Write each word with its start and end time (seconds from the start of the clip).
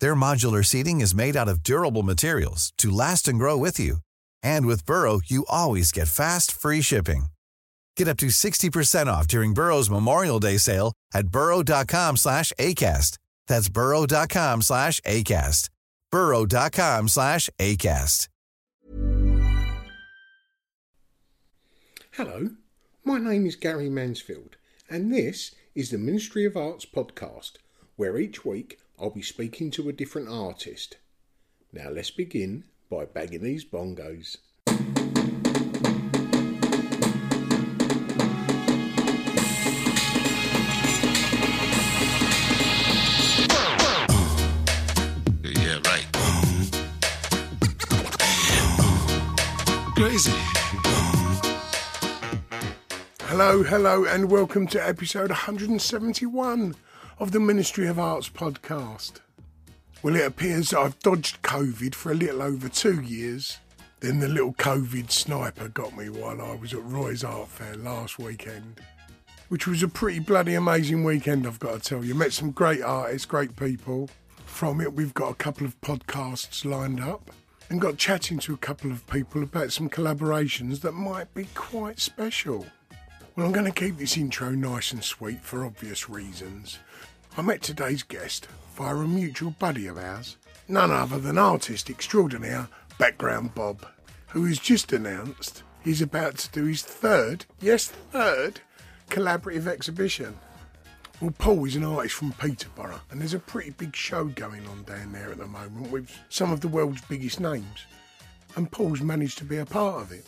Their 0.00 0.16
modular 0.16 0.64
seating 0.64 1.00
is 1.00 1.14
made 1.14 1.36
out 1.36 1.48
of 1.48 1.62
durable 1.62 2.02
materials 2.02 2.72
to 2.78 2.90
last 2.90 3.28
and 3.28 3.38
grow 3.38 3.56
with 3.56 3.78
you. 3.78 3.98
And 4.42 4.66
with 4.66 4.84
Burrow, 4.84 5.20
you 5.24 5.46
always 5.48 5.92
get 5.92 6.08
fast, 6.08 6.50
free 6.50 6.80
shipping. 6.80 7.26
Get 7.96 8.08
up 8.08 8.16
to 8.18 8.26
60% 8.26 9.06
off 9.06 9.28
during 9.28 9.54
Burrow's 9.54 9.88
Memorial 9.88 10.40
Day 10.40 10.58
sale 10.58 10.92
at 11.14 11.28
burrow.com 11.28 12.16
slash 12.16 12.52
ACAST. 12.58 13.18
That's 13.46 13.68
burrow.com 13.68 14.62
slash 14.62 15.00
ACAST. 15.00 15.70
burrow.com 16.10 17.08
slash 17.08 17.48
ACAST. 17.58 18.28
Hello, 22.12 22.48
my 23.04 23.18
name 23.18 23.44
is 23.46 23.56
Gary 23.56 23.90
Mansfield, 23.90 24.56
and 24.88 25.12
this 25.12 25.54
is 25.74 25.90
the 25.90 25.98
Ministry 25.98 26.46
of 26.46 26.56
Arts 26.56 26.86
podcast, 26.86 27.52
where 27.96 28.16
each 28.16 28.42
week 28.42 28.78
I'll 28.98 29.10
be 29.10 29.20
speaking 29.20 29.70
to 29.72 29.90
a 29.90 29.92
different 29.92 30.30
artist. 30.30 30.96
Now 31.70 31.90
let's 31.90 32.10
begin 32.10 32.64
by 32.88 33.04
bagging 33.04 33.42
these 33.42 33.62
bongos. 33.62 34.38
Yeah, 45.42 45.80
right. 45.84 46.06
Crazy. 49.94 50.32
Hello, 53.24 53.62
hello, 53.62 54.04
and 54.06 54.30
welcome 54.30 54.66
to 54.68 54.82
episode 54.82 55.28
171 55.28 56.74
of 57.18 57.32
the 57.32 57.40
Ministry 57.40 57.86
of 57.86 57.98
Arts 57.98 58.28
podcast. 58.28 59.20
Well, 60.02 60.16
it 60.16 60.26
appears 60.26 60.70
that 60.70 60.80
I've 60.80 60.98
dodged 60.98 61.40
COVID 61.42 61.94
for 61.94 62.12
a 62.12 62.14
little 62.14 62.42
over 62.42 62.68
two 62.68 63.00
years. 63.00 63.58
Then 64.00 64.20
the 64.20 64.28
little 64.28 64.52
COVID 64.52 65.10
sniper 65.10 65.68
got 65.68 65.96
me 65.96 66.10
while 66.10 66.42
I 66.42 66.54
was 66.54 66.74
at 66.74 66.84
Roy's 66.84 67.24
Art 67.24 67.48
Fair 67.48 67.74
last 67.76 68.18
weekend, 68.18 68.82
which 69.48 69.66
was 69.66 69.82
a 69.82 69.88
pretty 69.88 70.18
bloody 70.18 70.54
amazing 70.54 71.04
weekend, 71.04 71.46
I've 71.46 71.58
got 71.58 71.82
to 71.82 71.88
tell 71.88 72.04
you. 72.04 72.14
Met 72.14 72.34
some 72.34 72.50
great 72.50 72.82
artists, 72.82 73.24
great 73.24 73.56
people. 73.56 74.10
From 74.44 74.82
it, 74.82 74.92
we've 74.92 75.14
got 75.14 75.30
a 75.30 75.36
couple 75.36 75.66
of 75.66 75.80
podcasts 75.80 76.66
lined 76.66 77.00
up 77.00 77.30
and 77.70 77.80
got 77.80 77.96
chatting 77.96 78.38
to 78.40 78.52
a 78.52 78.58
couple 78.58 78.92
of 78.92 79.06
people 79.06 79.42
about 79.42 79.72
some 79.72 79.88
collaborations 79.88 80.82
that 80.82 80.92
might 80.92 81.32
be 81.32 81.46
quite 81.54 81.98
special. 81.98 82.66
Well, 83.34 83.46
I'm 83.46 83.52
going 83.52 83.66
to 83.66 83.72
keep 83.72 83.96
this 83.96 84.16
intro 84.16 84.50
nice 84.50 84.92
and 84.92 85.02
sweet 85.02 85.42
for 85.42 85.64
obvious 85.64 86.08
reasons. 86.08 86.78
I 87.38 87.42
met 87.42 87.60
today's 87.60 88.02
guest 88.02 88.48
via 88.76 88.94
a 88.96 89.06
mutual 89.06 89.50
buddy 89.50 89.88
of 89.88 89.98
ours, 89.98 90.38
none 90.68 90.90
other 90.90 91.18
than 91.18 91.36
artist 91.36 91.90
extraordinaire 91.90 92.66
Background 92.98 93.54
Bob, 93.54 93.84
who 94.28 94.46
has 94.46 94.58
just 94.58 94.90
announced 94.90 95.62
he's 95.84 96.00
about 96.00 96.38
to 96.38 96.50
do 96.50 96.64
his 96.64 96.80
third, 96.80 97.44
yes, 97.60 97.88
third, 98.10 98.60
collaborative 99.10 99.66
exhibition. 99.66 100.34
Well, 101.20 101.34
Paul 101.36 101.66
is 101.66 101.76
an 101.76 101.84
artist 101.84 102.14
from 102.14 102.32
Peterborough, 102.32 103.02
and 103.10 103.20
there's 103.20 103.34
a 103.34 103.38
pretty 103.38 103.70
big 103.70 103.94
show 103.94 104.24
going 104.24 104.66
on 104.68 104.84
down 104.84 105.12
there 105.12 105.30
at 105.30 105.36
the 105.36 105.46
moment 105.46 105.90
with 105.90 106.10
some 106.30 106.50
of 106.50 106.62
the 106.62 106.68
world's 106.68 107.02
biggest 107.02 107.38
names. 107.38 107.84
And 108.56 108.72
Paul's 108.72 109.02
managed 109.02 109.36
to 109.38 109.44
be 109.44 109.58
a 109.58 109.66
part 109.66 110.00
of 110.00 110.10
it. 110.10 110.24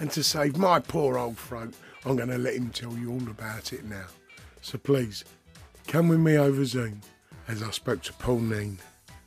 And 0.00 0.10
to 0.12 0.24
save 0.24 0.56
my 0.56 0.80
poor 0.80 1.18
old 1.18 1.36
throat, 1.36 1.74
I'm 2.06 2.16
going 2.16 2.30
to 2.30 2.38
let 2.38 2.54
him 2.54 2.70
tell 2.70 2.96
you 2.96 3.12
all 3.12 3.28
about 3.28 3.74
it 3.74 3.84
now. 3.84 4.06
So 4.62 4.78
please, 4.78 5.24
come 5.88 6.08
with 6.08 6.20
me 6.20 6.36
over 6.36 6.64
Zoom 6.64 7.00
as 7.48 7.62
I 7.62 7.70
spoke 7.70 8.02
to 8.02 8.12
Paul 8.12 8.40
Neen. 8.40 8.78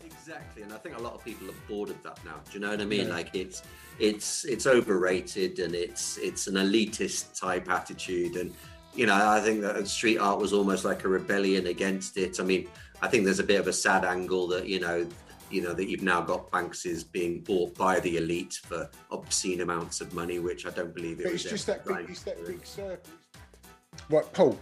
Exactly, 0.06 0.62
and 0.62 0.72
I 0.72 0.78
think 0.78 0.98
a 0.98 1.02
lot 1.02 1.16
of 1.16 1.26
people 1.26 1.50
are 1.50 1.60
bored 1.68 1.90
of 1.90 2.02
that 2.04 2.24
now. 2.24 2.36
Do 2.46 2.54
you 2.54 2.60
know 2.60 2.70
what 2.70 2.80
I 2.80 2.86
mean? 2.86 3.10
Like 3.10 3.32
it's 3.34 3.64
it's 4.00 4.46
it's 4.46 4.68
overrated 4.68 5.60
and 5.60 5.74
it's 5.74 6.18
it's 6.20 6.48
an 6.48 6.56
elitist 6.56 7.38
type 7.38 7.70
attitude, 7.70 8.36
and 8.36 8.54
you 8.96 9.08
know 9.08 9.16
I 9.16 9.42
think 9.42 9.62
that 9.62 9.86
street 9.88 10.20
art 10.20 10.40
was 10.40 10.54
almost 10.54 10.86
like 10.86 11.04
a 11.04 11.10
rebellion 11.10 11.68
against 11.68 12.18
it. 12.18 12.40
I 12.40 12.44
mean, 12.44 12.70
I 13.02 13.08
think 13.08 13.26
there's 13.26 13.40
a 13.40 13.44
bit 13.44 13.60
of 13.60 13.68
a 13.68 13.74
sad 13.74 14.06
angle 14.06 14.48
that 14.50 14.68
you 14.68 14.80
know 14.80 15.08
you 15.50 15.64
know 15.64 15.74
that 15.74 15.90
you've 15.90 16.04
now 16.04 16.22
got 16.22 16.52
Banksy's 16.52 17.04
being 17.04 17.42
bought 17.42 17.76
by 17.76 18.00
the 18.00 18.18
elite 18.18 18.60
for 18.64 18.88
obscene 19.10 19.62
amounts 19.62 20.00
of 20.00 20.14
money, 20.14 20.38
which 20.38 20.68
I 20.68 20.70
don't 20.70 20.94
believe 20.94 21.20
it 21.20 21.24
But 21.24 21.34
was 21.34 21.42
it's 21.42 21.52
just 21.52 21.66
that 21.66 21.86
big, 21.86 22.08
it's 22.08 22.22
that 22.22 22.46
big 22.46 22.64
circle. 22.66 23.14
Right, 24.10 24.32
Paul, 24.32 24.58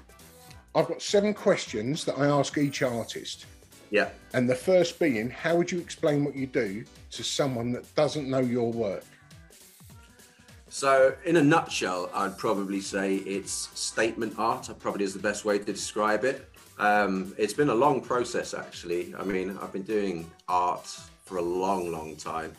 I've 0.76 0.88
got 0.88 1.02
seven 1.02 1.34
questions 1.34 2.06
that 2.06 2.18
I 2.18 2.28
ask 2.28 2.58
each 2.58 2.84
artist. 2.84 3.46
Yeah. 3.90 4.10
And 4.34 4.48
the 4.48 4.56
first 4.56 5.00
being, 5.00 5.30
how 5.30 5.56
would 5.56 5.72
you 5.72 5.80
explain 5.80 6.24
what 6.24 6.36
you 6.36 6.46
do 6.46 6.86
to 7.12 7.24
someone 7.24 7.72
that 7.72 7.94
doesn't 7.96 8.30
know 8.30 8.40
your 8.40 8.72
work? 8.72 9.04
So, 10.72 11.16
in 11.26 11.38
a 11.38 11.44
nutshell, 11.44 12.12
I'd 12.14 12.38
probably 12.38 12.80
say 12.80 13.16
it's 13.16 13.70
statement 13.74 14.36
art. 14.38 14.70
Probably 14.78 15.04
is 15.04 15.14
the 15.14 15.20
best 15.20 15.44
way 15.44 15.58
to 15.58 15.66
describe 15.66 16.24
it. 16.24 16.48
Um, 16.78 17.34
it's 17.40 17.54
been 17.54 17.70
a 17.70 17.76
long 17.76 18.02
process, 18.02 18.54
actually. 18.54 19.16
I 19.16 19.24
mean, 19.24 19.58
I've 19.62 19.74
been 19.74 19.84
doing 19.84 20.30
art 20.48 20.86
for 21.26 21.38
a 21.38 21.42
long, 21.42 21.92
long 21.92 22.16
time, 22.16 22.54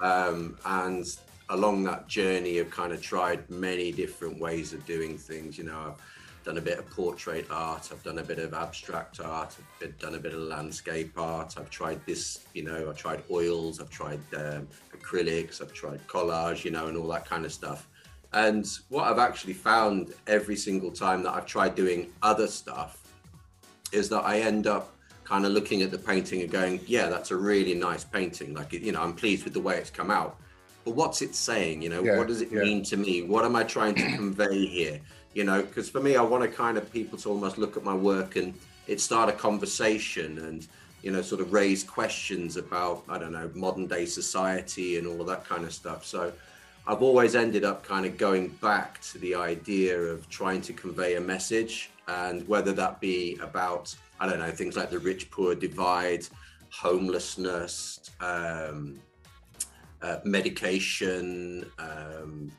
um, 0.00 0.56
and 0.64 1.04
along 1.48 1.82
that 1.84 2.06
journey, 2.06 2.60
I've 2.60 2.70
kind 2.70 2.92
of 2.92 3.02
tried 3.02 3.50
many 3.50 3.90
different 3.90 4.40
ways 4.40 4.72
of 4.72 4.86
doing 4.86 5.18
things. 5.18 5.58
You 5.58 5.64
know, 5.64 5.78
I've 5.88 6.00
done 6.46 6.58
a 6.58 6.60
bit 6.60 6.78
of 6.78 6.88
portrait 6.88 7.44
art, 7.50 7.88
I've 7.90 8.04
done 8.04 8.20
a 8.20 8.22
bit 8.22 8.38
of 8.38 8.54
abstract 8.54 9.18
art, 9.18 9.56
I've 9.82 9.98
done 9.98 10.14
a 10.14 10.18
bit 10.18 10.32
of 10.32 10.38
landscape 10.38 11.12
art. 11.16 11.56
I've 11.58 11.68
tried 11.70 12.00
this, 12.06 12.46
you 12.54 12.62
know, 12.62 12.88
I've 12.88 12.96
tried 12.96 13.24
oils, 13.32 13.80
I've 13.80 13.90
tried 13.90 14.20
um, 14.36 14.68
acrylics, 14.96 15.60
I've 15.60 15.72
tried 15.72 16.06
collage, 16.06 16.64
you 16.64 16.70
know, 16.70 16.86
and 16.86 16.96
all 16.96 17.08
that 17.08 17.26
kind 17.26 17.44
of 17.44 17.52
stuff. 17.52 17.88
And 18.32 18.64
what 18.90 19.08
I've 19.08 19.18
actually 19.18 19.54
found 19.54 20.14
every 20.28 20.54
single 20.54 20.92
time 20.92 21.24
that 21.24 21.34
I've 21.34 21.46
tried 21.46 21.74
doing 21.74 22.12
other 22.22 22.46
stuff 22.46 23.02
is 23.90 24.08
that 24.10 24.20
I 24.22 24.38
end 24.38 24.68
up 24.68 24.92
kind 25.24 25.46
of 25.46 25.50
looking 25.50 25.82
at 25.82 25.90
the 25.90 25.98
painting 25.98 26.42
and 26.42 26.50
going, 26.50 26.78
yeah, 26.86 27.08
that's 27.08 27.32
a 27.32 27.36
really 27.36 27.74
nice 27.74 28.04
painting. 28.04 28.54
Like, 28.54 28.72
you 28.72 28.92
know, 28.92 29.02
I'm 29.02 29.14
pleased 29.14 29.42
with 29.42 29.52
the 29.52 29.60
way 29.60 29.78
it's 29.78 29.90
come 29.90 30.12
out. 30.12 30.38
But 30.84 30.94
what's 30.94 31.22
it 31.22 31.34
saying? 31.34 31.82
You 31.82 31.88
know, 31.88 32.04
Yeah, 32.04 32.18
what 32.18 32.28
does 32.28 32.40
it 32.40 32.52
yeah. 32.52 32.60
mean 32.60 32.84
to 32.84 32.96
me? 32.96 33.22
What 33.22 33.44
am 33.44 33.56
I 33.56 33.64
trying 33.64 33.96
to 33.96 34.12
convey 34.16 34.64
here? 34.66 35.00
You 35.36 35.44
know, 35.44 35.60
because 35.60 35.90
for 35.90 36.00
me, 36.00 36.16
I 36.16 36.22
want 36.22 36.44
to 36.44 36.48
kind 36.48 36.78
of 36.78 36.90
people 36.90 37.18
to 37.18 37.28
almost 37.28 37.58
look 37.58 37.76
at 37.76 37.84
my 37.84 37.92
work 37.92 38.36
and 38.36 38.54
it 38.86 39.02
start 39.02 39.28
a 39.28 39.34
conversation 39.34 40.38
and, 40.38 40.66
you 41.02 41.12
know, 41.12 41.20
sort 41.20 41.42
of 41.42 41.52
raise 41.52 41.84
questions 41.84 42.56
about, 42.56 43.04
I 43.06 43.18
don't 43.18 43.32
know, 43.32 43.50
modern 43.52 43.86
day 43.86 44.06
society 44.06 44.96
and 44.96 45.06
all 45.06 45.20
of 45.20 45.26
that 45.26 45.44
kind 45.44 45.64
of 45.64 45.74
stuff. 45.74 46.06
So 46.06 46.32
I've 46.86 47.02
always 47.02 47.34
ended 47.34 47.64
up 47.64 47.84
kind 47.84 48.06
of 48.06 48.16
going 48.16 48.48
back 48.62 49.02
to 49.10 49.18
the 49.18 49.34
idea 49.34 50.00
of 50.00 50.26
trying 50.30 50.62
to 50.62 50.72
convey 50.72 51.16
a 51.16 51.20
message 51.20 51.90
and 52.08 52.48
whether 52.48 52.72
that 52.72 52.98
be 53.02 53.38
about, 53.42 53.94
I 54.18 54.26
don't 54.30 54.38
know, 54.38 54.50
things 54.50 54.74
like 54.74 54.88
the 54.88 55.00
rich 55.00 55.30
poor 55.30 55.54
divide, 55.54 56.26
homelessness, 56.70 58.10
um, 58.22 58.98
uh, 60.00 60.16
medication, 60.24 61.70
um, 61.78 62.50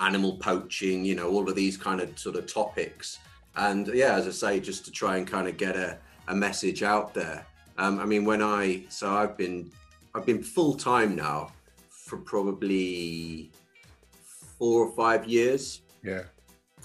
animal 0.00 0.36
poaching, 0.36 1.04
you 1.04 1.14
know, 1.14 1.30
all 1.30 1.48
of 1.48 1.54
these 1.54 1.76
kind 1.76 2.00
of 2.00 2.18
sort 2.18 2.36
of 2.36 2.52
topics. 2.52 3.18
And 3.56 3.86
yeah, 3.88 4.14
as 4.14 4.26
I 4.26 4.30
say, 4.30 4.60
just 4.60 4.84
to 4.86 4.90
try 4.90 5.16
and 5.16 5.26
kind 5.26 5.48
of 5.48 5.56
get 5.56 5.76
a, 5.76 5.98
a 6.28 6.34
message 6.34 6.82
out 6.82 7.14
there. 7.14 7.46
Um, 7.78 7.98
I 7.98 8.04
mean, 8.04 8.24
when 8.24 8.42
I 8.42 8.84
so 8.88 9.12
I've 9.12 9.36
been 9.36 9.70
I've 10.14 10.26
been 10.26 10.42
full 10.42 10.74
time 10.74 11.14
now 11.14 11.52
for 11.88 12.18
probably 12.18 13.50
four 14.58 14.86
or 14.86 14.92
five 14.92 15.26
years. 15.26 15.82
Yeah. 16.02 16.22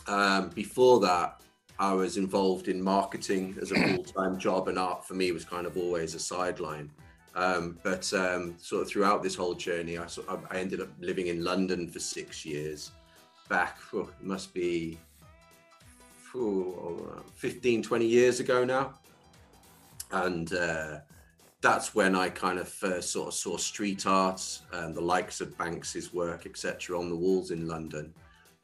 Um, 0.08 0.50
before 0.50 1.00
that, 1.02 1.42
I 1.80 1.94
was 1.94 2.18
involved 2.18 2.68
in 2.68 2.82
marketing 2.82 3.58
as 3.62 3.72
a 3.72 3.76
full 3.76 4.04
time 4.04 4.38
job, 4.48 4.68
and 4.68 4.78
art 4.80 5.06
for 5.06 5.14
me 5.14 5.32
was 5.32 5.44
kind 5.44 5.66
of 5.66 5.78
always 5.78 6.16
a 6.16 6.20
sideline. 6.20 6.90
Um, 7.36 7.78
but 7.84 8.12
um, 8.14 8.56
sort 8.58 8.84
of 8.84 8.88
throughout 8.88 9.22
this 9.22 9.36
whole 9.36 9.56
journey, 9.56 9.98
I, 9.98 10.08
sort 10.08 10.30
of, 10.30 10.46
I 10.50 10.58
ended 10.58 10.80
up 10.80 10.88
living 11.02 11.28
in 11.28 11.44
London 11.44 11.90
for 11.90 12.00
six 12.00 12.46
years. 12.46 12.92
Back, 13.48 13.78
oh, 13.94 14.02
it 14.02 14.26
must 14.26 14.54
be 14.54 14.98
oh, 16.36 17.22
15, 17.36 17.84
20 17.84 18.06
years 18.06 18.40
ago 18.40 18.66
now. 18.66 18.94
And 20.12 20.52
uh, 20.54 21.00
that's 21.62 21.96
when 21.96 22.16
I 22.16 22.30
kind 22.30 22.60
of 22.60 22.68
first 22.68 23.12
sort 23.12 23.30
of 23.30 23.34
saw 23.34 23.58
street 23.58 24.06
art 24.06 24.62
and 24.72 24.96
the 24.96 25.02
likes 25.02 25.42
of 25.42 25.58
Banksy's 25.58 26.14
work, 26.14 26.46
etc., 26.46 26.98
on 26.98 27.10
the 27.10 27.16
walls 27.16 27.52
in 27.52 27.68
London. 27.68 28.14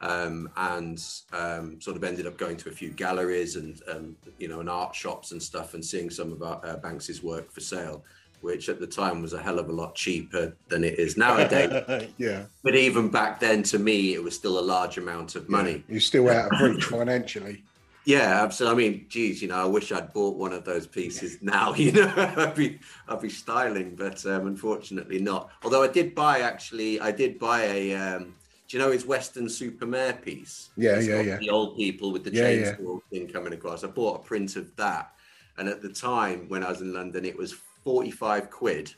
Um, 0.02 0.50
and 0.58 1.04
um, 1.32 1.80
sort 1.80 1.96
of 1.96 2.04
ended 2.04 2.26
up 2.26 2.36
going 2.38 2.58
to 2.58 2.70
a 2.70 2.72
few 2.72 2.90
galleries 2.90 3.56
and 3.56 3.80
um, 3.88 4.16
you 4.40 4.48
know 4.48 4.60
and 4.60 4.68
art 4.68 4.96
shops 4.96 5.32
and 5.32 5.42
stuff 5.42 5.76
and 5.76 5.86
seeing 5.86 6.10
some 6.10 6.32
of 6.32 6.42
our, 6.42 6.60
uh, 6.66 6.78
Banksy's 6.78 7.22
work 7.22 7.52
for 7.52 7.60
sale 7.60 8.04
which 8.42 8.70
at 8.70 8.80
the 8.80 8.88
time 8.88 9.22
was 9.22 9.34
a 9.34 9.42
hell 9.42 9.60
of 9.60 9.70
a 9.70 9.72
lot 9.72 9.96
cheaper 9.96 10.56
than 10.68 10.84
it 10.84 11.00
is 11.00 11.18
nowadays. 11.18 12.10
yeah. 12.18 12.46
But 12.64 12.76
even 12.76 13.10
back 13.10 13.40
then, 13.40 13.64
to 13.64 13.80
me, 13.80 14.14
it 14.14 14.24
was 14.24 14.36
still 14.36 14.60
a 14.60 14.62
large 14.62 14.98
amount 14.98 15.36
of 15.36 15.50
money. 15.50 15.84
Yeah. 15.88 15.94
You're 15.94 16.02
still 16.02 16.30
out 16.30 16.54
of 16.54 16.62
reach 16.62 16.84
financially. 16.86 17.64
Yeah, 18.06 18.42
absolutely. 18.44 18.86
I 18.86 18.90
mean, 18.90 19.06
geez, 19.10 19.42
you 19.42 19.48
know, 19.48 19.62
I 19.62 19.66
wish 19.66 19.92
I'd 19.92 20.12
bought 20.12 20.36
one 20.36 20.54
of 20.54 20.66
those 20.66 20.88
pieces 20.88 21.38
now. 21.42 21.74
You 21.82 21.92
know, 21.92 22.14
I'd 22.16 22.56
be, 22.56 22.80
I'd 23.08 23.22
be 23.22 23.30
styling, 23.30 23.96
but 23.96 24.26
um, 24.26 24.48
unfortunately 24.48 25.20
not. 25.20 25.50
Although 25.64 25.84
I 25.84 25.88
did 25.88 26.14
buy, 26.16 26.42
actually, 26.42 27.00
I 27.00 27.12
did 27.12 27.40
buy 27.40 27.64
a. 27.64 27.96
Um, 27.96 28.36
do 28.68 28.78
you 28.78 28.84
know 28.84 28.92
his 28.92 29.06
Weston-super-Mare 29.06 30.14
piece? 30.14 30.70
Yeah, 30.78 30.96
it's 30.96 31.08
yeah, 31.08 31.20
yeah. 31.22 31.38
The 31.38 31.50
old 31.50 31.76
people 31.76 32.12
with 32.12 32.24
the 32.24 32.32
yeah, 32.32 32.44
chainsaw 32.44 33.02
yeah. 33.12 33.20
thing 33.20 33.28
coming 33.28 33.52
across. 33.52 33.84
I 33.84 33.88
bought 33.88 34.22
a 34.22 34.24
print 34.24 34.56
of 34.56 34.74
that, 34.78 35.14
and 35.58 35.68
at 35.68 35.82
the 35.82 35.90
time 35.90 36.48
when 36.48 36.64
I 36.64 36.70
was 36.70 36.82
in 36.82 36.94
London, 36.94 37.26
it 37.26 37.38
was 37.38 37.56
45 37.84 38.50
quid 38.50 38.94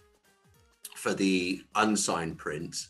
for 0.96 1.14
the 1.14 1.64
unsigned 1.76 2.38
print 2.38 2.88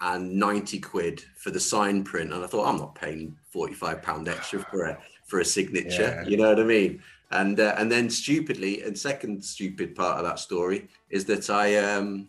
and 0.00 0.32
90 0.34 0.80
quid 0.80 1.24
for 1.36 1.50
the 1.50 1.60
signed 1.60 2.04
print. 2.04 2.32
And 2.32 2.44
I 2.44 2.46
thought, 2.46 2.66
I'm 2.66 2.78
not 2.78 2.94
paying 2.94 3.36
45 3.50 4.02
pound 4.02 4.28
extra 4.28 4.60
for 4.60 4.84
a, 4.84 4.98
for 5.26 5.40
a 5.40 5.44
signature. 5.44 6.22
Yeah. 6.22 6.28
You 6.28 6.36
know 6.36 6.48
what 6.48 6.60
I 6.60 6.64
mean? 6.64 7.02
And, 7.30 7.58
uh, 7.58 7.74
and 7.78 7.90
then 7.90 8.10
stupidly, 8.10 8.82
and 8.82 8.96
second 8.96 9.44
stupid 9.44 9.94
part 9.94 10.18
of 10.18 10.24
that 10.24 10.38
story 10.38 10.88
is 11.10 11.24
that 11.26 11.50
I 11.50 11.76
um, 11.76 12.28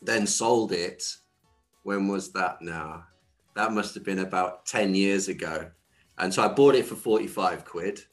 then 0.00 0.26
sold 0.26 0.72
it. 0.72 1.04
When 1.82 2.08
was 2.08 2.32
that 2.32 2.62
now? 2.62 3.04
That 3.54 3.72
must 3.72 3.94
have 3.94 4.04
been 4.04 4.20
about 4.20 4.66
10 4.66 4.94
years 4.94 5.28
ago. 5.28 5.70
And 6.18 6.32
so 6.32 6.42
I 6.42 6.48
bought 6.48 6.74
it 6.74 6.86
for 6.86 6.94
45 6.94 7.64
quid 7.64 8.04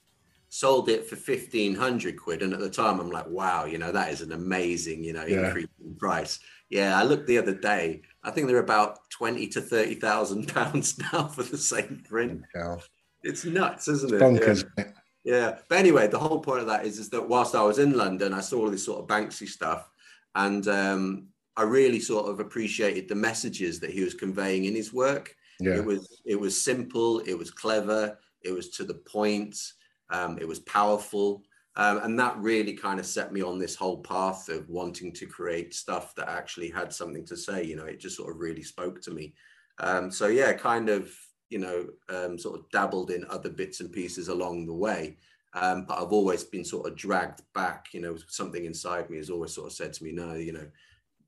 sold 0.56 0.88
it 0.88 1.06
for 1.06 1.18
1500 1.18 2.16
quid 2.16 2.42
and 2.42 2.54
at 2.54 2.62
the 2.62 2.70
time 2.70 3.02
i'm 3.02 3.12
like 3.12 3.28
wow 3.28 3.66
you 3.66 3.78
know 3.78 3.92
that 3.92 4.10
is 4.10 4.22
an 4.22 4.32
amazing 4.32 5.04
you 5.04 5.12
know 5.12 5.26
yeah. 5.26 5.48
increase 5.48 5.68
in 5.84 5.94
price 5.96 6.40
yeah 6.70 6.98
i 6.98 7.04
looked 7.04 7.28
the 7.28 7.38
other 7.38 7.54
day 7.54 8.02
i 8.24 8.32
think 8.32 8.48
they're 8.48 8.60
about 8.60 9.00
20 9.10 9.48
to 9.48 9.60
30 9.60 9.96
thousand 9.96 10.48
pounds 10.54 10.98
now 11.12 11.28
for 11.28 11.44
the 11.44 11.58
same 11.58 12.02
print 12.08 12.42
yeah. 12.56 12.78
it's 13.24 13.44
nuts 13.44 13.90
isn't 13.90 14.14
it 14.14 14.22
bonkers 14.22 14.64
yeah. 14.78 14.86
yeah 15.26 15.58
but 15.68 15.78
anyway 15.78 16.08
the 16.08 16.18
whole 16.18 16.40
point 16.40 16.62
of 16.62 16.68
that 16.68 16.86
is 16.86 17.00
is 17.00 17.10
that 17.10 17.28
whilst 17.28 17.54
i 17.54 17.62
was 17.62 17.78
in 17.78 17.92
london 17.92 18.34
i 18.34 18.40
saw 18.40 18.60
all 18.60 18.72
this 18.72 18.86
sort 18.86 19.02
of 19.02 19.08
banksy 19.08 19.50
stuff 19.50 19.90
and 20.36 20.70
um, 20.70 21.28
i 21.58 21.64
really 21.64 22.00
sort 22.00 22.30
of 22.30 22.40
appreciated 22.40 23.10
the 23.10 23.16
messages 23.16 23.82
that 23.82 23.92
he 23.92 24.06
was 24.06 24.14
conveying 24.14 24.64
in 24.64 24.74
his 24.74 24.94
work 24.94 25.36
yeah. 25.60 25.76
it 25.76 25.84
was 25.84 26.22
it 26.26 26.40
was 26.40 26.60
simple 26.60 27.20
it 27.20 27.38
was 27.38 27.52
clever 27.52 28.18
it 28.42 28.54
was 28.54 28.70
to 28.70 28.86
the 28.86 28.94
point 28.94 29.58
um, 30.10 30.38
it 30.40 30.48
was 30.48 30.60
powerful. 30.60 31.44
Um, 31.78 31.98
and 32.04 32.20
that 32.20 32.38
really 32.38 32.74
kind 32.74 33.00
of 33.00 33.06
set 33.06 33.34
me 33.34 33.42
on 33.42 33.60
this 33.60 33.76
whole 33.76 34.02
path 34.02 34.48
of 34.48 34.70
wanting 34.70 35.12
to 35.14 35.26
create 35.26 35.74
stuff 35.74 36.16
that 36.16 36.30
actually 36.30 36.70
had 36.70 36.94
something 36.94 37.26
to 37.26 37.36
say. 37.36 37.64
You 37.64 37.76
know, 37.76 37.86
it 37.86 38.00
just 38.00 38.16
sort 38.16 38.32
of 38.32 38.40
really 38.40 38.64
spoke 38.64 39.02
to 39.02 39.12
me. 39.12 39.34
Um, 39.80 40.10
so, 40.10 40.28
yeah, 40.28 40.54
kind 40.54 40.88
of, 40.88 41.12
you 41.50 41.60
know, 41.60 41.88
um, 42.08 42.40
sort 42.40 42.60
of 42.60 42.70
dabbled 42.72 43.12
in 43.12 43.26
other 43.30 43.50
bits 43.50 43.82
and 43.82 43.92
pieces 43.92 44.30
along 44.30 44.66
the 44.66 44.74
way. 44.74 45.18
Um, 45.54 45.86
but 45.86 46.00
I've 46.02 46.14
always 46.14 46.44
been 46.44 46.64
sort 46.64 46.88
of 46.88 46.96
dragged 46.96 47.42
back. 47.54 47.88
You 47.94 48.02
know, 48.02 48.18
something 48.28 48.64
inside 48.66 49.10
me 49.10 49.18
has 49.18 49.30
always 49.30 49.54
sort 49.54 49.68
of 49.68 49.74
said 49.74 49.92
to 49.94 50.04
me, 50.04 50.14
no, 50.14 50.34
you 50.34 50.54
know, 50.54 50.68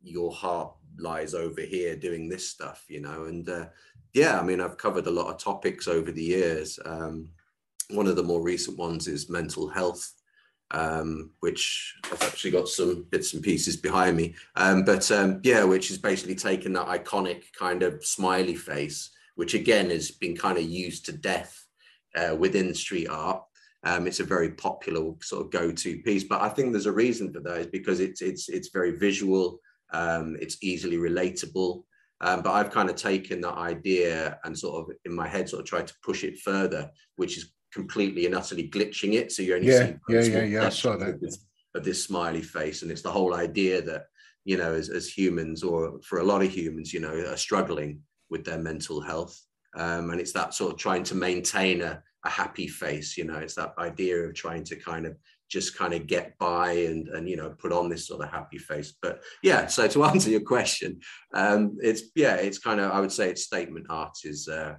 your 0.02 0.32
heart 0.32 0.74
lies 0.98 1.34
over 1.34 1.62
here 1.62 1.96
doing 1.96 2.30
this 2.30 2.48
stuff, 2.48 2.86
you 2.88 3.02
know. 3.02 3.26
And 3.26 3.50
uh, 3.50 3.66
yeah, 4.14 4.40
I 4.40 4.44
mean, 4.44 4.62
I've 4.62 4.78
covered 4.78 5.08
a 5.08 5.12
lot 5.12 5.28
of 5.28 5.38
topics 5.38 5.88
over 5.88 6.12
the 6.12 6.24
years. 6.24 6.80
Um, 6.86 7.30
one 7.89 8.07
of 8.07 8.16
the 8.16 8.24
more 8.24 8.42
recent 8.42 8.78
ones 8.78 9.07
is 9.07 9.30
mental 9.30 9.68
health, 9.68 10.12
um, 10.72 11.31
which 11.39 11.95
I've 12.12 12.22
actually 12.24 12.51
got 12.51 12.68
some 12.68 13.06
bits 13.10 13.34
and 13.34 13.44
pieces 13.44 13.78
behind 13.78 14.18
me. 14.18 14.36
Um, 14.56 14.84
but 14.84 15.10
um, 15.12 15.39
yeah, 15.44 15.63
which 15.63 15.92
is 15.92 15.98
basically 15.98 16.36
taking 16.36 16.74
that 16.74 16.88
iconic 16.88 17.44
kind 17.57 17.84
of 17.84 18.04
smiley 18.06 18.56
face, 18.56 19.12
which 19.36 19.54
again 19.54 19.89
has 19.89 20.12
been 20.12 20.36
kind 20.36 20.57
of 20.57 20.66
used 20.66 21.06
to 21.06 21.12
death 21.13 21.66
uh, 22.16 22.36
within 22.36 22.74
street 22.74 23.07
art. 23.07 23.44
Um, 23.84 24.07
it's 24.07 24.19
a 24.19 24.25
very 24.25 24.51
popular 24.51 25.13
sort 25.22 25.45
of 25.45 25.51
go-to 25.51 26.00
piece, 26.00 26.24
but 26.24 26.42
I 26.42 26.50
think 26.50 26.72
there's 26.72 26.88
a 26.88 26.92
reason 26.92 27.31
for 27.31 27.40
that 27.42 27.60
is 27.60 27.68
because 27.68 28.00
it's 28.00 28.22
it's 28.22 28.50
it's 28.50 28.69
very 28.69 28.98
visual, 28.98 29.62
um, 29.94 30.36
it's 30.42 30.57
easily 30.62 30.98
relatable. 30.98 31.83
Um, 32.19 32.42
but 32.42 32.54
I've 32.54 32.72
kind 32.72 32.90
of 32.90 32.95
taken 32.95 33.42
that 33.42 33.54
idea 33.54 34.40
and 34.44 34.57
sort 34.57 34.81
of 34.81 34.95
in 35.06 35.13
my 35.13 35.28
head 35.28 35.48
sort 35.48 35.62
of 35.62 35.68
tried 35.68 35.86
to 35.88 35.94
push 36.01 36.24
it 36.24 36.40
further, 36.40 36.90
which 37.16 37.38
is 37.38 37.54
completely 37.74 38.25
and 38.25 38.36
utterly 38.36 38.69
glitching 38.69 39.14
it. 39.14 39.31
So 39.31 39.44
you 39.44 39.56
only 39.56 39.68
yeah, 39.68 39.88
see 39.88 39.96
yeah, 40.10 40.22
yeah, 40.22 40.44
yeah. 40.44 40.66
I 40.66 40.69
saw 40.69 40.96
that. 40.98 41.16
Of 41.16 41.22
this, 41.22 41.40
of 41.75 41.84
this, 41.84 42.04
smiley 42.04 42.42
face, 42.42 42.81
and 42.81 42.92
it's 42.92 43.02
the 43.02 43.12
whole 43.12 43.36
idea 43.36 43.81
that 43.84 44.06
you 44.46 44.58
know, 44.58 44.74
as, 44.74 44.90
as 44.90 45.10
humans, 45.10 45.62
or 45.62 46.00
for 46.04 46.19
a 46.19 46.24
lot 46.24 46.42
of 46.42 46.50
humans, 46.50 46.94
you 46.94 47.02
know, 47.02 47.14
are 47.14 47.38
struggling 47.38 48.02
with 48.30 48.46
their 48.46 48.58
mental 48.58 49.02
health, 49.02 49.40
um, 49.75 50.10
and 50.12 50.22
it's 50.22 50.31
that 50.34 50.54
sort 50.54 50.72
of 50.74 50.80
trying 50.80 51.04
to 51.04 51.16
maintain 51.16 51.81
a, 51.81 52.02
a 52.25 52.30
happy 52.30 52.68
face. 52.68 53.18
You 53.18 53.25
know, 53.25 53.38
it's 53.38 53.56
that 53.56 53.74
idea 53.78 54.18
of 54.18 54.34
trying 54.34 54.64
to 54.66 54.75
kind 54.78 55.06
of 55.06 55.18
just 55.50 55.78
kind 55.78 55.94
of 55.94 56.08
get 56.08 56.38
by 56.38 56.72
and 56.72 57.08
and 57.10 57.30
you 57.30 57.36
know 57.36 57.50
put 57.52 57.72
on 57.72 57.90
this 57.90 58.08
sort 58.08 58.22
of 58.22 58.30
happy 58.30 58.58
face 58.58 58.94
but 59.02 59.22
yeah 59.44 59.66
so 59.68 59.88
to 59.88 60.04
answer 60.12 60.30
your 60.30 60.42
question 60.42 61.00
um 61.33 61.78
it's 61.81 62.04
yeah 62.16 62.36
it's 62.36 62.59
kind 62.59 62.80
of 62.80 62.92
i 62.92 63.00
would 63.00 63.12
say 63.12 63.30
it's 63.30 63.44
statement 63.44 63.86
art 63.90 64.18
is 64.24 64.47
uh 64.47 64.76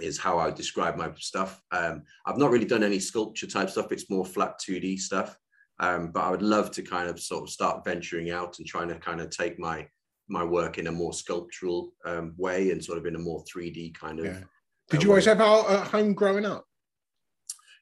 is 0.00 0.18
how 0.18 0.38
I 0.38 0.50
describe 0.50 0.96
my 0.96 1.10
stuff. 1.16 1.60
Um, 1.70 2.02
I've 2.26 2.38
not 2.38 2.50
really 2.50 2.64
done 2.64 2.82
any 2.82 2.98
sculpture 2.98 3.46
type 3.46 3.70
stuff. 3.70 3.92
It's 3.92 4.10
more 4.10 4.24
flat 4.24 4.58
2D 4.60 4.98
stuff. 4.98 5.36
Um, 5.80 6.12
but 6.12 6.22
I 6.22 6.30
would 6.30 6.42
love 6.42 6.70
to 6.72 6.82
kind 6.82 7.08
of 7.08 7.20
sort 7.20 7.42
of 7.42 7.50
start 7.50 7.84
venturing 7.84 8.30
out 8.30 8.58
and 8.58 8.66
trying 8.66 8.88
to 8.88 8.96
kind 8.96 9.20
of 9.20 9.30
take 9.30 9.58
my 9.58 9.86
my 10.28 10.44
work 10.44 10.78
in 10.78 10.86
a 10.86 10.92
more 10.92 11.12
sculptural 11.12 11.92
um, 12.06 12.32
way 12.38 12.70
and 12.70 12.82
sort 12.82 12.96
of 12.96 13.04
in 13.06 13.16
a 13.16 13.18
more 13.18 13.44
3D 13.44 13.92
kind 13.94 14.20
of. 14.20 14.26
Yeah. 14.26 14.40
Did 14.88 15.00
uh, 15.00 15.02
you 15.02 15.08
always 15.10 15.24
have 15.26 15.40
art 15.40 15.68
at 15.68 15.88
home 15.88 16.14
growing 16.14 16.46
up? 16.46 16.64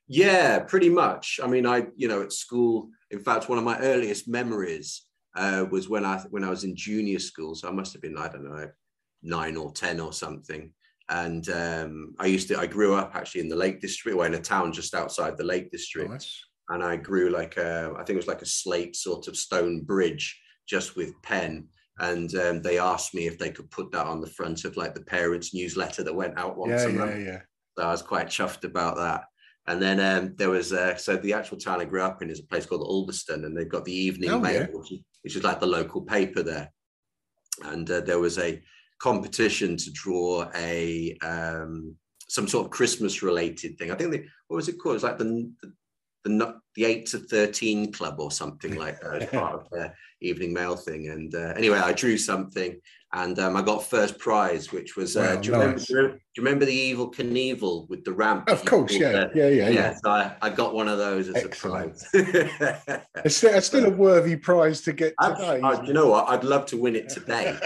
Yeah, 0.09 0.59
pretty 0.61 0.89
much. 0.89 1.39
I 1.43 1.47
mean, 1.47 1.67
I 1.67 1.87
you 1.97 2.09
know 2.09 2.23
at 2.23 2.33
school. 2.33 2.89
In 3.11 3.21
fact, 3.21 3.49
one 3.49 3.59
of 3.59 3.65
my 3.65 3.79
earliest 3.79 4.29
memories 4.29 5.03
uh, 5.37 5.67
was 5.71 5.89
when 5.89 6.05
I 6.05 6.19
when 6.31 6.45
I 6.45 6.51
was 6.51 6.65
in 6.65 6.75
junior 6.75 7.19
school. 7.19 7.55
So 7.55 7.69
I 7.69 7.73
must 7.73 7.93
have 7.93 8.03
been 8.03 8.17
I 8.17 8.29
don't 8.29 8.45
know 8.45 8.71
nine 9.23 9.57
or 9.57 9.71
ten 9.73 10.01
or 10.01 10.13
something 10.13 10.73
and 11.11 11.49
um, 11.51 12.15
I 12.19 12.27
used 12.27 12.49
to 12.49 12.59
I 12.59 12.67
grew 12.67 12.95
up 12.95 13.15
actually 13.15 13.43
in 13.43 13.49
the 13.49 13.57
Lake 13.57 13.81
District, 13.81 14.17
or 14.17 14.27
in 14.27 14.35
a 14.35 14.41
town 14.41 14.73
just 14.73 14.95
outside 14.95 15.37
the 15.37 15.45
Lake 15.45 15.71
District, 15.71 16.11
nice. 16.11 16.45
and 16.69 16.83
I 16.83 16.97
grew 16.97 17.31
like 17.31 17.57
a 17.57 17.93
I 17.95 18.05
think 18.05 18.11
it 18.11 18.17
was 18.17 18.29
like 18.29 18.43
a 18.43 18.47
slate 18.47 18.97
sort 18.97 19.29
of 19.29 19.37
stone 19.37 19.83
bridge 19.83 20.41
just 20.69 20.97
with 20.97 21.21
pen. 21.23 21.67
And 21.99 22.35
um, 22.37 22.63
they 22.63 22.79
asked 22.79 23.13
me 23.13 23.27
if 23.27 23.39
they 23.39 23.51
could 23.51 23.71
put 23.71 23.93
that 23.93 24.07
on 24.07 24.23
the 24.23 24.27
front 24.31 24.65
of 24.65 24.79
like 24.79 24.95
the 24.95 25.03
parents' 25.03 25.53
newsletter 25.53 26.03
that 26.03 26.15
went 26.15 26.39
out 26.39 26.57
once 26.57 26.83
yeah, 26.83 26.89
a 26.89 26.93
month. 26.93 27.19
Yeah, 27.19 27.25
yeah. 27.25 27.41
So 27.77 27.85
I 27.85 27.91
was 27.91 28.01
quite 28.01 28.29
chuffed 28.29 28.65
about 28.65 28.97
that. 28.97 29.25
And 29.67 29.83
then 29.83 30.01
um, 30.01 30.35
there 30.37 30.49
was 30.49 30.73
uh, 30.73 30.97
so 30.97 31.17
the 31.17 31.35
actual 31.35 31.59
town 31.59 31.81
I 31.81 31.85
grew 31.85 32.03
up 32.03 32.23
in 32.23 32.31
is 32.31 32.41
a 32.41 32.45
place 32.45 32.65
called 32.65 32.87
Ulverston, 32.89 33.45
and 33.45 33.55
they've 33.55 33.69
got 33.69 33.85
the 33.85 33.93
Evening 33.93 34.31
oh, 34.31 34.39
Mail, 34.39 34.63
yeah. 34.63 34.67
which, 34.73 34.93
is, 34.93 34.99
which, 35.23 35.37
is, 35.37 35.45
like 35.45 35.61
the 35.61 35.67
local 35.67 36.01
paper 36.01 36.43
there. 36.43 36.73
And 37.65 37.91
uh, 37.91 38.01
there 38.01 38.19
was 38.19 38.39
a 38.39 38.63
competition 39.01 39.77
to 39.77 39.91
draw 39.93 40.49
a 40.55 41.17
um, 41.23 41.97
some 42.29 42.47
sort 42.47 42.67
of 42.67 42.71
Christmas 42.71 43.23
related 43.23 43.77
thing. 43.77 43.91
I 43.91 43.97
think 43.97 44.13
they 44.13 44.25
what 44.49 44.57
was 44.57 44.69
it 44.69 44.79
called? 44.79 44.93
It 44.93 45.03
was 45.03 45.03
like 45.03 45.19
the 45.19 45.51
the, 45.63 45.73
the 46.25 46.31
the 46.77 46.85
eight 46.85 47.07
to 47.07 47.19
thirteen 47.19 47.93
club 47.93 48.21
or 48.21 48.31
something 48.31 48.77
like 48.77 49.01
that 49.01 49.23
as 49.23 49.29
part 49.29 49.55
of 49.55 49.69
their 49.71 49.95
evening 50.21 50.53
mail 50.53 50.77
thing. 50.77 51.09
And 51.09 51.35
uh, 51.35 51.53
anyway, 51.57 51.79
I 51.79 51.93
drew 51.93 52.17
something, 52.17 52.79
and 53.13 53.39
um, 53.39 53.57
I 53.57 53.63
got 53.63 53.85
first 53.85 54.19
prize, 54.19 54.71
which 54.71 54.97
was 54.97 55.17
uh, 55.17 55.33
Wow, 55.35 55.41
do, 55.41 55.47
you 55.49 55.53
remember, 55.55 55.77
nice. 55.79 55.87
do 55.87 55.95
you 55.95 56.43
remember 56.45 56.65
the 56.65 56.93
Evel 56.95 57.13
Knievel 57.15 57.89
with 57.89 58.05
the 58.05 58.13
ramp? 58.13 58.49
Of 58.49 58.65
course, 58.65 58.93
yeah, 58.95 59.27
yeah, 59.35 59.49
yeah, 59.49 59.69
yeah. 59.69 59.95
So 60.03 60.11
I, 60.11 60.37
I 60.43 60.51
got 60.51 60.75
one 60.75 60.87
of 60.89 60.99
those 60.99 61.29
as 61.29 61.37
Excellent. 61.45 61.97
a 62.15 62.19
prize. 62.21 63.01
It's 63.23 63.37
still, 63.37 63.55
it's 63.55 63.67
still 63.67 63.85
a 63.85 63.91
worthy 63.91 64.37
prize 64.37 64.81
to 64.83 64.93
get 64.95 65.13
today. 65.21 65.61
I- 65.63 65.73
isn't 65.73 65.87
you 65.87 65.93
know 65.93 66.09
what? 66.09 66.29
I'd 66.29 66.45
love 66.45 66.65
to 66.67 66.77
win 66.79 66.97
it 66.97 67.09
today. 67.11 67.59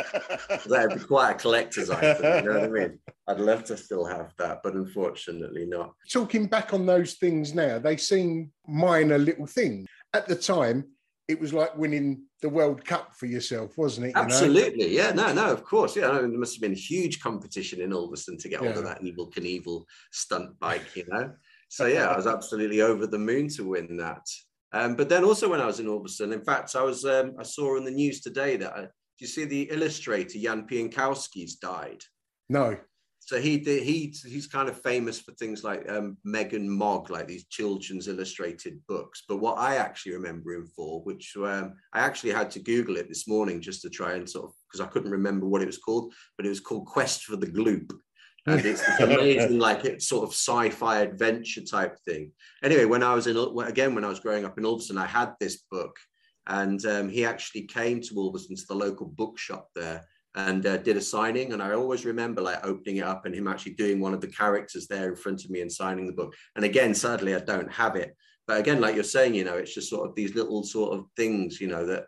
That'd 0.67 0.99
be 0.99 1.05
quite 1.05 1.33
a 1.33 1.35
collector's 1.35 1.91
item. 1.91 2.45
You 2.45 2.53
know 2.53 2.61
what 2.61 2.65
I 2.65 2.73
mean? 2.73 2.99
I'd 3.29 3.39
love 3.41 3.65
to 3.65 3.77
still 3.77 4.05
have 4.05 4.33
that, 4.39 4.61
but 4.65 4.75
unfortunately 4.75 5.65
not. 5.67 5.95
Talking 6.13 6.47
back 6.47 6.75
on 6.75 6.87
those 6.87 7.15
things 7.15 7.55
now, 7.55 7.79
they 7.79 7.97
seem 7.97 8.51
minor 8.67 9.19
little 9.19 9.47
things. 9.47 9.87
At 10.13 10.29
the 10.29 10.37
time, 10.37 10.85
it 11.27 11.41
was 11.41 11.55
like 11.55 11.77
winning 11.77 12.25
the 12.43 12.49
World 12.49 12.85
Cup 12.85 13.15
for 13.17 13.27
yourself, 13.27 13.79
wasn't 13.79 14.07
it? 14.07 14.09
you 14.11 14.15
know? 14.15 14.21
Absolutely. 14.23 14.95
Yeah, 14.95 15.13
no, 15.13 15.33
no, 15.33 15.51
of 15.51 15.65
course. 15.65 15.97
Yeah, 15.97 16.11
I 16.11 16.21
mean, 16.21 16.31
there 16.31 16.39
must 16.39 16.55
have 16.55 16.61
been 16.61 16.75
huge 16.75 17.21
competition 17.21 17.81
in 17.81 17.93
Ulverston 17.93 18.37
to 18.39 18.49
get 18.49 18.61
hold 18.61 18.77
of 18.77 18.85
that 18.85 19.03
Evel 19.03 19.33
Knievel 19.33 19.85
stunt 20.13 20.59
bike, 20.61 20.95
you 20.95 21.05
know? 21.09 21.33
So, 21.69 21.87
yeah, 21.87 22.09
I 22.09 22.17
was 22.17 22.27
absolutely 22.27 22.83
over 22.83 23.07
the 23.07 23.19
moon 23.19 23.49
to 23.51 23.69
win 23.71 23.97
that. 23.97 24.27
Um, 24.73 24.97
but 24.97 25.09
then 25.09 25.25
also 25.25 25.49
when 25.49 25.61
I 25.61 25.67
was 25.67 25.81
in 25.81 25.89
Ulverston, 25.89 26.33
in 26.33 26.45
fact, 26.45 26.75
I 26.77 26.83
was 26.83 27.05
um, 27.05 27.35
I 27.39 27.45
saw 27.45 27.77
in 27.77 27.85
the 27.85 27.91
news 27.91 28.21
today 28.21 28.57
that, 28.57 28.77
uh, 28.77 28.83
do 28.83 28.89
you 29.21 29.29
see 29.29 29.45
the 29.45 29.63
illustrator 29.71 30.39
Jan 30.39 30.67
Pieńkowski's 30.67 31.57
died? 31.57 32.03
No. 32.49 32.77
So 33.27 33.41
he 33.41 33.57
did. 33.57 33.83
He 33.83 34.15
he's 34.27 34.47
kind 34.47 34.69
of 34.69 34.81
famous 34.83 35.19
for 35.19 35.33
things 35.33 35.65
like 35.65 35.91
um, 35.91 36.19
Meg 36.25 36.53
and 36.53 36.71
Mog, 36.71 37.09
like 37.09 37.27
these 37.27 37.47
children's 37.47 38.07
illustrated 38.07 38.79
books. 38.87 39.23
But 39.27 39.39
what 39.39 39.59
I 39.59 39.77
actually 39.77 40.13
remember 40.13 40.53
him 40.53 40.67
for, 40.67 41.01
which 41.05 41.35
um, 41.37 41.75
I 41.95 42.01
actually 42.01 42.33
had 42.33 42.51
to 42.53 42.61
Google 42.61 42.97
it 42.97 43.09
this 43.09 43.27
morning 43.27 43.63
just 43.63 43.81
to 43.83 43.91
try 43.91 44.15
and 44.15 44.29
sort 44.29 44.47
of 44.47 44.55
because 44.69 44.87
I 44.87 44.91
couldn't 44.91 45.11
remember 45.11 45.47
what 45.47 45.63
it 45.63 45.67
was 45.67 45.79
called, 45.79 46.13
but 46.37 46.45
it 46.45 46.51
was 46.51 46.61
called 46.61 46.87
Quest 46.87 47.25
for 47.25 47.37
the 47.37 47.47
Gloop, 47.47 47.93
and 48.47 48.61
it's 48.61 48.85
this 48.85 49.01
amazing, 49.01 49.59
like 49.59 49.87
it's 49.87 50.07
sort 50.07 50.25
of 50.25 50.35
sci-fi 50.35 50.99
adventure 51.01 51.63
type 51.63 51.97
thing. 52.07 52.31
Anyway, 52.63 52.85
when 52.85 53.03
I 53.03 53.15
was 53.15 53.27
in 53.27 53.39
again 53.67 53.95
when 53.95 54.05
I 54.05 54.09
was 54.09 54.21
growing 54.21 54.45
up 54.45 54.59
in 54.59 54.67
Ulverston, 54.67 54.99
I 54.99 55.07
had 55.07 55.33
this 55.41 55.63
book, 55.71 55.97
and 56.47 56.85
um, 56.85 57.09
he 57.09 57.25
actually 57.25 57.63
came 57.63 58.03
to 58.03 58.19
Ulverston 58.19 58.57
to 58.57 58.67
the 58.69 58.75
local 58.75 59.07
bookshop 59.07 59.71
there 59.75 60.05
and 60.35 60.67
uh, 60.67 60.77
did 60.79 60.97
a 60.97 61.01
signing. 61.01 61.53
And 61.53 61.63
I 61.63 61.73
always 61.73 62.05
remember 62.05 62.43
like 62.43 62.65
opening 62.67 62.97
it 62.97 63.05
up 63.05 63.25
and 63.25 63.35
him 63.35 63.47
actually 63.47 63.75
doing 63.75 64.01
one 64.01 64.15
of 64.15 64.21
the 64.21 64.27
characters 64.29 64.87
there 64.87 65.09
in 65.09 65.17
front 65.17 65.45
of 65.45 65.51
me 65.51 65.61
and 65.61 65.71
signing 65.71 66.07
the 66.07 66.13
book. 66.13 66.35
And 66.57 66.65
again, 66.65 66.95
sadly, 66.95 67.35
I 67.35 67.41
don't 67.41 67.73
have 67.73 67.97
it. 67.97 68.17
But 68.47 68.59
again, 68.59 68.81
like 68.81 68.95
you're 68.95 69.05
saying, 69.05 69.35
you 69.35 69.45
know, 69.45 69.55
it's 69.57 69.75
just 69.75 69.89
sort 69.89 70.09
of 70.09 70.15
these 70.15 70.35
little 70.35 70.63
sort 70.65 70.99
of 70.99 71.07
things, 71.17 71.61
you 71.61 71.69
know, 71.69 71.87
that 71.87 72.07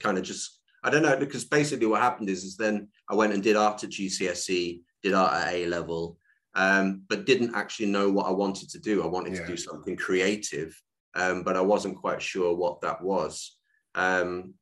kind 0.00 0.18
of 0.18 0.24
just, 0.24 0.60
I 0.82 0.90
don't 0.90 1.02
know, 1.02 1.16
because 1.16 1.44
basically 1.44 1.86
what 1.86 2.02
happened 2.02 2.28
is, 2.28 2.44
is 2.44 2.56
then 2.56 2.88
I 3.08 3.14
went 3.14 3.32
and 3.32 3.42
did 3.42 3.56
art 3.56 3.82
at 3.84 3.90
GCSE, 3.90 4.80
did 5.02 5.14
art 5.14 5.32
at 5.34 5.54
A 5.54 5.66
level, 5.66 6.18
um, 6.54 7.02
but 7.08 7.26
didn't 7.26 7.54
actually 7.54 7.86
know 7.86 8.10
what 8.10 8.26
I 8.26 8.30
wanted 8.32 8.68
to 8.70 8.78
do. 8.78 9.02
I 9.02 9.06
wanted 9.06 9.34
Yeah. 9.34 9.42
to 9.42 9.46
do 9.46 9.56
something 9.56 9.96
creative, 9.96 10.78
um, 11.14 11.42
but 11.42 11.56
I 11.56 11.60
wasn't 11.60 11.96
quite 11.96 12.20
sure 12.20 12.54
what 12.54 12.80
that 12.82 13.02
was. 13.02 13.56
Um, 13.94 14.54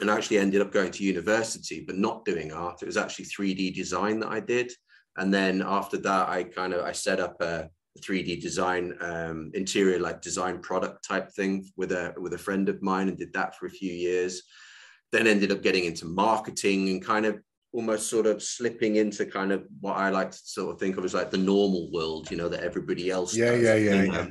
and 0.00 0.10
I 0.10 0.16
actually 0.16 0.38
ended 0.38 0.60
up 0.62 0.72
going 0.72 0.90
to 0.92 1.04
university, 1.04 1.84
but 1.86 1.96
not 1.96 2.24
doing 2.24 2.52
art. 2.52 2.82
It 2.82 2.86
was 2.86 2.96
actually 2.96 3.26
3D 3.26 3.74
design 3.74 4.20
that 4.20 4.28
I 4.30 4.40
did. 4.40 4.72
And 5.18 5.32
then 5.32 5.62
after 5.64 5.98
that, 5.98 6.28
I 6.28 6.44
kind 6.44 6.72
of 6.72 6.84
I 6.84 6.92
set 6.92 7.20
up 7.20 7.40
a 7.42 7.68
3D 8.00 8.40
design 8.40 8.96
um, 9.02 9.50
interior 9.54 9.98
like 9.98 10.22
design 10.22 10.60
product 10.60 11.06
type 11.06 11.30
thing 11.32 11.70
with 11.76 11.92
a 11.92 12.14
with 12.16 12.32
a 12.32 12.38
friend 12.38 12.68
of 12.70 12.80
mine 12.82 13.08
and 13.08 13.18
did 13.18 13.32
that 13.34 13.54
for 13.56 13.66
a 13.66 13.70
few 13.70 13.92
years. 13.92 14.42
Then 15.12 15.26
ended 15.26 15.52
up 15.52 15.62
getting 15.62 15.84
into 15.84 16.06
marketing 16.06 16.88
and 16.88 17.04
kind 17.04 17.26
of 17.26 17.38
almost 17.74 18.08
sort 18.08 18.26
of 18.26 18.42
slipping 18.42 18.96
into 18.96 19.26
kind 19.26 19.52
of 19.52 19.66
what 19.80 19.96
I 19.98 20.08
like 20.08 20.30
to 20.30 20.38
sort 20.42 20.74
of 20.74 20.80
think 20.80 20.96
of 20.96 21.04
as 21.04 21.12
like 21.14 21.30
the 21.30 21.36
normal 21.38 21.90
world, 21.92 22.30
you 22.30 22.36
know, 22.38 22.48
that 22.48 22.62
everybody 22.62 23.10
else 23.10 23.34
Yeah, 23.36 23.50
does. 23.52 23.62
yeah, 23.62 23.74
yeah, 23.74 24.02
yeah. 24.04 24.26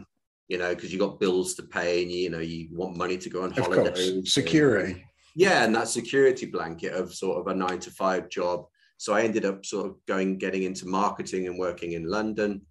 You 0.48 0.58
know, 0.58 0.74
because 0.74 0.92
you 0.92 0.98
got 1.00 1.20
bills 1.20 1.54
to 1.56 1.64
pay 1.64 2.02
and 2.02 2.12
you, 2.12 2.18
you 2.24 2.30
know 2.32 2.40
you 2.40 2.68
want 2.72 2.98
money 2.98 3.18
to 3.20 3.30
go 3.30 3.44
on 3.44 3.52
Of 3.52 3.58
holidays. 3.58 3.86
course. 3.94 4.08
and- 4.10 4.28
Security. 4.28 5.06
Yeah 5.36 5.64
and 5.64 5.76
that 5.76 5.88
security 5.88 6.46
blanket 6.46 6.94
of 6.94 7.14
sort 7.14 7.40
of 7.40 7.48
a 7.48 7.56
nine 7.56 7.80
to 7.80 7.92
five 7.92 8.30
job 8.30 8.66
so 8.98 9.14
i 9.14 9.22
ended 9.22 9.46
up 9.46 9.66
sort 9.66 9.88
of 9.88 9.96
going 10.08 10.38
getting 10.38 10.64
into 10.64 10.88
marketing 10.88 11.48
and 11.48 11.58
working 11.58 11.94
in 11.94 12.06
london 12.06 12.62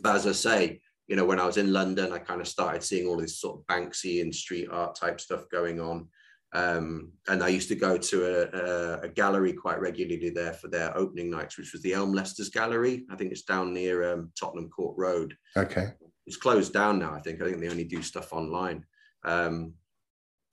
but 0.00 0.16
as 0.16 0.26
i 0.26 0.32
say 0.32 0.80
you 1.08 1.16
know 1.16 1.24
when 1.24 1.40
i 1.40 1.44
was 1.44 1.56
in 1.58 1.72
london 1.72 2.12
i 2.12 2.18
kind 2.18 2.40
of 2.40 2.48
started 2.48 2.82
seeing 2.82 3.06
all 3.06 3.16
this 3.16 3.38
sort 3.40 3.58
of 3.58 3.66
banksy 3.66 4.22
and 4.22 4.34
street 4.34 4.68
art 4.70 4.94
type 4.94 5.20
stuff 5.20 5.44
going 5.50 5.80
on 5.80 6.08
um, 6.52 7.12
and 7.28 7.42
i 7.42 7.48
used 7.48 7.68
to 7.68 7.74
go 7.74 7.98
to 7.98 8.24
a, 8.24 8.58
a, 8.58 9.00
a 9.02 9.08
gallery 9.08 9.52
quite 9.52 9.80
regularly 9.80 10.30
there 10.30 10.54
for 10.54 10.68
their 10.68 10.96
opening 10.96 11.30
nights 11.30 11.58
which 11.58 11.72
was 11.72 11.82
the 11.82 11.92
Elms 11.92 12.14
Lesters 12.14 12.48
gallery 12.48 13.04
i 13.10 13.16
think 13.16 13.30
it's 13.30 13.42
down 13.42 13.72
near 13.74 14.12
um, 14.12 14.32
tottenham 14.38 14.70
court 14.70 14.96
road 14.96 15.36
Okay. 15.56 15.88
it's 16.26 16.36
closed 16.36 16.72
down 16.72 16.98
now. 16.98 17.12
I 17.12 17.20
think. 17.20 17.42
I 17.42 17.44
think 17.44 17.60
they 17.60 17.68
only 17.68 17.84
do 17.84 18.02
stuff 18.02 18.32
online. 18.32 18.84
Um, 19.24 19.74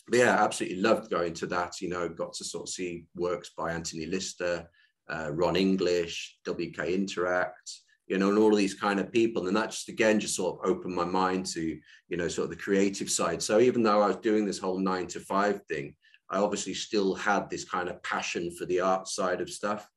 but 0.08 0.20
yeah, 0.20 0.44
absolutely 0.44 0.82
loved 0.82 1.10
going 1.10 1.34
to 1.36 1.48
that. 1.48 1.82
You 1.82 1.90
know, 1.90 2.08
got 2.10 2.34
to 2.34 2.44
sort 2.44 2.64
of 2.64 2.74
see 2.74 3.06
works 3.16 3.52
by 3.58 3.72
Anthony 3.72 4.06
Lister, 4.06 4.70
uh, 5.10 5.32
Ron 5.32 5.56
English, 5.56 6.38
WK 6.48 6.80
Interact, 6.80 7.72
you 8.08 8.18
know, 8.18 8.30
and 8.30 8.38
all 8.38 8.52
of 8.52 8.58
these 8.58 8.74
kind 8.74 9.00
of 9.00 9.12
people. 9.12 9.48
And 9.48 9.58
that 9.58 9.72
just 9.72 9.90
again 9.90 10.20
just 10.20 10.36
sort 10.36 10.60
of 10.60 10.70
opened 10.70 10.96
my 10.96 11.06
mind 11.06 11.46
to, 11.48 11.78
you 12.10 12.18
know, 12.18 12.28
sort 12.28 12.46
of 12.46 12.52
the 12.52 12.64
creative 12.64 13.10
side. 13.10 13.42
So 13.42 13.60
even 13.60 13.84
though 13.84 14.02
I 14.02 14.08
was 14.08 14.18
doing 14.18 14.46
this 14.46 14.60
whole 14.60 14.80
nine 14.80 15.08
to 15.08 15.20
five 15.20 15.62
thing, 15.64 15.96
I 16.30 16.40
obviously 16.40 16.74
still 16.74 17.16
had 17.16 17.50
this 17.50 17.66
kind 17.66 17.90
of 17.90 18.02
passion 18.04 18.52
for 18.52 18.66
the 18.66 18.82
art 18.82 19.08
side 19.08 19.42
of 19.42 19.50
stuff. 19.50 19.88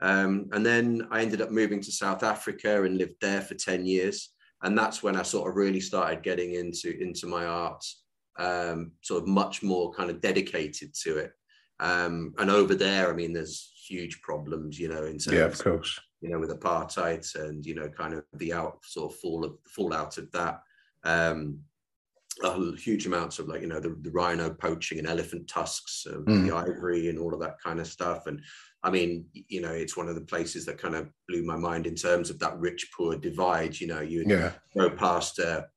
Um, 0.00 0.48
and 0.52 0.66
then 0.66 1.06
I 1.12 1.22
ended 1.22 1.40
up 1.40 1.50
moving 1.52 1.80
to 1.80 1.92
South 1.92 2.24
Africa 2.24 2.82
and 2.82 2.98
lived 2.98 3.16
there 3.20 3.40
for 3.40 3.54
10 3.54 3.86
years 3.86 4.30
and 4.62 4.78
that's 4.78 5.02
when 5.02 5.16
I 5.16 5.22
sort 5.22 5.48
of 5.48 5.56
really 5.56 5.80
started 5.80 6.22
getting 6.22 6.54
into 6.54 6.96
into 7.00 7.26
my 7.26 7.44
art, 7.44 7.84
um, 8.38 8.92
sort 9.02 9.22
of 9.22 9.28
much 9.28 9.62
more 9.62 9.92
kind 9.92 10.10
of 10.10 10.20
dedicated 10.20 10.94
to 11.02 11.18
it. 11.18 11.32
Um, 11.80 12.34
and 12.38 12.50
over 12.50 12.74
there, 12.74 13.10
I 13.10 13.14
mean, 13.14 13.32
there's 13.32 13.72
huge 13.88 14.20
problems, 14.22 14.78
you 14.78 14.88
know, 14.88 15.04
in 15.04 15.18
terms, 15.18 15.32
Yeah, 15.32 15.44
of 15.46 15.58
course. 15.58 15.98
you 16.20 16.30
know, 16.30 16.38
with 16.38 16.50
apartheid 16.50 17.26
and 17.34 17.64
you 17.66 17.74
know, 17.74 17.88
kind 17.88 18.14
of 18.14 18.24
the 18.34 18.52
out 18.52 18.78
sort 18.84 19.12
of 19.12 19.18
fall 19.18 19.44
of 19.44 19.56
fallout 19.66 20.18
of 20.18 20.30
that. 20.32 20.62
Um, 21.04 21.60
uh, 22.42 22.72
huge 22.72 23.06
amounts 23.06 23.38
of 23.38 23.46
like 23.48 23.60
you 23.60 23.66
know 23.66 23.78
the, 23.80 23.94
the 24.00 24.10
rhino 24.10 24.48
poaching 24.54 24.98
and 24.98 25.06
elephant 25.06 25.46
tusks, 25.48 26.06
and 26.06 26.26
Mm. 26.26 26.46
the 26.46 26.56
ivory, 26.56 27.08
and 27.08 27.18
all 27.18 27.34
of 27.34 27.40
that 27.40 27.60
kind 27.60 27.78
of 27.78 27.86
stuff. 27.86 28.26
And 28.26 28.40
I 28.82 28.90
mean, 28.90 29.26
you 29.32 29.60
know, 29.60 29.72
it's 29.72 29.96
one 29.96 30.08
of 30.08 30.14
the 30.14 30.22
places 30.24 30.64
that 30.66 30.78
kind 30.78 30.94
of 30.94 31.08
blew 31.28 31.42
my 31.44 31.56
mind 31.56 31.86
in 31.86 31.94
terms 31.94 32.30
of 32.30 32.38
that 32.38 32.58
rich 32.58 32.90
poor 32.96 33.16
divide. 33.16 33.78
You 33.78 33.88
know, 33.88 34.00
you 34.00 34.24
Yeah. 34.26 34.52
go 34.76 34.88
past 34.90 35.38
a 35.40 35.68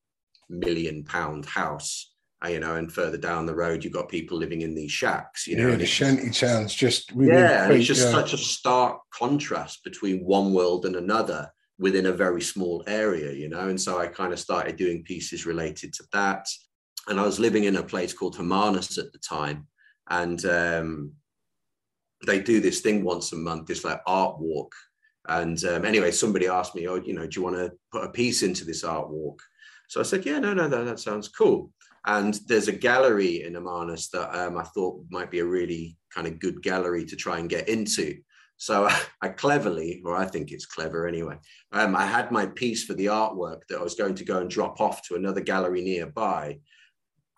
million 0.48 1.04
pound 1.04 1.44
house, 1.44 2.15
you 2.48 2.60
know, 2.60 2.76
and 2.76 2.92
further 2.92 3.18
down 3.18 3.46
the 3.46 3.54
road, 3.54 3.84
you've 3.84 3.92
got 3.92 4.08
people 4.08 4.38
living 4.38 4.62
in 4.62 4.74
these 4.74 4.92
shacks. 4.92 5.46
You 5.46 5.56
know, 5.56 5.68
yeah, 5.70 5.76
the 5.76 5.86
shanty 5.86 6.30
towns 6.30 6.74
just 6.74 7.12
yeah, 7.16 7.64
and 7.64 7.72
it's 7.74 7.86
just 7.86 8.04
yeah. 8.04 8.12
such 8.12 8.32
a 8.32 8.38
stark 8.38 9.00
contrast 9.12 9.84
between 9.84 10.24
one 10.24 10.52
world 10.52 10.86
and 10.86 10.96
another 10.96 11.50
within 11.78 12.06
a 12.06 12.12
very 12.12 12.40
small 12.40 12.82
area, 12.86 13.32
you 13.32 13.48
know. 13.48 13.68
And 13.68 13.80
so 13.80 13.98
I 13.98 14.06
kind 14.06 14.32
of 14.32 14.40
started 14.40 14.76
doing 14.76 15.04
pieces 15.04 15.46
related 15.46 15.92
to 15.94 16.04
that. 16.12 16.46
And 17.08 17.20
I 17.20 17.22
was 17.22 17.38
living 17.38 17.64
in 17.64 17.76
a 17.76 17.82
place 17.82 18.12
called 18.12 18.36
Hermanus 18.36 18.98
at 18.98 19.12
the 19.12 19.18
time. 19.18 19.66
And 20.08 20.44
um, 20.46 21.12
they 22.26 22.40
do 22.40 22.60
this 22.60 22.80
thing 22.80 23.04
once 23.04 23.32
a 23.32 23.36
month, 23.36 23.66
this 23.66 23.84
like 23.84 24.00
art 24.06 24.38
walk. 24.38 24.74
And 25.28 25.62
um, 25.64 25.84
anyway, 25.84 26.12
somebody 26.12 26.48
asked 26.48 26.74
me, 26.74 26.88
oh, 26.88 26.96
you 26.96 27.12
know, 27.12 27.26
do 27.26 27.38
you 27.38 27.44
want 27.44 27.56
to 27.56 27.72
put 27.92 28.04
a 28.04 28.10
piece 28.10 28.42
into 28.42 28.64
this 28.64 28.84
art 28.84 29.10
walk? 29.10 29.42
So 29.88 30.00
I 30.00 30.04
said, 30.04 30.24
yeah, 30.24 30.38
no, 30.38 30.54
no, 30.54 30.66
no, 30.66 30.84
that 30.84 31.00
sounds 31.00 31.28
cool. 31.28 31.70
And 32.06 32.38
there's 32.46 32.68
a 32.68 32.72
gallery 32.72 33.42
in 33.42 33.54
Hermanus 33.54 34.10
that 34.10 34.34
um, 34.38 34.56
I 34.56 34.62
thought 34.62 35.04
might 35.10 35.30
be 35.30 35.40
a 35.40 35.44
really 35.44 35.96
kind 36.14 36.26
of 36.26 36.38
good 36.38 36.62
gallery 36.62 37.04
to 37.04 37.16
try 37.16 37.38
and 37.38 37.50
get 37.50 37.68
into. 37.68 38.16
So 38.56 38.88
I 39.22 39.28
cleverly, 39.28 40.02
or 40.04 40.16
I 40.16 40.26
think 40.26 40.52
it's 40.52 40.66
clever 40.66 41.06
anyway, 41.06 41.38
um, 41.72 41.96
I 41.96 42.06
had 42.06 42.30
my 42.30 42.46
piece 42.46 42.84
for 42.84 42.94
the 42.94 43.06
artwork 43.06 43.62
that 43.68 43.78
I 43.78 43.82
was 43.82 43.96
going 43.96 44.14
to 44.14 44.24
go 44.24 44.38
and 44.38 44.48
drop 44.48 44.80
off 44.80 45.02
to 45.08 45.16
another 45.16 45.40
gallery 45.40 45.82
nearby. 45.82 46.60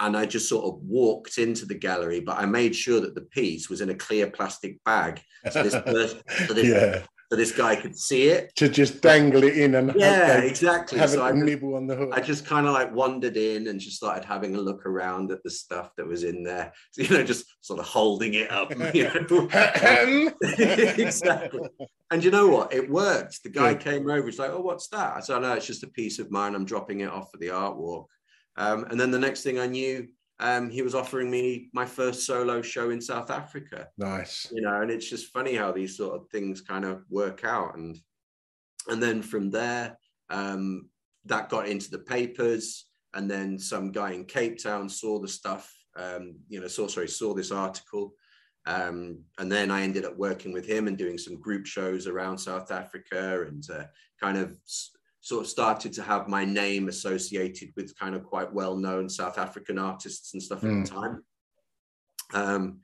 And 0.00 0.16
I 0.16 0.26
just 0.26 0.48
sort 0.48 0.64
of 0.64 0.80
walked 0.82 1.38
into 1.38 1.66
the 1.66 1.75
gallery, 1.75 2.20
but 2.20 2.38
I 2.38 2.46
made 2.46 2.76
sure 2.76 3.00
that 3.00 3.16
the 3.16 3.22
piece 3.22 3.68
was 3.68 3.80
in 3.80 3.90
a 3.90 3.94
clear 3.94 4.30
plastic 4.30 4.82
bag. 4.84 5.20
So 5.50 5.62
this, 5.62 5.75
person, 5.84 6.20
so 6.46 6.54
this, 6.54 6.68
yeah. 6.68 7.02
So 7.30 7.37
this 7.37 7.52
guy 7.52 7.76
could 7.76 7.94
see 7.97 8.28
it. 8.28 8.54
To 8.56 8.68
just 8.70 9.02
dangle 9.02 9.42
it 9.44 9.56
in 9.58 9.75
and 9.75 9.88
have 9.90 9.97
Yeah, 10.00 10.40
they- 10.40 10.49
exactly. 10.49 10.99
have 10.99 11.11
So 11.11 11.23
I 11.23 11.32
just- 11.32 11.44
nibble 11.44 11.75
on 11.75 11.87
the 11.87 11.94
hook. 11.94 12.11
I 12.12 12.20
just 12.23 12.47
kind 12.47 12.66
of 12.66 12.73
like 12.73 12.94
wandered 12.94 13.37
in 13.37 13.68
and 13.68 13.78
just 13.78 13.97
started 13.99 14.25
having 14.25 14.54
a 14.56 14.61
look 14.61 14.87
around 14.87 15.30
at 15.30 15.42
the 15.42 15.50
stuff 15.50 15.90
that 15.97 16.06
was 16.06 16.25
in 16.25 16.42
there. 16.42 16.73
So, 16.92 17.02
you 17.02 17.11
know, 17.11 17.23
just 17.25 17.44
sort 17.61 17.80
of 17.80 17.87
holding 17.87 18.32
it 18.35 18.50
up. 18.50 18.70
You 18.94 19.04
know? 19.04 19.49
exactly. 20.42 21.68
And 22.11 22.25
you 22.25 22.30
know 22.30 22.49
what? 22.49 22.73
It 22.73 22.88
worked. 22.90 23.42
The 23.42 23.50
guy 23.50 23.75
Good. 23.75 23.82
came 23.85 24.11
over. 24.11 24.26
He's 24.26 24.38
like, 24.38 24.50
"Oh, 24.50 24.61
what's 24.61 24.88
that?" 24.88 25.16
I 25.16 25.20
said, 25.20 25.40
"No, 25.42 25.52
it's 25.52 25.66
just 25.66 25.82
a 25.82 25.88
piece 25.88 26.18
of 26.18 26.30
mine. 26.30 26.54
I'm 26.54 26.64
dropping 26.64 27.00
it 27.00 27.11
off 27.11 27.30
for 27.30 27.37
the 27.38 27.50
art 27.50 27.76
walk." 27.76 28.08
Um, 28.56 28.85
and 28.85 28.99
then 28.99 29.11
the 29.11 29.18
next 29.18 29.42
thing 29.42 29.58
I 29.58 29.66
knew, 29.66 30.08
um, 30.40 30.71
he 30.71 30.83
was 30.83 30.95
offering 30.95 31.30
me 31.30 31.68
my 31.73 31.85
first 31.85 32.25
solo 32.25 32.62
show 32.62 32.90
in 32.90 33.00
South 33.00 33.30
Africa. 33.30 33.88
Nice. 33.99 34.50
You 34.52 34.62
know, 34.62 34.80
and 34.80 34.90
it's 34.90 35.09
just 35.09 35.33
funny 35.33 35.54
how 35.54 35.73
these 35.73 35.97
sort 35.97 36.14
of 36.14 36.28
things 36.30 36.61
kind 36.61 36.85
of 36.85 37.04
work 37.11 37.45
out. 37.45 37.76
And 37.76 37.99
and 38.88 39.02
then 39.02 39.21
from 39.21 39.50
there, 39.50 39.99
um, 40.30 40.88
that 41.25 41.49
got 41.49 41.68
into 41.68 41.90
the 41.90 41.99
papers. 41.99 42.87
And 43.14 43.28
then 43.28 43.59
some 43.59 43.90
guy 43.90 44.12
in 44.12 44.26
Cape 44.26 44.62
Town 44.62 44.88
saw 44.88 45.18
the 45.18 45.28
stuff, 45.28 45.73
um, 45.97 46.37
you 46.49 46.61
know, 46.61 46.68
saw 46.68 46.87
sorry, 46.87 47.09
saw 47.09 47.35
this 47.35 47.50
article. 47.50 48.12
Um, 48.66 49.23
and 49.38 49.50
then 49.50 49.71
I 49.71 49.83
ended 49.83 50.04
up 50.04 50.16
working 50.18 50.52
with 50.52 50.66
him 50.66 50.88
and 50.88 50.99
doing 50.99 51.16
some 51.16 51.40
group 51.40 51.64
shows 51.66 52.07
around 52.07 52.37
South 52.37 52.71
Africa 52.71 53.47
and 53.49 53.64
uh, 53.71 53.85
kind 54.21 54.37
of 54.37 54.57
sort 55.28 55.44
of 55.44 55.50
started 55.50 55.92
to 55.92 56.02
have 56.02 56.26
my 56.26 56.42
name 56.42 56.88
associated 56.88 57.68
with 57.76 57.94
kind 57.99 58.14
of 58.14 58.25
quite 58.25 58.50
well-known 58.50 59.11
South 59.11 59.37
African 59.37 59.78
artists 59.78 60.32
and 60.32 60.42
stuff 60.42 60.62
mm. 60.62 60.80
at 60.80 60.87
the 60.87 60.90
hmm. 60.90 61.00
time. 61.00 61.25
Um, 62.32 62.80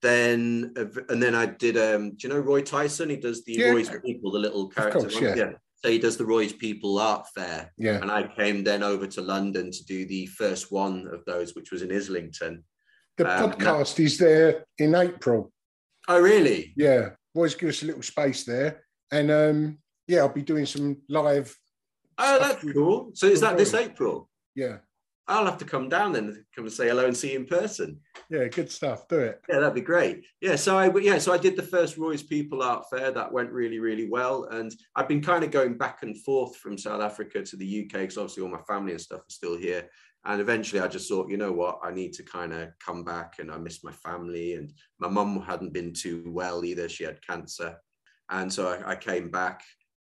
then 0.00 0.72
and 1.10 1.22
then 1.22 1.34
I 1.34 1.46
did. 1.46 1.76
Um, 1.76 2.10
do 2.16 2.16
you 2.26 2.28
know 2.30 2.40
Roy 2.40 2.62
Tyson? 2.62 3.10
He 3.10 3.16
does 3.16 3.44
the 3.44 3.52
yeah. 3.52 3.70
Roy's 3.70 3.90
People, 3.90 4.32
the 4.32 4.38
little 4.38 4.68
character. 4.68 5.00
Course, 5.00 5.20
yeah. 5.20 5.34
yeah. 5.34 5.52
So 5.76 5.90
he 5.90 5.98
does 5.98 6.16
the 6.16 6.24
Roy's 6.24 6.52
People 6.52 6.98
Art 6.98 7.26
Fair. 7.34 7.72
Yeah. 7.76 8.00
And 8.00 8.10
I 8.10 8.26
came 8.36 8.64
then 8.64 8.82
over 8.82 9.06
to 9.06 9.20
London 9.20 9.70
to 9.70 9.84
do 9.84 10.06
the 10.06 10.26
first 10.26 10.72
one 10.72 11.08
of 11.12 11.24
those, 11.26 11.54
which 11.54 11.70
was 11.70 11.82
in 11.82 11.92
Islington. 11.92 12.64
The 13.18 13.44
um, 13.44 13.52
podcast 13.52 14.02
is 14.02 14.16
there 14.16 14.64
in 14.78 14.94
April. 14.94 15.52
Oh, 16.08 16.20
really? 16.20 16.72
Yeah. 16.76 17.10
Always 17.34 17.54
give 17.54 17.68
us 17.68 17.82
a 17.82 17.86
little 17.86 18.02
space 18.02 18.44
there. 18.44 18.82
And 19.12 19.30
um, 19.30 19.78
yeah, 20.08 20.20
I'll 20.20 20.30
be 20.30 20.42
doing 20.42 20.66
some 20.66 20.96
live 21.08 21.54
Oh, 22.24 22.38
that's 22.38 22.62
cool. 22.72 23.10
So 23.14 23.26
is 23.26 23.40
that 23.40 23.58
this 23.58 23.74
April? 23.74 24.28
Yeah. 24.54 24.78
I'll 25.28 25.44
have 25.44 25.58
to 25.58 25.64
come 25.64 25.88
down 25.88 26.12
then, 26.12 26.44
come 26.54 26.64
and 26.64 26.72
say 26.72 26.88
hello 26.88 27.06
and 27.06 27.16
see 27.16 27.32
you 27.32 27.38
in 27.38 27.46
person. 27.46 28.00
Yeah, 28.28 28.48
good 28.48 28.70
stuff. 28.70 29.06
Do 29.08 29.18
it. 29.18 29.40
Yeah, 29.48 29.60
that'd 29.60 29.74
be 29.74 29.80
great. 29.80 30.24
Yeah, 30.40 30.56
so 30.56 30.76
I 30.76 30.90
yeah, 30.98 31.18
so 31.18 31.32
I 31.32 31.38
did 31.38 31.56
the 31.56 31.62
first 31.62 31.96
Roy's 31.96 32.24
People 32.24 32.62
Art 32.62 32.84
Fair. 32.90 33.12
That 33.12 33.32
went 33.32 33.50
really, 33.50 33.78
really 33.78 34.08
well, 34.08 34.44
and 34.50 34.74
I've 34.96 35.08
been 35.08 35.22
kind 35.22 35.44
of 35.44 35.52
going 35.52 35.78
back 35.78 36.02
and 36.02 36.20
forth 36.22 36.56
from 36.56 36.76
South 36.76 37.00
Africa 37.00 37.42
to 37.42 37.56
the 37.56 37.84
UK 37.84 38.00
because 38.00 38.18
obviously 38.18 38.42
all 38.42 38.48
my 38.50 38.62
family 38.66 38.92
and 38.92 39.00
stuff 39.00 39.20
are 39.20 39.30
still 39.30 39.56
here. 39.56 39.88
And 40.24 40.40
eventually, 40.40 40.80
I 40.80 40.88
just 40.88 41.08
thought, 41.08 41.30
you 41.30 41.36
know 41.36 41.52
what, 41.52 41.80
I 41.82 41.92
need 41.92 42.12
to 42.14 42.22
kind 42.24 42.52
of 42.52 42.70
come 42.84 43.04
back, 43.04 43.36
and 43.38 43.50
I 43.50 43.58
miss 43.58 43.84
my 43.84 43.92
family, 43.92 44.54
and 44.54 44.72
my 44.98 45.08
mum 45.08 45.40
hadn't 45.40 45.72
been 45.72 45.92
too 45.92 46.24
well 46.26 46.64
either; 46.64 46.88
she 46.88 47.04
had 47.04 47.24
cancer, 47.24 47.76
and 48.28 48.52
so 48.52 48.68
I, 48.68 48.92
I 48.92 48.96
came 48.96 49.30
back 49.30 49.62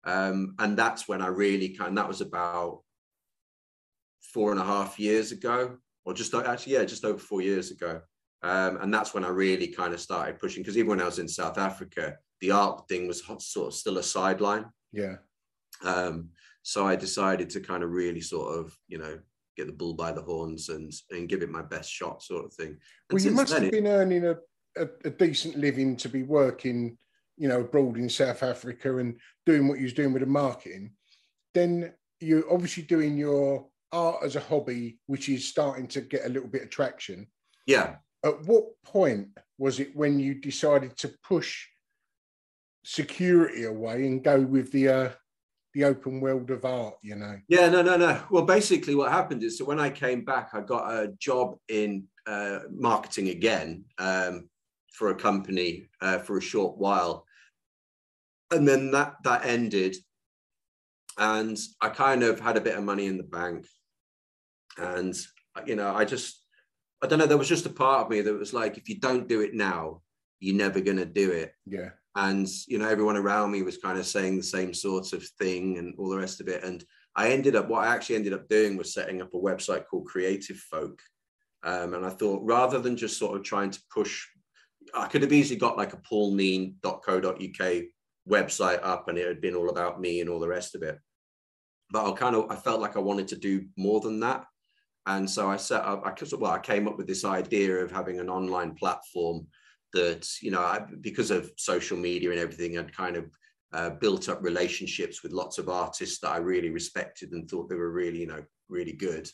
um, 0.03 0.55
and 0.59 0.77
that's 0.77 1.07
when 1.07 1.21
I 1.21 1.27
really 1.27 1.69
kind 1.69 1.97
that 1.97 2.07
was 2.07 2.21
about 2.21 2.81
four 4.21 4.51
and 4.51 4.59
a 4.59 4.65
half 4.65 4.99
years 4.99 5.31
ago, 5.31 5.77
or 6.05 6.13
just 6.13 6.33
actually, 6.33 6.73
yeah, 6.73 6.83
just 6.83 7.05
over 7.05 7.19
four 7.19 7.41
years 7.41 7.71
ago. 7.71 8.01
Um, 8.41 8.77
and 8.81 8.93
that's 8.93 9.13
when 9.13 9.23
I 9.23 9.29
really 9.29 9.67
kind 9.67 9.93
of 9.93 10.01
started 10.01 10.39
pushing 10.39 10.63
because 10.63 10.77
even 10.77 10.89
when 10.89 11.01
I 11.01 11.05
was 11.05 11.19
in 11.19 11.29
South 11.29 11.57
Africa, 11.57 12.17
the 12.41 12.51
art 12.51 12.87
thing 12.89 13.07
was 13.07 13.23
sort 13.39 13.67
of 13.67 13.73
still 13.73 13.97
a 13.97 14.03
sideline. 14.03 14.65
Yeah. 14.91 15.15
Um, 15.83 16.29
so 16.61 16.85
I 16.85 16.97
decided 16.97 17.49
to 17.51 17.61
kind 17.61 17.83
of 17.83 17.91
really 17.91 18.21
sort 18.21 18.57
of, 18.57 18.77
you 18.89 18.97
know, 18.97 19.19
get 19.55 19.67
the 19.67 19.73
bull 19.73 19.93
by 19.93 20.11
the 20.11 20.21
horns 20.21 20.69
and 20.69 20.91
and 21.11 21.29
give 21.29 21.41
it 21.41 21.49
my 21.49 21.61
best 21.61 21.89
shot, 21.89 22.21
sort 22.21 22.45
of 22.45 22.53
thing. 22.53 22.77
And 23.09 23.13
well, 23.13 23.23
you 23.23 23.31
must 23.31 23.53
have 23.53 23.71
been 23.71 23.87
earning 23.87 24.25
a, 24.25 24.35
a, 24.75 24.87
a 25.05 25.09
decent 25.09 25.57
living 25.57 25.95
to 25.97 26.09
be 26.09 26.23
working 26.23 26.97
you 27.37 27.47
know, 27.47 27.61
abroad 27.61 27.97
in 27.97 28.09
South 28.09 28.43
Africa 28.43 28.97
and 28.97 29.19
doing 29.45 29.67
what 29.67 29.79
you 29.79 29.85
was 29.85 29.93
doing 29.93 30.13
with 30.13 30.21
the 30.21 30.27
marketing, 30.27 30.91
then 31.53 31.93
you're 32.19 32.51
obviously 32.51 32.83
doing 32.83 33.17
your 33.17 33.67
art 33.91 34.17
as 34.23 34.35
a 34.35 34.39
hobby, 34.39 34.99
which 35.07 35.29
is 35.29 35.47
starting 35.47 35.87
to 35.87 36.01
get 36.01 36.25
a 36.25 36.29
little 36.29 36.49
bit 36.49 36.63
of 36.63 36.69
traction. 36.69 37.27
Yeah. 37.67 37.95
At 38.25 38.43
what 38.45 38.65
point 38.83 39.27
was 39.57 39.79
it 39.79 39.95
when 39.95 40.19
you 40.19 40.35
decided 40.35 40.97
to 40.97 41.13
push 41.23 41.65
security 42.83 43.63
away 43.63 44.07
and 44.07 44.23
go 44.23 44.39
with 44.41 44.71
the 44.71 44.89
uh, 44.89 45.09
the 45.73 45.83
open 45.85 46.21
world 46.21 46.49
of 46.51 46.65
art? 46.65 46.95
You 47.01 47.15
know. 47.15 47.37
Yeah, 47.47 47.69
no, 47.69 47.81
no, 47.81 47.97
no. 47.97 48.23
Well, 48.29 48.45
basically, 48.45 48.95
what 48.95 49.11
happened 49.11 49.43
is 49.43 49.57
that 49.57 49.65
when 49.65 49.79
I 49.79 49.89
came 49.89 50.23
back, 50.23 50.49
I 50.53 50.61
got 50.61 50.91
a 50.91 51.13
job 51.19 51.57
in 51.67 52.05
uh, 52.25 52.59
marketing 52.71 53.29
again. 53.29 53.85
Um, 53.97 54.49
for 54.93 55.09
a 55.09 55.15
company 55.15 55.89
uh, 56.01 56.19
for 56.19 56.37
a 56.37 56.41
short 56.41 56.77
while, 56.77 57.25
and 58.51 58.67
then 58.67 58.91
that 58.91 59.15
that 59.23 59.45
ended, 59.45 59.95
and 61.17 61.57
I 61.81 61.89
kind 61.89 62.23
of 62.23 62.39
had 62.39 62.57
a 62.57 62.61
bit 62.61 62.77
of 62.77 62.83
money 62.83 63.07
in 63.07 63.17
the 63.17 63.23
bank, 63.23 63.67
and 64.77 65.15
you 65.65 65.75
know 65.75 65.93
I 65.93 66.05
just 66.05 66.41
I 67.01 67.07
don't 67.07 67.19
know 67.19 67.25
there 67.25 67.37
was 67.37 67.49
just 67.49 67.65
a 67.65 67.69
part 67.69 68.05
of 68.05 68.09
me 68.09 68.21
that 68.21 68.33
was 68.33 68.53
like 68.53 68.77
if 68.77 68.87
you 68.87 68.99
don't 68.99 69.27
do 69.27 69.41
it 69.41 69.53
now, 69.53 70.01
you're 70.39 70.55
never 70.55 70.79
gonna 70.79 71.05
do 71.05 71.31
it. 71.31 71.53
Yeah. 71.65 71.89
And 72.15 72.47
you 72.67 72.77
know 72.77 72.87
everyone 72.87 73.17
around 73.17 73.51
me 73.51 73.63
was 73.63 73.77
kind 73.77 73.97
of 73.97 74.05
saying 74.05 74.37
the 74.37 74.43
same 74.43 74.73
sorts 74.73 75.13
of 75.13 75.23
thing 75.39 75.79
and 75.79 75.95
all 75.97 76.09
the 76.09 76.17
rest 76.17 76.39
of 76.39 76.47
it, 76.47 76.63
and 76.63 76.83
I 77.15 77.29
ended 77.29 77.55
up 77.55 77.67
what 77.67 77.83
I 77.83 77.93
actually 77.93 78.15
ended 78.15 78.33
up 78.33 78.47
doing 78.47 78.77
was 78.77 78.93
setting 78.93 79.21
up 79.21 79.33
a 79.33 79.37
website 79.37 79.85
called 79.87 80.05
Creative 80.05 80.57
Folk. 80.57 81.01
Um, 81.63 81.93
and 81.93 82.05
I 82.05 82.09
thought 82.09 82.41
rather 82.43 82.79
than 82.79 82.97
just 82.97 83.17
sort 83.17 83.37
of 83.37 83.43
trying 83.43 83.71
to 83.71 83.79
push 83.93 84.27
I 84.93 85.07
could 85.07 85.21
have 85.21 85.33
easily 85.33 85.59
got 85.59 85.77
like 85.77 85.93
a 85.93 85.97
paulneen.co.uk 85.97 87.83
website 88.29 88.79
up 88.83 89.07
and 89.07 89.17
it 89.17 89.27
had 89.27 89.41
been 89.41 89.55
all 89.55 89.69
about 89.69 89.99
me 89.99 90.21
and 90.21 90.29
all 90.29 90.39
the 90.39 90.47
rest 90.47 90.75
of 90.75 90.83
it. 90.83 90.97
But 91.91 92.09
I 92.09 92.15
kind 92.15 92.35
of 92.35 92.49
I 92.49 92.55
felt 92.55 92.81
like 92.81 92.95
I 92.95 92.99
wanted 92.99 93.27
to 93.29 93.35
do 93.35 93.65
more 93.77 93.99
than 93.99 94.19
that. 94.21 94.45
And 95.05 95.29
so 95.29 95.49
I 95.49 95.57
set 95.57 95.83
up, 95.83 96.03
I 96.05 96.13
well, 96.37 96.51
I 96.51 96.59
came 96.59 96.87
up 96.87 96.97
with 96.97 97.07
this 97.07 97.25
idea 97.25 97.75
of 97.77 97.91
having 97.91 98.19
an 98.19 98.29
online 98.29 98.73
platform 98.73 99.47
that, 99.91 100.27
you 100.41 100.49
know, 100.49 100.61
I, 100.61 100.85
because 101.01 101.29
of 101.29 101.51
social 101.57 101.97
media 101.97 102.31
and 102.31 102.39
everything, 102.39 102.77
I'd 102.77 102.95
kind 102.95 103.17
of 103.17 103.25
uh, 103.73 103.89
built 103.91 104.29
up 104.29 104.41
relationships 104.41 105.21
with 105.21 105.33
lots 105.33 105.57
of 105.57 105.67
artists 105.67 106.19
that 106.19 106.29
I 106.31 106.37
really 106.37 106.69
respected 106.69 107.31
and 107.31 107.49
thought 107.49 107.69
they 107.69 107.75
were 107.75 107.91
really, 107.91 108.19
you 108.19 108.27
know, 108.27 108.43
really 108.69 108.93
good. 108.93 109.29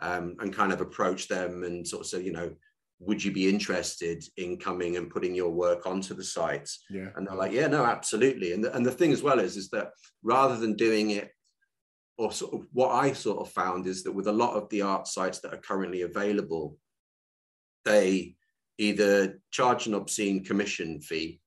Um, 0.00 0.36
and 0.40 0.52
kind 0.52 0.72
of 0.72 0.80
approached 0.80 1.28
them 1.28 1.62
and 1.62 1.86
sort 1.86 2.02
of 2.02 2.08
said, 2.08 2.24
you 2.24 2.32
know, 2.32 2.52
would 3.06 3.22
you 3.22 3.32
be 3.32 3.48
interested 3.48 4.24
in 4.36 4.56
coming 4.56 4.96
and 4.96 5.10
putting 5.10 5.34
your 5.34 5.50
work 5.50 5.86
onto 5.86 6.14
the 6.14 6.24
site? 6.24 6.70
Yeah. 6.90 7.08
And 7.16 7.26
they're 7.26 7.36
like, 7.36 7.52
yeah, 7.52 7.66
no, 7.66 7.84
absolutely. 7.84 8.52
And 8.52 8.64
the, 8.64 8.74
and 8.74 8.84
the 8.84 8.90
thing 8.90 9.12
as 9.12 9.22
well 9.22 9.38
is, 9.38 9.56
is 9.56 9.68
that 9.70 9.90
rather 10.22 10.56
than 10.56 10.74
doing 10.74 11.10
it, 11.10 11.30
or 12.16 12.30
sort 12.30 12.54
of 12.54 12.66
what 12.72 12.90
I 12.92 13.12
sort 13.12 13.40
of 13.40 13.52
found 13.52 13.86
is 13.86 14.04
that 14.04 14.12
with 14.12 14.28
a 14.28 14.32
lot 14.32 14.54
of 14.54 14.68
the 14.68 14.82
art 14.82 15.08
sites 15.08 15.40
that 15.40 15.52
are 15.52 15.58
currently 15.58 16.02
available, 16.02 16.76
they 17.84 18.36
either 18.78 19.40
charge 19.50 19.86
an 19.86 19.94
obscene 19.94 20.44
commission 20.44 21.00
fee, 21.00 21.40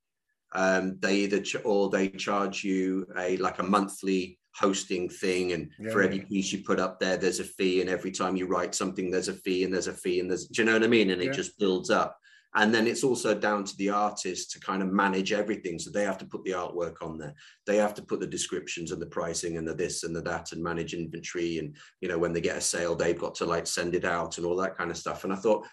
um, 0.53 0.97
they 0.99 1.17
either 1.17 1.39
ch- 1.39 1.63
or 1.63 1.89
they 1.89 2.09
charge 2.09 2.63
you 2.63 3.07
a 3.17 3.37
like 3.37 3.59
a 3.59 3.63
monthly 3.63 4.39
hosting 4.57 5.07
thing 5.07 5.53
and 5.53 5.69
yeah, 5.79 5.91
for 5.91 6.01
every 6.01 6.21
piece 6.21 6.51
you 6.51 6.63
put 6.63 6.79
up 6.79 6.99
there 6.99 7.15
there's 7.15 7.39
a 7.39 7.43
fee 7.43 7.81
and 7.81 7.89
every 7.89 8.11
time 8.11 8.35
you 8.35 8.47
write 8.47 8.73
something 8.73 9.11
there's 9.11 9.27
a 9.27 9.33
fee 9.33 9.63
and 9.63 9.73
there's 9.73 9.87
a 9.87 9.93
fee 9.93 10.19
and 10.19 10.29
there's 10.29 10.47
do 10.47 10.61
you 10.61 10.65
know 10.65 10.73
what 10.73 10.83
i 10.83 10.87
mean? 10.87 11.11
And 11.11 11.21
it 11.21 11.33
just 11.33 11.59
builds 11.59 11.89
up. 11.89 12.17
And 12.55 12.73
then 12.73 12.87
it's 12.87 13.03
also 13.03 13.35
down 13.35 13.65
to 13.65 13.77
the 13.77 13.89
artist 13.89 14.51
to 14.51 14.59
kind 14.59 14.81
of 14.81 14.91
manage 14.91 15.31
everything. 15.31 15.77
So 15.77 15.91
they 15.91 16.03
have 16.03 16.17
to 16.19 16.25
put 16.25 16.43
the 16.43 16.51
artwork 16.51 17.03
on 17.03 17.19
there. 17.19 17.35
They 17.67 17.75
have 17.77 17.93
to 17.95 18.01
put 18.01 18.19
the 18.19 18.25
descriptions 18.25 18.91
and 18.91 19.01
the 19.01 19.05
pricing 19.05 19.57
and 19.57 19.67
the 19.67 19.75
this 19.75 20.03
and 20.03 20.15
the 20.15 20.21
that 20.23 20.53
and 20.53 20.63
manage 20.63 20.93
inventory 20.95 21.59
and 21.59 21.75
you 22.01 22.07
know 22.07 22.17
when 22.17 22.33
they 22.33 22.41
get 22.41 22.57
a 22.57 22.61
sale 22.61 22.95
they've 22.95 23.19
got 23.19 23.35
to 23.35 23.45
like 23.45 23.67
send 23.67 23.93
it 23.93 24.05
out 24.05 24.37
and 24.37 24.47
all 24.47 24.55
that 24.57 24.77
kind 24.77 24.89
of 24.89 24.97
stuff. 24.97 25.23
And 25.23 25.33
i 25.33 25.35
thought 25.35 25.67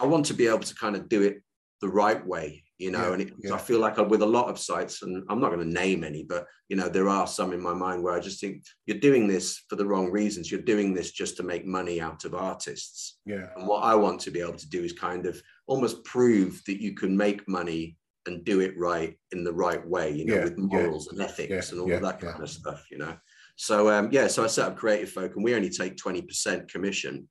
i 0.00 0.06
want 0.06 0.24
to 0.26 0.34
be 0.34 0.46
able 0.46 0.60
to 0.60 0.74
kind 0.74 0.96
of 0.96 1.08
do 1.08 1.22
it 1.22 1.42
the 1.82 1.88
right 1.88 2.26
way 2.26 2.64
you 2.82 2.90
know 2.90 3.08
yeah, 3.08 3.12
and 3.12 3.22
it, 3.22 3.32
yeah. 3.38 3.54
i 3.54 3.58
feel 3.58 3.78
like 3.78 3.98
I, 3.98 4.02
with 4.02 4.22
a 4.22 4.26
lot 4.26 4.48
of 4.48 4.58
sites 4.58 5.02
and 5.02 5.24
i'm 5.28 5.40
not 5.40 5.52
going 5.52 5.66
to 5.66 5.80
name 5.82 6.02
any 6.02 6.24
but 6.24 6.46
you 6.68 6.76
know 6.76 6.88
there 6.88 7.08
are 7.08 7.26
some 7.26 7.52
in 7.52 7.62
my 7.62 7.72
mind 7.72 8.02
where 8.02 8.14
i 8.14 8.20
just 8.20 8.40
think 8.40 8.64
you're 8.86 8.98
doing 8.98 9.28
this 9.28 9.62
for 9.68 9.76
the 9.76 9.86
wrong 9.86 10.10
reasons. 10.10 10.50
You're 10.50 10.62
doing 10.62 10.92
this 10.92 11.12
just 11.12 11.36
to 11.36 11.42
make 11.42 11.64
money 11.64 12.00
out 12.00 12.24
of 12.24 12.34
artists. 12.34 13.18
Yeah. 13.24 13.46
And 13.56 13.66
what 13.66 13.84
i 13.84 13.94
want 13.94 14.20
to 14.22 14.30
be 14.30 14.40
able 14.40 14.56
to 14.56 14.68
do 14.68 14.82
is 14.82 14.92
kind 14.92 15.26
of 15.26 15.40
almost 15.66 16.04
prove 16.04 16.60
that 16.66 16.82
you 16.82 16.94
can 16.94 17.16
make 17.16 17.48
money 17.48 17.96
and 18.26 18.44
do 18.44 18.60
it 18.60 18.76
right 18.78 19.18
in 19.32 19.42
the 19.42 19.52
right 19.52 19.84
way 19.86 20.12
you 20.12 20.24
know 20.24 20.36
yeah, 20.36 20.44
with 20.44 20.58
morals 20.58 21.08
and 21.08 21.20
ethics 21.20 21.72
and 21.72 21.80
all 21.80 21.92
of 21.92 22.02
that 22.02 22.20
kind 22.20 22.42
of 22.42 22.50
stuff 22.50 22.86
you 22.90 22.98
know? 22.98 23.16
So 23.56 23.90
um 23.90 24.08
yeah 24.12 24.26
so 24.26 24.44
i 24.44 24.46
set 24.46 24.68
up 24.68 24.76
creative 24.76 25.10
folk 25.10 25.34
and 25.34 25.44
we 25.44 25.54
only 25.54 25.70
take 25.70 25.96
20% 25.96 26.68
commission. 26.68 27.28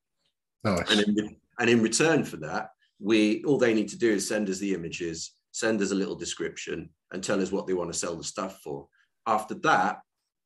Nice. 0.63 0.91
and 0.91 0.99
in, 1.01 1.35
and 1.59 1.69
in 1.69 1.81
return 1.81 2.23
for 2.23 2.37
that 2.37 2.69
we 2.99 3.43
all 3.45 3.57
they 3.57 3.73
need 3.73 3.89
to 3.89 3.97
do 3.97 4.11
is 4.11 4.27
send 4.27 4.47
us 4.49 4.59
the 4.59 4.73
images 4.73 5.31
send 5.51 5.81
us 5.81 5.91
a 5.91 5.95
little 5.95 6.15
description 6.15 6.89
and 7.11 7.23
tell 7.23 7.41
us 7.41 7.51
what 7.51 7.67
they 7.67 7.73
want 7.73 7.91
to 7.91 7.97
sell 7.97 8.15
the 8.15 8.23
stuff 8.23 8.59
for. 8.63 8.87
After 9.27 9.53
that, 9.55 9.99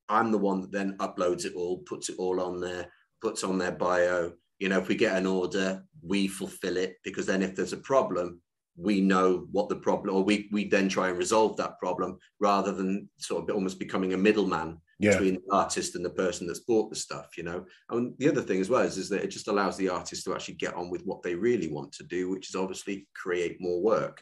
I'm 0.09 0.31
the 0.31 0.37
one 0.37 0.61
that 0.61 0.71
then 0.71 0.97
uploads 0.97 1.45
it 1.45 1.53
all, 1.55 1.79
puts 1.79 2.09
it 2.09 2.15
all 2.17 2.39
on 2.39 2.59
there, 2.59 2.91
puts 3.21 3.43
on 3.43 3.57
their 3.57 3.71
bio. 3.71 4.33
You 4.59 4.69
know, 4.69 4.79
if 4.79 4.87
we 4.87 4.95
get 4.95 5.17
an 5.17 5.25
order, 5.25 5.83
we 6.01 6.27
fulfill 6.27 6.77
it 6.77 6.97
because 7.03 7.25
then 7.25 7.41
if 7.41 7.55
there's 7.55 7.73
a 7.73 7.77
problem, 7.77 8.41
we 8.77 9.01
know 9.01 9.47
what 9.51 9.69
the 9.69 9.75
problem 9.75 10.15
or 10.15 10.23
we 10.23 10.49
we 10.51 10.67
then 10.67 10.89
try 10.89 11.09
and 11.09 11.17
resolve 11.17 11.55
that 11.57 11.79
problem 11.79 12.17
rather 12.39 12.71
than 12.73 13.09
sort 13.17 13.49
of 13.49 13.55
almost 13.55 13.79
becoming 13.79 14.13
a 14.13 14.17
middleman 14.17 14.77
Yeah. 14.99 15.11
between 15.11 15.35
the 15.35 15.55
artist 15.55 15.95
and 15.95 16.03
the 16.03 16.09
person 16.09 16.45
that's 16.45 16.59
bought 16.59 16.89
the 16.89 16.95
stuff 16.95 17.37
you 17.37 17.43
know 17.43 17.65
and 17.89 18.13
the 18.17 18.27
other 18.27 18.41
thing 18.41 18.59
as 18.59 18.69
well 18.69 18.81
is, 18.81 18.97
is 18.97 19.07
that 19.09 19.23
it 19.23 19.29
just 19.29 19.47
allows 19.47 19.77
the 19.77 19.87
artist 19.89 20.25
to 20.25 20.33
actually 20.33 20.55
get 20.55 20.73
on 20.73 20.89
with 20.89 21.03
what 21.03 21.23
they 21.23 21.35
really 21.35 21.69
want 21.71 21.93
to 21.93 22.03
do 22.03 22.29
which 22.29 22.49
is 22.49 22.55
obviously 22.55 23.07
create 23.15 23.61
more 23.61 23.81
work 23.81 24.21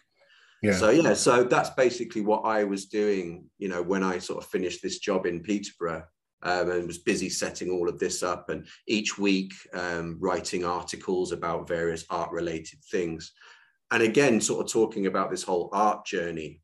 Yeah. 0.64 0.72
so 0.72 0.92
yeah 0.92 1.14
so 1.14 1.44
that's 1.44 1.72
basically 1.72 2.22
what 2.22 2.46
i 2.46 2.64
was 2.64 2.86
doing 2.86 3.50
you 3.58 3.68
know 3.68 3.82
when 3.82 4.02
i 4.02 4.18
sort 4.18 4.42
of 4.42 4.50
finished 4.50 4.82
this 4.82 5.00
job 5.00 5.26
in 5.26 5.42
peterborough 5.42 6.06
um, 6.42 6.72
and 6.72 6.88
was 6.88 7.00
busy 7.00 7.30
setting 7.30 7.70
all 7.70 7.90
of 7.90 8.00
this 8.00 8.24
up 8.24 8.50
and 8.50 8.66
each 8.88 9.18
week 9.18 9.54
um, 9.74 10.18
writing 10.22 10.64
articles 10.64 11.34
about 11.34 11.68
various 11.68 12.06
art 12.10 12.32
related 12.32 12.80
things 12.90 13.34
and 13.92 14.02
again 14.02 14.40
sort 14.40 14.66
of 14.66 14.72
talking 14.72 15.06
about 15.06 15.30
this 15.30 15.44
whole 15.44 15.70
art 15.74 16.06
journey 16.06 16.62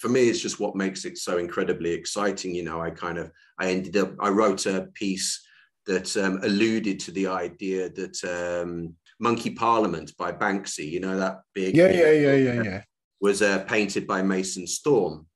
for 0.00 0.08
me 0.08 0.28
it's 0.28 0.40
just 0.40 0.58
what 0.58 0.74
makes 0.74 1.04
it 1.04 1.16
so 1.16 1.38
incredibly 1.38 1.92
exciting 1.92 2.52
you 2.52 2.64
know 2.64 2.80
i 2.80 2.90
kind 2.90 3.18
of 3.18 3.30
i 3.60 3.68
ended 3.70 3.96
up 3.96 4.12
i 4.20 4.28
wrote 4.28 4.66
a 4.66 4.88
piece 4.94 5.40
that 5.86 6.16
um, 6.16 6.40
alluded 6.42 6.98
to 6.98 7.12
the 7.12 7.28
idea 7.28 7.88
that 7.90 8.24
um, 8.24 8.92
monkey 9.20 9.50
parliament 9.50 10.12
by 10.18 10.32
banksy 10.32 10.90
you 10.90 10.98
know 10.98 11.16
that 11.16 11.42
big 11.54 11.76
yeah, 11.76 11.92
yeah, 11.92 12.10
yeah, 12.10 12.34
yeah, 12.34 12.62
yeah. 12.62 12.82
Was 13.24 13.40
uh, 13.40 13.64
painted 13.64 14.06
by 14.06 14.20
Mason 14.20 14.66
Storm. 14.66 15.26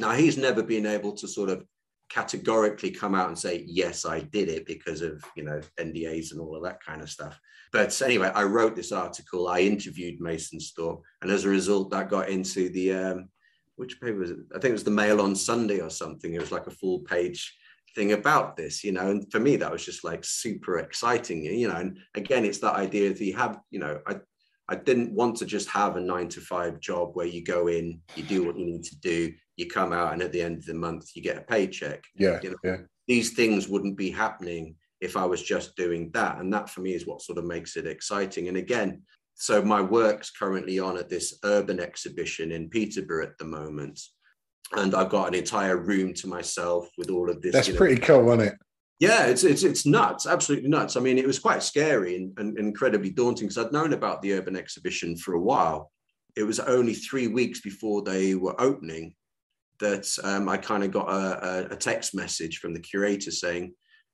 Now 0.00 0.10
he's 0.10 0.36
never 0.36 0.64
been 0.64 0.84
able 0.84 1.12
to 1.12 1.28
sort 1.28 1.48
of 1.48 1.64
categorically 2.08 2.90
come 2.90 3.14
out 3.14 3.28
and 3.28 3.38
say 3.38 3.62
yes, 3.68 4.04
I 4.04 4.18
did 4.18 4.48
it 4.48 4.66
because 4.66 5.00
of 5.00 5.22
you 5.36 5.44
know 5.44 5.60
NDAs 5.78 6.32
and 6.32 6.40
all 6.40 6.56
of 6.56 6.64
that 6.64 6.82
kind 6.84 7.00
of 7.00 7.08
stuff. 7.08 7.38
But 7.72 8.02
anyway, 8.02 8.32
I 8.34 8.42
wrote 8.42 8.74
this 8.74 8.90
article. 8.90 9.46
I 9.46 9.60
interviewed 9.60 10.20
Mason 10.20 10.58
Storm, 10.58 10.98
and 11.22 11.30
as 11.30 11.44
a 11.44 11.48
result, 11.48 11.92
that 11.92 12.10
got 12.10 12.28
into 12.28 12.68
the 12.70 12.94
um, 12.94 13.28
which 13.76 14.00
paper 14.00 14.18
was 14.18 14.32
it? 14.32 14.38
I 14.50 14.58
think 14.58 14.70
it 14.70 14.80
was 14.80 14.90
the 14.90 14.90
Mail 14.90 15.20
on 15.20 15.36
Sunday 15.36 15.78
or 15.78 15.90
something. 15.90 16.34
It 16.34 16.40
was 16.40 16.50
like 16.50 16.66
a 16.66 16.78
full 16.80 16.98
page 16.98 17.56
thing 17.94 18.10
about 18.10 18.56
this, 18.56 18.82
you 18.82 18.90
know. 18.90 19.08
And 19.08 19.30
for 19.30 19.38
me, 19.38 19.54
that 19.54 19.70
was 19.70 19.84
just 19.84 20.02
like 20.02 20.24
super 20.24 20.80
exciting, 20.80 21.44
you 21.44 21.68
know. 21.68 21.76
And 21.76 21.96
again, 22.16 22.44
it's 22.44 22.58
that 22.58 22.74
idea 22.74 23.10
that 23.10 23.24
you 23.24 23.36
have, 23.36 23.60
you 23.70 23.78
know, 23.78 24.00
I 24.04 24.16
I 24.70 24.76
didn't 24.76 25.12
want 25.12 25.36
to 25.38 25.46
just 25.46 25.68
have 25.70 25.96
a 25.96 26.00
nine 26.00 26.28
to 26.28 26.40
five 26.40 26.78
job 26.78 27.10
where 27.14 27.26
you 27.26 27.42
go 27.42 27.66
in, 27.66 28.00
you 28.14 28.22
do 28.22 28.44
what 28.44 28.56
you 28.56 28.64
need 28.64 28.84
to 28.84 28.96
do, 29.00 29.32
you 29.56 29.66
come 29.66 29.92
out, 29.92 30.12
and 30.12 30.22
at 30.22 30.30
the 30.30 30.40
end 30.40 30.58
of 30.58 30.66
the 30.66 30.74
month 30.74 31.10
you 31.16 31.22
get 31.22 31.36
a 31.36 31.40
paycheck. 31.40 32.04
Yeah, 32.14 32.38
You 32.40 32.50
know, 32.50 32.56
yeah. 32.62 32.76
These 33.08 33.32
things 33.32 33.66
wouldn't 33.66 33.96
be 33.96 34.12
happening 34.12 34.76
if 35.00 35.16
I 35.16 35.24
was 35.24 35.42
just 35.42 35.76
doing 35.76 36.12
that, 36.12 36.38
and 36.38 36.52
that 36.52 36.70
for 36.70 36.82
me 36.82 36.94
is 36.94 37.04
what 37.04 37.20
sort 37.20 37.38
of 37.38 37.46
makes 37.46 37.76
it 37.76 37.86
exciting. 37.86 38.46
And 38.46 38.56
again, 38.56 39.02
so 39.34 39.60
my 39.60 39.80
work's 39.80 40.30
currently 40.30 40.78
on 40.78 40.96
at 40.96 41.08
this 41.08 41.38
urban 41.42 41.80
exhibition 41.80 42.52
in 42.52 42.70
Peterborough 42.70 43.24
at 43.24 43.38
the 43.38 43.46
moment, 43.46 44.00
and 44.76 44.94
I've 44.94 45.08
got 45.08 45.26
an 45.26 45.34
entire 45.34 45.78
room 45.78 46.14
to 46.14 46.28
myself 46.28 46.88
with 46.96 47.10
all 47.10 47.28
of 47.28 47.42
this. 47.42 47.54
That's 47.54 47.66
you 47.66 47.74
know, 47.74 47.78
pretty 47.78 48.00
cool, 48.00 48.28
isn't 48.28 48.52
it? 48.52 48.54
Yeah, 49.00 49.24
it's 49.24 49.44
it's 49.44 49.62
it's 49.62 49.86
nuts, 49.86 50.26
absolutely 50.26 50.68
nuts. 50.68 50.94
I 50.94 51.00
mean, 51.00 51.16
it 51.16 51.26
was 51.26 51.38
quite 51.38 51.62
scary 51.62 52.16
and, 52.16 52.38
and 52.38 52.58
incredibly 52.58 53.08
daunting 53.10 53.48
because 53.48 53.56
I'd 53.56 53.72
known 53.72 53.94
about 53.94 54.20
the 54.20 54.34
urban 54.34 54.56
exhibition 54.56 55.16
for 55.16 55.32
a 55.32 55.40
while. 55.40 55.90
It 56.36 56.42
was 56.42 56.60
only 56.60 56.92
three 56.92 57.26
weeks 57.26 57.62
before 57.62 58.02
they 58.02 58.34
were 58.34 58.60
opening 58.60 59.14
that 59.80 60.06
um, 60.22 60.50
I 60.50 60.58
kind 60.58 60.84
of 60.84 60.92
got 60.92 61.08
a, 61.08 61.72
a, 61.72 61.76
text 61.76 62.14
message 62.14 62.58
from 62.58 62.74
the 62.74 62.80
curator 62.80 63.30
saying, 63.30 63.72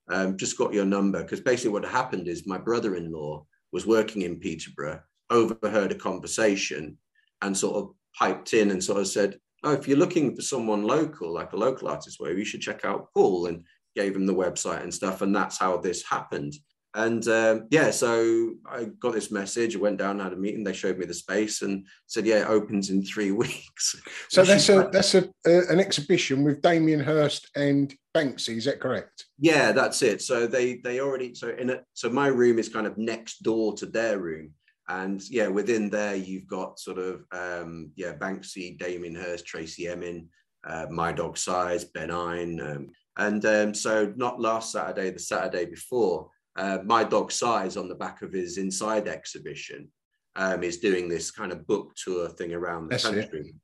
um, 0.09 0.37
"Just 0.37 0.57
got 0.57 0.73
your 0.73 0.85
number." 0.85 1.21
Because 1.21 1.41
basically, 1.41 1.73
what 1.73 1.85
happened 1.85 2.29
is 2.29 2.47
my 2.47 2.57
brother-in-law 2.57 3.45
was 3.73 3.89
working 3.89 4.23
in 4.23 4.39
Peterborough, 4.39 5.01
overheard 5.31 5.91
a 5.91 5.97
conversation, 5.97 6.97
and 7.43 7.57
sort 7.57 7.75
of 7.75 7.91
piped 8.17 8.55
in 8.55 8.71
and 8.71 8.83
sort 8.83 9.01
of 9.01 9.09
said, 9.09 9.37
"Oh, 9.65 9.73
if 9.73 9.89
you're 9.89 9.99
looking 9.99 10.37
for 10.37 10.43
someone 10.43 10.85
local, 10.85 11.33
like 11.33 11.53
a 11.55 11.57
local 11.57 11.89
artist, 11.89 12.19
well, 12.21 12.33
you 12.33 12.45
should 12.45 12.61
check 12.61 12.85
out 12.85 13.09
Paul." 13.13 13.47
And 13.47 13.65
gave 13.97 14.15
him 14.15 14.27
the 14.27 14.35
website 14.35 14.83
and 14.83 14.95
stuff, 14.95 15.23
and 15.23 15.35
that's 15.35 15.59
how 15.59 15.79
this 15.79 16.05
happened. 16.05 16.55
And 16.97 17.29
um, 17.29 17.67
yeah, 17.71 17.91
so 17.91 18.55
I 18.67 18.85
got 18.85 19.13
this 19.13 19.31
message. 19.31 19.77
I 19.77 19.79
went 19.79 19.99
down, 19.99 20.19
had 20.19 20.33
a 20.33 20.37
meeting. 20.37 20.65
They 20.65 20.73
showed 20.73 20.97
me 20.97 21.05
the 21.05 21.13
space 21.13 21.61
and 21.61 21.87
said, 22.07 22.25
"Yeah, 22.25 22.43
it 22.43 22.49
opens 22.49 22.89
in 22.89 23.05
three 23.05 23.33
weeks." 23.43 24.01
So 24.31 24.45
that's 24.45 24.71
a 24.71 24.89
that's 24.91 25.15
a, 25.15 25.29
a 25.47 25.67
an 25.69 25.79
exhibition 25.79 26.43
with 26.43 26.63
Damien 26.63 27.01
Hirst 27.01 27.51
and 27.55 27.95
Banksy. 28.17 28.57
Is 28.57 28.65
that 28.65 28.81
correct? 28.81 29.27
Yeah, 29.39 29.73
that's 29.73 30.01
it. 30.01 30.23
So 30.23 30.47
they 30.47 30.77
they 30.77 31.01
already 31.01 31.35
so 31.35 31.49
in 31.49 31.69
it. 31.69 31.85
So 31.93 32.09
my 32.09 32.29
room 32.29 32.59
is 32.59 32.71
kind 32.71 32.87
of 32.87 32.97
next 32.97 33.43
door 33.43 33.75
to 33.75 33.85
their 33.85 34.19
room, 34.19 34.53
and 34.89 35.23
yeah, 35.29 35.49
within 35.49 35.91
there 35.91 36.17
you've 36.17 36.47
got 36.47 36.81
sort 36.81 36.99
of 36.99 37.27
um, 37.31 37.91
yeah 37.95 38.15
Banksy, 38.15 38.79
Damien 38.79 39.15
Hirst, 39.15 39.45
Tracey 39.45 39.87
Emin, 39.87 40.31
uh, 40.67 40.87
My 40.91 41.13
Dog 41.13 41.37
Sighs, 41.37 41.85
Ben 41.85 42.11
Eine, 42.11 42.59
um, 42.61 42.89
and 43.17 43.45
um, 43.45 43.75
so 43.75 44.13
not 44.17 44.41
last 44.41 44.73
Saturday, 44.73 45.11
the 45.11 45.19
Saturday 45.19 45.65
before, 45.65 46.31
uh, 46.57 46.79
My 46.85 47.05
Dog 47.05 47.33
Sighs 47.33 47.77
on 47.77 47.89
the 47.89 47.95
back 47.95 48.23
of 48.23 48.33
his 48.33 48.59
Inside 48.59 49.09
exhibition 49.09 49.89
um, 50.37 50.63
is 50.63 50.79
doing 50.79 51.09
this 51.09 51.31
kind 51.31 51.53
of 51.53 51.67
book 51.67 51.95
tour 51.97 52.29
thing 52.29 52.53
around 52.53 52.85
the 52.85 52.91
That's 52.91 53.05
country. 53.05 53.55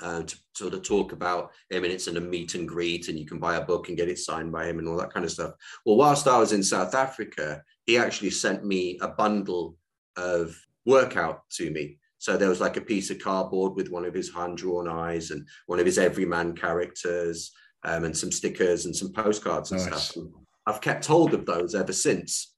Uh, 0.00 0.22
to 0.22 0.36
sort 0.56 0.74
of 0.74 0.82
talk 0.82 1.12
about 1.12 1.52
him 1.70 1.84
and 1.84 1.92
it's 1.92 2.08
in 2.08 2.16
a 2.16 2.20
meet 2.20 2.56
and 2.56 2.66
greet 2.66 3.06
and 3.08 3.16
you 3.16 3.26
can 3.26 3.38
buy 3.38 3.56
a 3.56 3.64
book 3.64 3.88
and 3.88 3.96
get 3.96 4.08
it 4.08 4.18
signed 4.18 4.50
by 4.50 4.66
him 4.66 4.80
and 4.80 4.88
all 4.88 4.96
that 4.96 5.12
kind 5.12 5.24
of 5.24 5.30
stuff. 5.30 5.52
Well, 5.86 5.96
whilst 5.96 6.26
I 6.26 6.38
was 6.38 6.52
in 6.52 6.62
South 6.62 6.94
Africa, 6.96 7.62
he 7.86 7.98
actually 7.98 8.30
sent 8.30 8.64
me 8.64 8.98
a 9.00 9.08
bundle 9.08 9.76
of 10.16 10.58
workout 10.86 11.48
to 11.50 11.70
me. 11.70 11.98
So 12.18 12.36
there 12.36 12.48
was 12.48 12.60
like 12.60 12.76
a 12.76 12.80
piece 12.80 13.10
of 13.10 13.20
cardboard 13.20 13.76
with 13.76 13.90
one 13.90 14.04
of 14.04 14.14
his 14.14 14.32
hand-drawn 14.32 14.88
eyes 14.88 15.30
and 15.30 15.46
one 15.66 15.78
of 15.78 15.86
his 15.86 15.98
everyman 15.98 16.56
characters, 16.56 17.52
um, 17.84 18.04
and 18.04 18.16
some 18.16 18.32
stickers 18.32 18.86
and 18.86 18.94
some 18.94 19.12
postcards 19.12 19.72
and 19.72 19.80
Nice. 19.80 20.10
stuff. 20.10 20.24
I've 20.66 20.80
kept 20.80 21.06
hold 21.06 21.34
of 21.34 21.44
those 21.46 21.74
ever 21.74 21.92
since. 21.92 22.54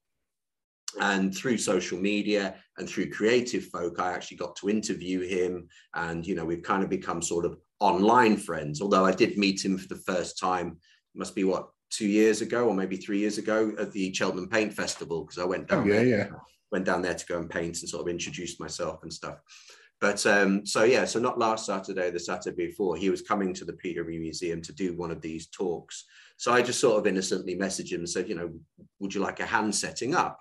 And 1.01 1.35
through 1.35 1.57
social 1.57 1.97
media 1.99 2.55
and 2.77 2.87
through 2.87 3.09
creative 3.11 3.65
folk, 3.65 3.99
I 3.99 4.13
actually 4.13 4.37
got 4.37 4.55
to 4.57 4.69
interview 4.69 5.21
him. 5.21 5.67
And, 5.93 6.25
you 6.25 6.35
know, 6.35 6.45
we've 6.45 6.63
kind 6.63 6.83
of 6.83 6.89
become 6.89 7.21
sort 7.21 7.45
of 7.45 7.57
online 7.81 8.37
friends, 8.37 8.81
although 8.81 9.03
I 9.05 9.11
did 9.11 9.37
meet 9.37 9.65
him 9.65 9.77
for 9.77 9.89
the 9.89 10.01
first 10.01 10.39
time, 10.39 10.77
must 11.13 11.35
be 11.35 11.43
what, 11.43 11.67
two 11.89 12.07
years 12.07 12.41
ago 12.41 12.67
or 12.67 12.73
maybe 12.73 12.95
three 12.97 13.19
years 13.19 13.37
ago 13.37 13.73
at 13.77 13.91
the 13.91 14.13
Cheltenham 14.13 14.47
Paint 14.49 14.73
Festival, 14.73 15.23
because 15.23 15.37
I 15.37 15.45
went 15.45 15.65
Oh 15.69 15.77
down 15.77 15.87
yeah, 15.87 15.93
there 15.93 16.05
yeah. 16.07 16.27
went 16.71 16.85
down 16.85 17.01
there 17.01 17.13
to 17.13 17.25
go 17.25 17.39
and 17.39 17.49
paint 17.49 17.79
and 17.79 17.89
sort 17.89 18.01
of 18.03 18.07
introduced 18.07 18.59
myself 18.59 19.03
and 19.03 19.11
stuff. 19.13 19.37
But 20.01 20.25
um, 20.25 20.65
so 20.65 20.83
yeah, 20.83 21.05
so 21.05 21.19
not 21.19 21.39
last 21.39 21.65
Saturday, 21.65 22.11
the 22.11 22.19
Saturday 22.19 22.67
before, 22.67 22.97
he 22.97 23.09
was 23.09 23.21
coming 23.21 23.53
to 23.53 23.65
the 23.65 23.73
Peterborough 23.73 24.19
Museum 24.19 24.61
to 24.61 24.73
do 24.73 24.95
one 24.95 25.11
of 25.11 25.21
these 25.21 25.47
talks. 25.47 26.05
So 26.37 26.51
I 26.51 26.61
just 26.61 26.81
sort 26.81 26.99
of 26.99 27.07
innocently 27.07 27.55
messaged 27.55 27.91
him 27.91 28.01
and 28.01 28.09
said, 28.09 28.27
you 28.27 28.35
know, 28.35 28.51
would 28.99 29.15
you 29.15 29.21
like 29.21 29.39
a 29.39 29.45
hand 29.45 29.73
setting 29.73 30.13
up? 30.13 30.39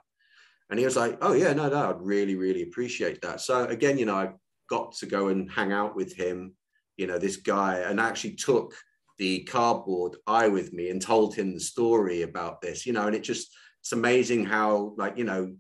And 0.71 0.79
he 0.79 0.85
was 0.85 0.97
like, 0.97 1.19
oh 1.21 1.35
yeah, 1.35 1.53
no, 1.53 1.69
no, 1.69 1.91
I'd 1.91 2.01
really, 2.01 2.35
really 2.35 2.63
appreciate 2.63 3.21
that. 3.23 3.41
So 3.41 3.65
again, 3.67 3.97
you 3.97 4.07
know, 4.07 4.17
I 4.17 4.33
got 4.69 4.93
to 4.97 5.07
go 5.07 5.29
and 5.29 5.51
hang 5.51 5.73
out 5.73 5.95
with 5.95 6.15
him, 6.15 6.55
you 6.97 7.07
know, 7.07 7.19
this 7.19 7.37
guy, 7.37 7.79
and 7.79 8.01
actually 8.01 8.35
took 8.35 8.75
the 9.19 9.45
cardboard 9.45 10.17
eye 10.27 10.49
with 10.49 10.73
me 10.73 10.91
and 10.91 11.01
told 11.01 11.35
him 11.35 11.55
the 11.55 11.61
story 11.61 12.23
about 12.23 12.61
this, 12.61 12.87
you 12.87 12.93
know, 12.93 13.07
and 13.07 13.15
it 13.15 13.23
just 13.23 13.55
it's 13.81 13.93
amazing 13.93 14.47
how 14.47 14.95
like, 14.97 15.17
you 15.19 15.25
know, 15.25 15.55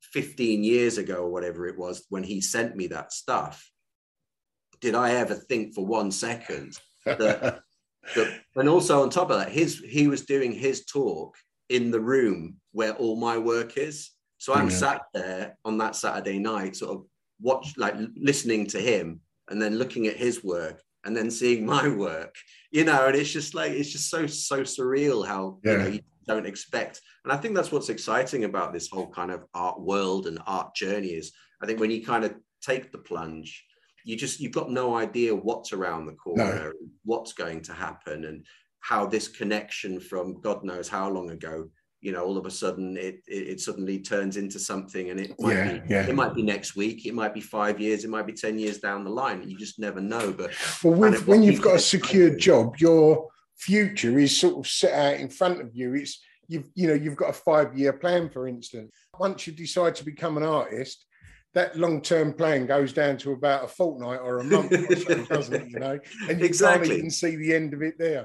15 0.00 0.64
years 0.64 0.98
ago 0.98 1.16
or 1.16 1.30
whatever 1.30 1.66
it 1.66 1.78
was 1.78 2.04
when 2.08 2.22
he 2.22 2.40
sent 2.40 2.76
me 2.76 2.86
that 2.88 3.12
stuff 3.12 3.70
did 4.80 4.94
i 4.94 5.12
ever 5.12 5.34
think 5.34 5.74
for 5.74 5.84
one 5.84 6.10
second 6.10 6.76
that, 7.04 7.60
that 8.14 8.40
and 8.56 8.68
also 8.68 9.02
on 9.02 9.10
top 9.10 9.30
of 9.30 9.38
that 9.38 9.50
his 9.50 9.78
he 9.78 10.08
was 10.08 10.22
doing 10.22 10.52
his 10.52 10.84
talk 10.86 11.36
in 11.68 11.90
the 11.90 12.00
room 12.00 12.56
where 12.72 12.94
all 12.94 13.16
my 13.16 13.38
work 13.38 13.76
is 13.76 14.10
so 14.38 14.52
i'm 14.54 14.68
Yeah. 14.70 14.76
sat 14.76 15.02
there 15.14 15.58
on 15.64 15.78
that 15.78 15.96
saturday 15.96 16.38
night 16.38 16.76
sort 16.76 16.96
of 16.96 17.06
watch 17.40 17.74
like 17.76 17.94
listening 18.16 18.66
to 18.68 18.80
him 18.80 19.20
and 19.48 19.60
then 19.60 19.76
looking 19.78 20.06
at 20.06 20.16
his 20.16 20.42
work 20.44 20.82
and 21.04 21.16
then 21.16 21.30
seeing 21.30 21.64
my 21.66 21.88
work 21.88 22.34
you 22.70 22.84
know 22.84 23.06
and 23.06 23.16
it's 23.16 23.32
just 23.32 23.54
like 23.54 23.72
it's 23.72 23.90
just 23.90 24.10
so 24.10 24.26
so 24.26 24.62
surreal 24.62 25.26
how 25.26 25.58
you 25.64 25.78
know 25.78 25.86
you 25.86 26.00
don't 26.26 26.46
expect 26.46 27.00
and 27.24 27.32
i 27.32 27.36
think 27.36 27.54
that's 27.54 27.72
what's 27.72 27.88
exciting 27.88 28.44
about 28.44 28.72
this 28.72 28.88
whole 28.88 29.08
kind 29.08 29.30
of 29.30 29.44
art 29.54 29.80
world 29.80 30.26
and 30.26 30.38
art 30.46 30.74
journey 30.74 31.08
is 31.08 31.32
i 31.62 31.66
think 31.66 31.80
when 31.80 31.90
you 31.90 32.04
kind 32.04 32.24
of 32.24 32.34
take 32.62 32.92
the 32.92 32.98
plunge 32.98 33.64
you 34.04 34.16
just 34.16 34.40
you've 34.40 34.52
got 34.52 34.70
no 34.70 34.96
idea 34.96 35.34
what's 35.34 35.72
around 35.72 36.06
the 36.06 36.12
corner 36.12 36.72
what's 37.04 37.32
going 37.32 37.60
to 37.60 37.72
happen 37.72 38.24
and 38.24 38.46
how 38.80 39.06
this 39.06 39.28
connection 39.28 40.00
from 40.00 40.40
god 40.40 40.62
knows 40.64 40.88
how 40.88 41.08
long 41.08 41.30
ago 41.30 41.68
you 42.00 42.12
know 42.12 42.24
all 42.24 42.36
of 42.38 42.46
a 42.46 42.50
sudden 42.50 42.96
it 42.96 43.16
it, 43.26 43.48
it 43.48 43.60
suddenly 43.60 43.98
turns 44.00 44.36
into 44.36 44.58
something 44.58 45.10
and 45.10 45.20
it 45.20 45.34
might 45.38 45.52
Yeah, 45.54 45.72
be 45.78 45.82
yeah. 45.88 46.06
it 46.06 46.14
might 46.14 46.34
be 46.34 46.42
next 46.42 46.74
week 46.76 47.04
it 47.06 47.14
might 47.14 47.34
be 47.34 47.40
five 47.40 47.80
years 47.80 48.04
it 48.04 48.10
might 48.10 48.26
be 48.26 48.32
10 48.32 48.58
years 48.58 48.78
down 48.78 49.04
the 49.04 49.10
line 49.10 49.46
you 49.48 49.56
just 49.56 49.78
never 49.78 50.00
know 50.00 50.32
but 50.32 50.50
Well, 50.82 50.94
with, 50.94 51.14
it 51.22 51.26
when 51.26 51.42
you've 51.42 51.62
got 51.62 51.76
a 51.76 51.80
secured 51.80 52.38
job, 52.38 52.76
your 52.78 53.28
future 53.56 54.18
is 54.18 54.38
sort 54.38 54.56
of 54.58 54.66
set 54.66 54.94
out 54.94 55.20
in 55.20 55.28
front 55.28 55.60
of 55.60 55.70
you. 55.74 55.94
It's 55.94 56.20
you've 56.48 56.68
you 56.74 56.88
know 56.88 56.94
you've 56.94 57.16
got 57.16 57.30
a 57.30 57.34
five 57.34 57.76
year 57.78 57.92
plan, 57.92 58.30
for 58.30 58.48
instance. 58.48 58.90
Once 59.18 59.46
you 59.46 59.52
decide 59.52 59.94
to 59.96 60.04
become 60.04 60.36
an 60.38 60.42
artist, 60.42 61.04
that 61.52 61.76
long-term 61.76 62.32
plan 62.34 62.64
goes 62.66 62.92
down 62.94 63.18
to 63.18 63.32
about 63.32 63.64
a 63.64 63.68
fortnight 63.68 64.20
or 64.20 64.38
a 64.38 64.44
month 64.44 64.72
or 64.72 64.96
so, 64.96 65.24
doesn't 65.26 65.54
it? 65.62 65.68
You 65.68 65.78
know, 65.80 65.98
and 66.28 66.40
you 66.40 66.46
Exactly. 66.46 66.88
can't 66.88 66.98
even 66.98 67.10
see 67.10 67.36
the 67.36 67.54
end 67.54 67.74
of 67.74 67.82
it 67.82 67.98
there. 67.98 68.24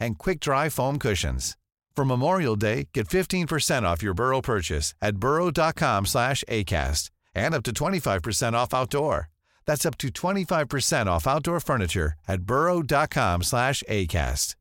and 0.00 0.18
quick-dry 0.18 0.68
foam 0.68 0.98
cushions. 0.98 1.56
For 1.98 2.04
Memorial 2.04 2.54
Day, 2.54 2.88
get 2.94 3.08
15% 3.08 3.82
off 3.82 4.04
your 4.04 4.14
Burrow 4.14 4.40
purchase 4.40 4.94
at 5.02 5.16
burrow.com 5.16 6.06
slash 6.06 6.44
ACAST 6.48 7.10
and 7.34 7.54
up 7.54 7.64
to 7.64 7.72
25% 7.72 8.52
off 8.52 8.72
outdoor. 8.72 9.30
That's 9.66 9.84
up 9.84 9.98
to 9.98 10.08
25% 10.08 11.06
off 11.08 11.26
outdoor 11.26 11.58
furniture 11.58 12.12
at 12.28 12.42
burrow.com 12.42 13.42
slash 13.42 13.82
ACAST. 13.88 14.54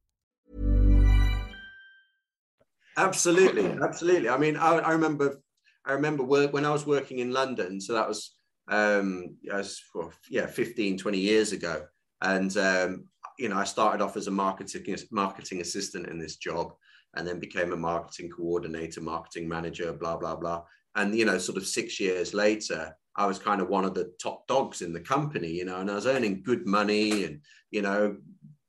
Absolutely, 2.98 3.68
absolutely. 3.84 4.30
I 4.30 4.38
mean, 4.38 4.58
I, 4.58 4.80
I 4.80 4.92
remember, 4.94 5.40
I 5.86 5.94
remember 5.94 6.24
when 6.24 6.66
I 6.66 6.72
was 6.72 6.88
working 6.88 7.20
in 7.20 7.32
London. 7.32 7.80
So 7.80 7.94
that 7.94 8.08
was, 8.08 8.34
um, 8.68 9.38
as 9.54 9.80
well, 9.94 10.12
yeah, 10.28 10.48
15, 10.48 10.98
20 10.98 11.18
years 11.20 11.52
ago. 11.52 11.86
And 12.22 12.58
um, 12.58 13.06
you 13.38 13.50
know, 13.50 13.58
I 13.58 13.64
started 13.64 14.04
off 14.04 14.18
as 14.18 14.28
a 14.28 14.32
marketing 14.32 14.96
marketing 15.12 15.62
assistant 15.62 16.08
in 16.08 16.18
this 16.20 16.38
job, 16.38 16.74
and 17.16 17.28
then 17.28 17.40
became 17.40 17.74
a 17.74 17.78
marketing 17.78 18.30
coordinator, 18.30 19.02
marketing 19.02 19.48
manager, 19.48 19.94
blah 19.94 20.18
blah 20.18 20.36
blah. 20.36 20.64
And 20.96 21.16
you 21.16 21.26
know, 21.26 21.38
sort 21.38 21.58
of 21.58 21.68
six 21.68 22.00
years 22.00 22.34
later, 22.34 22.96
I 23.16 23.26
was 23.26 23.40
kind 23.40 23.62
of 23.62 23.70
one 23.70 23.86
of 23.86 23.94
the 23.94 24.12
top 24.22 24.48
dogs 24.48 24.82
in 24.82 24.94
the 24.94 25.00
company, 25.00 25.50
you 25.50 25.66
know, 25.66 25.78
and 25.78 25.90
I 25.90 25.96
was 25.96 26.08
earning 26.08 26.44
good 26.44 26.66
money, 26.66 27.26
and 27.26 27.42
you 27.72 27.82
know, 27.82 28.18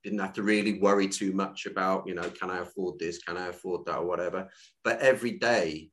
didn't 0.04 0.18
have 0.20 0.32
to 0.34 0.42
really 0.42 0.78
worry 0.78 1.08
too 1.08 1.32
much 1.32 1.66
about, 1.66 2.06
you 2.06 2.14
know, 2.14 2.28
can 2.30 2.50
I 2.50 2.58
afford 2.58 2.98
this, 2.98 3.18
can 3.18 3.36
I 3.36 3.48
afford 3.48 3.84
that, 3.86 3.98
or 3.98 4.06
whatever. 4.06 4.48
But 4.84 5.00
every 5.00 5.32
day, 5.32 5.90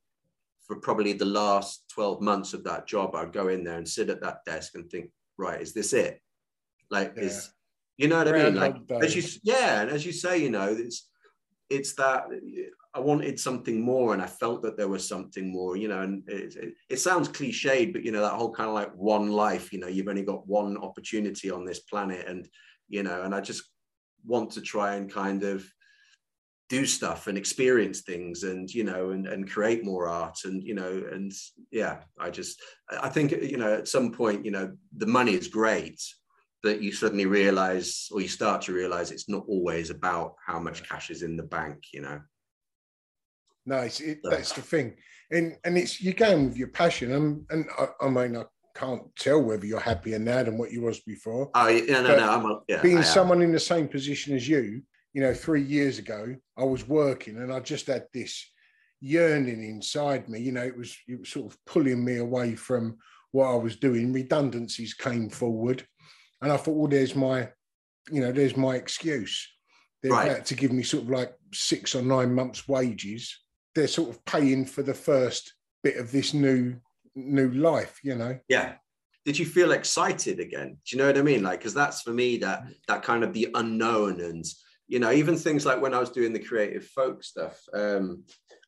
for 0.66 0.76
probably 0.76 1.12
the 1.12 1.24
last 1.24 1.84
12 1.90 2.20
months 2.20 2.54
of 2.54 2.64
that 2.64 2.86
job, 2.86 3.14
I'd 3.14 3.32
go 3.32 3.48
in 3.48 3.62
there 3.62 3.78
and 3.78 3.88
sit 3.88 4.10
at 4.10 4.20
that 4.22 4.44
desk 4.44 4.74
and 4.74 4.90
think, 4.90 5.10
right, 5.38 5.60
is 5.60 5.72
this 5.72 5.92
it? 5.92 6.20
Like, 6.90 7.14
Yeah. 7.16 7.24
is 7.24 7.50
you 7.96 8.08
know 8.08 8.18
what 8.18 8.28
I 8.28 8.44
mean? 8.44 8.54
Like, 8.54 8.86
Day. 8.86 8.98
as 9.02 9.16
you, 9.16 9.22
yeah, 9.42 9.82
and 9.82 9.90
as 9.90 10.04
you 10.04 10.12
say, 10.12 10.38
you 10.38 10.50
know, 10.50 10.68
it's 10.68 11.08
it's 11.68 11.94
that 11.94 12.26
I 12.94 13.00
wanted 13.00 13.40
something 13.40 13.80
more, 13.80 14.12
and 14.12 14.22
I 14.22 14.26
felt 14.26 14.62
that 14.62 14.76
there 14.76 14.88
was 14.88 15.06
something 15.06 15.50
more, 15.50 15.76
you 15.76 15.88
know. 15.88 16.02
And 16.02 16.22
it, 16.28 16.56
it, 16.56 16.74
it 16.88 16.96
sounds 16.98 17.28
cliched, 17.28 17.92
but 17.92 18.04
you 18.04 18.12
know, 18.12 18.22
that 18.22 18.34
whole 18.34 18.52
kind 18.52 18.68
of 18.68 18.74
like 18.74 18.94
one 18.94 19.30
life, 19.32 19.72
you 19.72 19.78
know, 19.78 19.88
you've 19.88 20.08
only 20.08 20.24
got 20.24 20.46
one 20.46 20.76
opportunity 20.76 21.50
on 21.50 21.64
this 21.64 21.80
planet, 21.80 22.26
and 22.28 22.48
you 22.88 23.02
know, 23.02 23.22
and 23.22 23.34
I 23.34 23.40
just 23.40 23.64
want 24.24 24.50
to 24.52 24.60
try 24.60 24.96
and 24.96 25.12
kind 25.12 25.42
of 25.42 25.66
do 26.68 26.84
stuff 26.84 27.28
and 27.28 27.38
experience 27.38 28.00
things 28.00 28.42
and 28.42 28.72
you 28.72 28.82
know 28.82 29.10
and, 29.10 29.26
and 29.26 29.48
create 29.48 29.84
more 29.84 30.08
art 30.08 30.38
and 30.44 30.64
you 30.64 30.74
know 30.74 31.04
and 31.12 31.32
yeah 31.70 31.98
i 32.18 32.28
just 32.28 32.60
i 33.02 33.08
think 33.08 33.30
you 33.30 33.56
know 33.56 33.74
at 33.74 33.86
some 33.86 34.10
point 34.10 34.44
you 34.44 34.50
know 34.50 34.72
the 34.96 35.06
money 35.06 35.32
is 35.32 35.46
great 35.46 36.02
but 36.66 36.82
you 36.82 36.90
suddenly 36.90 37.26
realize 37.26 38.08
or 38.12 38.20
you 38.20 38.26
start 38.28 38.60
to 38.60 38.72
realize 38.72 39.12
it's 39.12 39.28
not 39.28 39.44
always 39.46 39.90
about 39.90 40.34
how 40.44 40.58
much 40.58 40.88
cash 40.88 41.10
is 41.10 41.22
in 41.22 41.36
the 41.36 41.42
bank 41.42 41.78
you 41.94 42.02
know 42.02 42.20
No, 43.66 43.78
it's, 43.78 44.00
it, 44.00 44.18
that's 44.22 44.52
the 44.52 44.62
thing, 44.62 44.94
and 45.30 45.56
and 45.64 45.76
it's 45.76 46.00
you're 46.00 46.22
going 46.26 46.42
with 46.48 46.56
your 46.56 46.72
passion, 46.82 47.12
and 47.12 47.26
and 47.50 47.62
I, 47.82 47.84
I 48.06 48.08
mean 48.08 48.36
I 48.36 48.44
can't 48.74 49.04
tell 49.16 49.40
whether 49.42 49.66
you're 49.66 49.80
happier 49.92 50.18
now 50.18 50.42
than 50.44 50.58
what 50.58 50.72
you 50.72 50.82
was 50.82 51.00
before. 51.00 51.50
oh 51.54 51.80
no 51.88 52.02
no 52.02 52.16
no 52.16 52.30
i'm 52.34 52.46
a, 52.46 52.60
yeah, 52.68 52.82
Being 52.82 53.02
someone 53.02 53.42
in 53.42 53.52
the 53.52 53.66
same 53.72 53.88
position 53.88 54.36
as 54.36 54.48
you, 54.48 54.82
you 55.14 55.20
know, 55.22 55.34
three 55.34 55.62
years 55.62 55.98
ago, 55.98 56.22
I 56.62 56.64
was 56.64 56.86
working, 56.86 57.36
and 57.38 57.52
I 57.52 57.60
just 57.72 57.86
had 57.86 58.04
this 58.12 58.32
yearning 59.00 59.62
inside 59.74 60.28
me. 60.28 60.38
You 60.46 60.52
know, 60.52 60.66
it 60.72 60.76
was 60.76 60.90
it 61.12 61.18
was 61.20 61.30
sort 61.30 61.46
of 61.50 61.58
pulling 61.72 62.04
me 62.04 62.16
away 62.18 62.54
from 62.54 62.84
what 63.32 63.48
I 63.54 63.58
was 63.66 63.76
doing. 63.76 64.12
Redundancies 64.12 64.94
came 64.94 65.28
forward, 65.28 65.78
and 66.42 66.52
I 66.52 66.56
thought, 66.56 66.76
well, 66.76 66.88
there's 66.88 67.14
my, 67.14 67.48
you 68.10 68.20
know, 68.20 68.32
there's 68.32 68.56
my 68.56 68.74
excuse. 68.76 69.48
They're 70.02 70.12
Right. 70.12 70.30
about 70.30 70.46
to 70.46 70.54
give 70.54 70.72
me 70.72 70.82
sort 70.82 71.04
of 71.04 71.10
like 71.10 71.34
six 71.52 71.94
or 71.94 72.02
nine 72.02 72.34
months' 72.34 72.68
wages. 72.68 73.36
They're 73.74 73.88
sort 73.88 74.10
of 74.10 74.24
paying 74.24 74.64
for 74.66 74.82
the 74.82 74.94
first 74.94 75.54
bit 75.82 75.96
of 75.96 76.12
this 76.12 76.34
new 76.34 76.76
new 77.14 77.50
life, 77.50 77.98
you 78.02 78.14
know. 78.14 78.38
yeah 78.48 78.74
did 79.24 79.38
you 79.38 79.46
feel 79.46 79.72
excited 79.72 80.38
again 80.38 80.76
do 80.84 80.94
you 80.94 80.98
know 80.98 81.06
what 81.06 81.16
i 81.18 81.22
mean 81.22 81.42
like 81.42 81.58
because 81.58 81.72
that's 81.74 82.02
for 82.02 82.10
me 82.12 82.36
that 82.36 82.62
that 82.86 83.02
kind 83.02 83.24
of 83.24 83.32
the 83.32 83.48
unknown 83.54 84.20
and 84.20 84.44
you 84.86 84.98
know 85.00 85.10
even 85.10 85.34
things 85.36 85.64
like 85.64 85.80
when 85.80 85.94
i 85.94 85.98
was 85.98 86.10
doing 86.10 86.32
the 86.34 86.38
creative 86.38 86.84
folk 86.84 87.24
stuff 87.24 87.58
um 87.72 88.22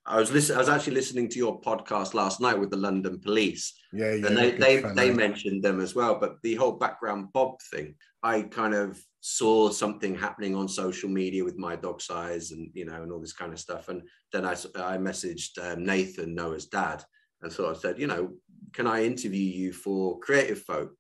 i 0.09 0.19
was 0.19 0.33
listening 0.33 0.57
i 0.57 0.61
was 0.61 0.69
actually 0.69 0.95
listening 0.95 1.29
to 1.29 1.39
your 1.39 1.61
podcast 1.61 2.15
last 2.15 2.41
night 2.41 2.59
with 2.59 2.71
the 2.71 2.77
london 2.77 3.19
police. 3.21 3.75
Yeah, 3.93 4.15
yeah. 4.15 4.27
and 4.27 4.37
they 4.37 4.51
they, 4.53 4.81
they 4.95 5.11
mentioned 5.11 5.63
them 5.63 5.81
as 5.81 5.95
well 5.95 6.19
but 6.19 6.37
the 6.43 6.55
whole 6.57 6.73
background 6.73 7.33
bob 7.33 7.61
thing 7.71 7.95
i 8.23 8.43
kind 8.43 8.75
of 8.75 9.01
saw 9.21 9.69
something 9.69 10.15
happening 10.15 10.55
on 10.55 10.69
social 10.69 11.09
media 11.09 11.45
with 11.45 11.59
My 11.59 11.75
Dog 11.77 12.01
Sighs 12.01 12.53
and 12.53 12.71
you 12.73 12.85
know 12.85 13.03
and 13.03 13.11
all 13.11 13.21
this 13.21 13.33
kind 13.33 13.53
of 13.53 13.59
stuff. 13.59 13.89
And 13.89 14.03
then 14.33 14.47
I 14.47 14.53
I 14.53 14.97
messaged 14.97 15.59
um, 15.61 15.85
nathan 15.85 16.35
noah's 16.35 16.67
dad 16.67 17.03
and 17.43 17.53
so 17.53 17.71
i 17.71 17.75
said 17.75 17.99
you 17.99 18.07
know 18.07 18.31
can 18.73 18.87
i 18.87 19.05
interview 19.05 19.41
you 19.41 19.73
for 19.73 20.19
creative 20.21 20.61
folk? 20.63 20.93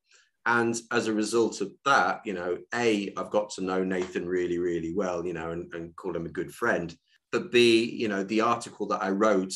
And 0.46 0.74
as 0.92 1.08
a 1.08 1.12
result 1.12 1.60
of 1.60 1.72
that 1.84 2.22
you 2.24 2.32
know 2.32 2.56
a 2.74 3.12
i've 3.16 3.30
got 3.30 3.50
to 3.50 3.64
know 3.64 3.84
nathan 3.84 4.26
really 4.26 4.58
really 4.58 4.94
well 4.94 5.26
you 5.26 5.34
know 5.34 5.50
and, 5.50 5.72
and 5.74 5.94
call 5.96 6.16
him 6.16 6.24
a 6.26 6.30
good 6.30 6.52
friend 6.52 6.94
but 7.32 7.50
b 7.52 7.84
you 7.84 8.08
know 8.08 8.22
the 8.24 8.40
article 8.40 8.86
that 8.86 9.02
i 9.02 9.10
wrote 9.10 9.52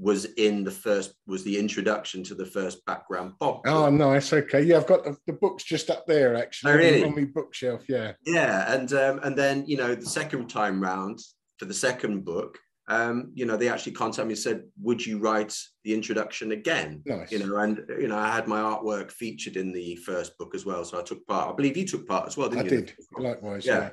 was 0.00 0.26
in 0.36 0.62
the 0.62 0.70
first 0.70 1.12
was 1.26 1.42
the 1.42 1.58
introduction 1.58 2.22
to 2.22 2.34
the 2.34 2.46
first 2.46 2.84
background 2.86 3.32
bob 3.40 3.60
Oh, 3.66 3.90
nice. 3.90 4.32
Okay. 4.32 4.62
Yeah, 4.62 4.76
I've 4.76 4.86
got 4.86 5.02
the, 5.02 5.16
the 5.26 5.32
books 5.32 5.64
just 5.64 5.90
up 5.90 6.06
there 6.06 6.36
actually 6.36 6.70
Oh, 6.72 6.76
really? 6.76 7.02
on 7.04 7.16
my 7.16 7.24
bookshelf. 7.24 7.82
Yeah. 7.88 8.12
yeah 8.24 8.72
and 8.72 8.92
um, 8.92 9.18
and 9.24 9.36
then 9.36 9.64
you 9.66 9.76
know 9.76 9.96
the 9.96 10.06
second 10.06 10.46
time 10.48 10.80
round 10.80 11.18
for 11.58 11.64
the 11.64 11.74
second 11.74 12.24
book 12.24 12.56
um, 12.88 13.32
you 13.34 13.44
know 13.44 13.56
they 13.56 13.68
actually 13.68 13.90
contacted 13.92 14.28
me 14.28 14.34
and 14.34 14.38
said 14.38 14.62
would 14.80 15.04
you 15.04 15.18
write 15.18 15.54
the 15.82 15.92
introduction 15.92 16.52
again 16.52 17.02
Nice. 17.04 17.32
you 17.32 17.40
know 17.40 17.56
and 17.56 17.82
you 17.98 18.06
know 18.06 18.16
i 18.16 18.30
had 18.32 18.46
my 18.46 18.60
artwork 18.60 19.10
featured 19.10 19.56
in 19.56 19.72
the 19.72 19.96
first 19.96 20.38
book 20.38 20.54
as 20.54 20.64
well 20.64 20.84
so 20.84 21.00
i 21.00 21.02
took 21.02 21.26
part 21.26 21.50
i 21.52 21.56
believe 21.56 21.76
you 21.76 21.84
took 21.86 22.06
part 22.06 22.28
as 22.28 22.36
well 22.36 22.48
didn't 22.48 22.70
you 22.70 22.78
I 22.78 22.80
did. 22.82 22.92
Likewise. 23.18 23.66
Yeah. 23.66 23.78
Yeah. 23.80 23.90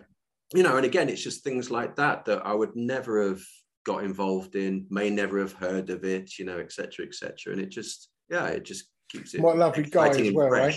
You 0.56 0.64
know 0.64 0.78
and 0.78 0.86
again 0.86 1.10
it's 1.10 1.24
just 1.24 1.44
things 1.44 1.70
like 1.70 1.96
that 1.96 2.26
that 2.26 2.46
i 2.46 2.54
would 2.54 2.76
never 2.76 3.28
have 3.28 3.42
got 3.86 4.04
involved 4.04 4.56
in 4.56 4.86
may 4.90 5.10
never 5.10 5.40
have 5.40 5.54
heard 5.54 5.90
of 5.90 6.04
it 6.04 6.40
you 6.40 6.46
know 6.46 6.58
etc 6.58 6.92
cetera, 6.92 7.06
etc 7.06 7.36
cetera. 7.38 7.54
and 7.54 7.62
it 7.62 7.70
just 7.70 8.10
yeah 8.30 8.48
it 8.48 8.64
just 8.64 8.86
keeps 9.10 9.34
it 9.34 9.42
What 9.42 9.56
a 9.56 9.60
lovely 9.60 9.84
guy 9.84 10.10
as 10.10 10.32
well, 10.32 10.54
eh? 10.56 10.76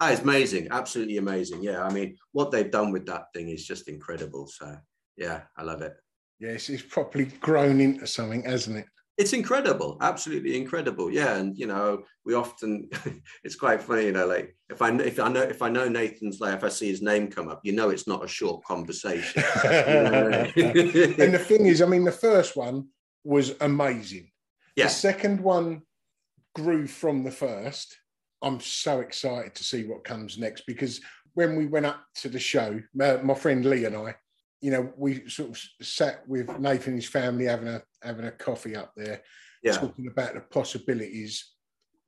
Ah, 0.00 0.10
it's 0.10 0.22
amazing 0.22 0.68
absolutely 0.70 1.18
amazing 1.18 1.62
yeah 1.62 1.82
i 1.82 1.92
mean 1.92 2.16
what 2.32 2.50
they've 2.50 2.70
done 2.70 2.92
with 2.92 3.04
that 3.06 3.24
thing 3.34 3.48
is 3.48 3.66
just 3.66 3.88
incredible 3.88 4.46
so 4.46 4.76
yeah 5.16 5.42
i 5.56 5.62
love 5.62 5.82
it 5.82 5.94
Yes, 6.40 6.68
it's 6.68 6.82
properly 6.82 7.26
grown 7.40 7.80
into 7.80 8.06
something, 8.06 8.44
hasn't 8.44 8.78
it? 8.78 8.86
It's 9.18 9.32
incredible 9.32 9.98
absolutely 10.00 10.56
incredible 10.56 11.10
yeah 11.12 11.36
and 11.36 11.58
you 11.58 11.66
know 11.66 12.02
we 12.24 12.34
often 12.34 12.88
it's 13.44 13.56
quite 13.56 13.82
funny 13.82 14.06
you 14.06 14.12
know 14.12 14.26
like 14.26 14.56
if 14.70 14.80
i 14.80 14.90
if 14.98 15.18
i 15.18 15.28
know 15.28 15.42
if 15.42 15.60
i 15.60 15.68
know 15.68 15.88
nathan's 15.88 16.40
like 16.40 16.54
if 16.54 16.64
i 16.64 16.68
see 16.68 16.88
his 16.88 17.02
name 17.02 17.28
come 17.28 17.48
up 17.48 17.60
you 17.64 17.72
know 17.72 17.90
it's 17.90 18.06
not 18.06 18.24
a 18.24 18.28
short 18.28 18.62
conversation 18.64 19.42
and 21.28 21.34
the 21.34 21.38
thing 21.38 21.66
is, 21.66 21.82
I 21.82 21.86
mean, 21.86 22.04
the 22.04 22.12
first 22.12 22.56
one 22.56 22.88
was 23.24 23.54
amazing. 23.60 24.30
yeah 24.76 24.84
The 24.84 24.90
second 24.90 25.40
one 25.40 25.82
grew 26.54 26.86
from 26.86 27.24
the 27.24 27.30
first. 27.30 27.96
I'm 28.42 28.60
so 28.60 29.00
excited 29.00 29.54
to 29.56 29.64
see 29.64 29.84
what 29.84 30.04
comes 30.04 30.38
next 30.38 30.64
because 30.66 31.00
when 31.34 31.56
we 31.56 31.66
went 31.66 31.86
up 31.86 32.04
to 32.16 32.28
the 32.28 32.38
show, 32.38 32.80
my, 32.94 33.16
my 33.18 33.34
friend 33.34 33.64
Lee 33.64 33.84
and 33.84 33.96
I, 33.96 34.14
you 34.60 34.70
know, 34.70 34.92
we 34.96 35.28
sort 35.28 35.50
of 35.50 35.60
sat 35.82 36.28
with 36.28 36.48
Nathan 36.58 36.94
and 36.94 37.02
his 37.02 37.08
family 37.08 37.46
having 37.46 37.68
a 37.68 37.82
having 38.02 38.26
a 38.26 38.32
coffee 38.32 38.76
up 38.76 38.92
there, 38.96 39.22
yeah 39.62 39.76
talking 39.76 40.08
about 40.08 40.34
the 40.34 40.40
possibilities. 40.40 41.52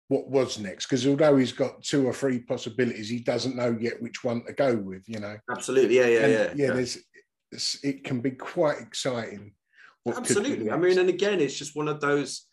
What 0.08 0.28
was 0.28 0.58
next? 0.58 0.86
Because 0.86 1.06
although 1.06 1.36
he's 1.36 1.52
got 1.52 1.82
two 1.84 2.04
or 2.04 2.12
three 2.12 2.40
possibilities, 2.40 3.08
he 3.08 3.20
doesn't 3.20 3.54
know 3.54 3.76
yet 3.80 4.02
which 4.02 4.24
one 4.24 4.44
to 4.44 4.52
go 4.52 4.76
with. 4.76 5.08
You 5.08 5.20
know, 5.20 5.36
absolutely 5.50 5.96
yeah 5.96 6.06
yeah 6.06 6.18
And, 6.20 6.58
yeah, 6.58 6.66
yeah. 6.66 6.72
There's, 6.74 6.98
it's, 7.52 7.84
it 7.84 8.04
can 8.04 8.20
be 8.20 8.32
quite 8.32 8.80
exciting. 8.80 9.52
what 10.04 10.16
could 10.16 10.24
be 10.24 10.30
absolutely 10.30 10.70
i 10.70 10.76
mean 10.76 10.98
and 10.98 11.08
again 11.08 11.40
it's 11.40 11.58
just 11.58 11.76
one 11.76 11.88
of 11.88 12.00
those 12.00 12.46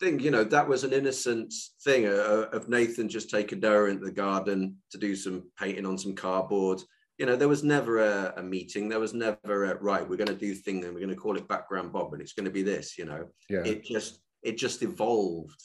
think 0.00 0.22
you 0.22 0.30
know 0.30 0.44
that 0.44 0.68
was 0.68 0.84
an 0.84 0.92
innocent 0.92 1.52
thing 1.82 2.06
uh, 2.06 2.46
of 2.52 2.68
Nathan 2.68 3.08
just 3.08 3.30
taking 3.30 3.60
Noah 3.60 3.86
into 3.86 4.04
the 4.04 4.12
garden 4.12 4.76
to 4.90 4.98
do 4.98 5.16
some 5.16 5.44
painting 5.58 5.86
on 5.86 5.98
some 5.98 6.14
cardboard. 6.14 6.82
You 7.18 7.26
know, 7.26 7.36
there 7.36 7.48
was 7.48 7.64
never 7.64 7.98
a, 7.98 8.34
a 8.36 8.42
meeting. 8.42 8.88
There 8.88 9.00
was 9.00 9.14
never 9.14 9.64
a 9.64 9.74
right. 9.80 10.06
We're 10.08 10.16
going 10.16 10.26
to 10.28 10.34
do 10.34 10.54
thing, 10.54 10.84
and 10.84 10.92
we're 10.92 11.00
going 11.00 11.08
to 11.10 11.16
call 11.16 11.36
it 11.36 11.48
background 11.48 11.92
Bob, 11.92 12.12
and 12.12 12.20
it's 12.20 12.34
going 12.34 12.44
to 12.44 12.50
be 12.50 12.62
this. 12.62 12.98
You 12.98 13.06
know, 13.06 13.26
Yeah. 13.48 13.62
it 13.64 13.84
just 13.84 14.20
it 14.42 14.58
just 14.58 14.82
evolved, 14.82 15.62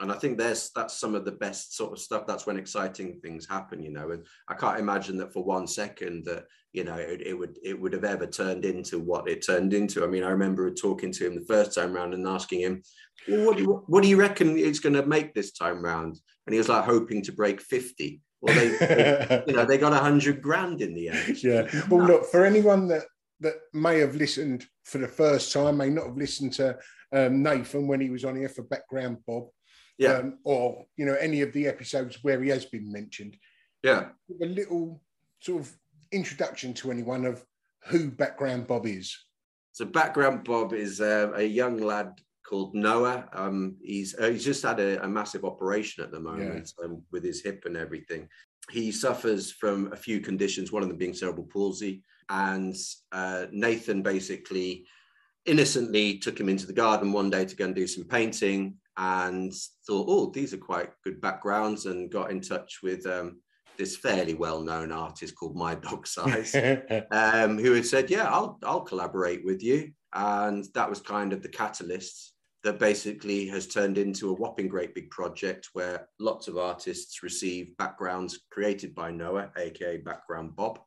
and 0.00 0.12
I 0.12 0.16
think 0.16 0.36
there's 0.36 0.70
that's 0.76 0.98
some 0.98 1.14
of 1.14 1.24
the 1.24 1.32
best 1.32 1.74
sort 1.74 1.92
of 1.92 1.98
stuff. 1.98 2.26
That's 2.26 2.46
when 2.46 2.58
exciting 2.58 3.18
things 3.20 3.48
happen. 3.48 3.82
You 3.82 3.92
know, 3.92 4.10
and 4.10 4.26
I 4.48 4.54
can't 4.54 4.78
imagine 4.78 5.16
that 5.18 5.32
for 5.32 5.42
one 5.42 5.66
second 5.66 6.26
that 6.26 6.44
you 6.72 6.84
know 6.84 6.96
it, 6.96 7.22
it 7.22 7.34
would 7.34 7.58
it 7.64 7.80
would 7.80 7.94
have 7.94 8.04
ever 8.04 8.26
turned 8.26 8.66
into 8.66 8.98
what 8.98 9.26
it 9.26 9.44
turned 9.44 9.72
into. 9.72 10.04
I 10.04 10.06
mean, 10.06 10.22
I 10.22 10.30
remember 10.30 10.70
talking 10.70 11.12
to 11.12 11.26
him 11.26 11.34
the 11.34 11.46
first 11.46 11.74
time 11.74 11.94
round 11.94 12.12
and 12.12 12.26
asking 12.26 12.60
him, 12.60 12.82
well, 13.26 13.46
what 13.46 13.56
do 13.56 13.62
you 13.62 13.84
what 13.86 14.02
do 14.02 14.08
you 14.08 14.18
reckon 14.18 14.58
it's 14.58 14.80
going 14.80 14.94
to 14.96 15.06
make 15.06 15.32
this 15.32 15.52
time 15.52 15.82
round? 15.82 16.20
And 16.46 16.52
he 16.52 16.58
was 16.58 16.68
like 16.68 16.84
hoping 16.84 17.22
to 17.22 17.32
break 17.32 17.62
fifty. 17.62 18.20
Well, 18.42 18.54
they, 18.54 19.42
you 19.46 19.52
know, 19.54 19.64
they 19.64 19.78
got 19.78 19.92
a 19.92 19.96
hundred 19.96 20.40
grand 20.42 20.80
in 20.80 20.94
the 20.94 21.08
end. 21.10 21.42
yeah. 21.42 21.68
Well, 21.88 22.04
look, 22.06 22.26
for 22.26 22.44
anyone 22.44 22.88
that 22.88 23.04
that 23.40 23.54
may 23.72 23.98
have 24.00 24.14
listened 24.16 24.66
for 24.84 24.98
the 24.98 25.08
first 25.08 25.52
time, 25.52 25.76
may 25.78 25.90
not 25.90 26.06
have 26.06 26.16
listened 26.16 26.52
to 26.54 26.78
um, 27.12 27.42
Nathan 27.42 27.86
when 27.86 28.00
he 28.00 28.10
was 28.10 28.24
on 28.24 28.36
here 28.36 28.48
for 28.48 28.62
background 28.62 29.18
Bob, 29.26 29.48
Yeah, 29.98 30.14
um, 30.18 30.38
or 30.44 30.84
you 30.96 31.06
know 31.06 31.14
any 31.14 31.40
of 31.42 31.52
the 31.52 31.66
episodes 31.66 32.18
where 32.22 32.40
he 32.42 32.48
has 32.50 32.64
been 32.66 32.90
mentioned. 32.92 33.36
yeah. 33.82 34.08
A 34.42 34.46
little 34.46 35.02
sort 35.40 35.62
of 35.62 35.72
introduction 36.12 36.74
to 36.74 36.90
anyone 36.90 37.24
of 37.24 37.44
who 37.86 38.10
background 38.10 38.66
Bob 38.66 38.86
is. 38.86 39.16
So 39.72 39.84
background 39.86 40.44
Bob 40.44 40.72
is 40.74 41.00
uh, 41.00 41.30
a 41.34 41.42
young 41.44 41.78
lad 41.78 42.20
called 42.50 42.74
Noah. 42.74 43.28
Um, 43.32 43.76
he's 43.80 44.18
uh, 44.18 44.30
he's 44.30 44.44
just 44.44 44.64
had 44.64 44.80
a, 44.80 45.02
a 45.04 45.08
massive 45.08 45.44
operation 45.44 46.02
at 46.02 46.10
the 46.10 46.18
moment 46.18 46.72
um, 46.84 47.02
with 47.12 47.22
his 47.22 47.40
hip 47.40 47.62
and 47.64 47.76
everything. 47.76 48.28
He 48.70 48.90
suffers 48.90 49.52
from 49.52 49.92
a 49.92 49.96
few 49.96 50.20
conditions, 50.20 50.72
one 50.72 50.82
of 50.82 50.88
them 50.88 50.98
being 50.98 51.14
cerebral 51.14 51.46
palsy. 51.46 52.02
And 52.28 52.76
uh, 53.12 53.46
Nathan 53.52 54.02
basically 54.02 54.84
innocently 55.46 56.18
took 56.18 56.38
him 56.38 56.48
into 56.48 56.66
the 56.66 56.72
garden 56.72 57.12
one 57.12 57.30
day 57.30 57.44
to 57.44 57.56
go 57.56 57.64
and 57.66 57.74
do 57.74 57.86
some 57.86 58.04
painting 58.04 58.74
and 58.96 59.52
thought, 59.86 60.06
oh, 60.08 60.30
these 60.30 60.52
are 60.52 60.58
quite 60.58 60.90
good 61.04 61.20
backgrounds, 61.20 61.86
and 61.86 62.10
got 62.10 62.30
in 62.30 62.40
touch 62.40 62.80
with 62.82 63.06
um, 63.06 63.38
this 63.78 63.96
fairly 63.96 64.34
well-known 64.34 64.92
artist 64.92 65.36
called 65.36 65.56
My 65.56 65.74
Dog 65.76 66.06
Sighs 66.06 66.54
um, 67.12 67.58
who 67.58 67.74
had 67.74 67.86
said, 67.86 68.10
"Yeah, 68.10 68.28
I'll 68.28 68.58
I'll 68.64 68.82
collaborate 68.82 69.44
with 69.44 69.62
you," 69.62 69.92
and 70.12 70.66
that 70.74 70.90
was 70.90 71.00
kind 71.00 71.32
of 71.32 71.42
the 71.42 71.48
catalyst 71.48 72.34
that 72.62 72.78
basically 72.78 73.46
has 73.48 73.66
turned 73.66 73.96
into 73.96 74.30
a 74.30 74.34
whopping 74.34 74.68
great 74.68 74.94
big 74.94 75.10
project 75.10 75.70
where 75.72 76.08
lots 76.18 76.46
of 76.46 76.58
artists 76.58 77.22
receive 77.22 77.76
backgrounds 77.78 78.40
created 78.50 78.94
by 78.94 79.10
Noah, 79.10 79.50
aka 79.56 79.96
Background 79.98 80.54
Bob. 80.56 80.78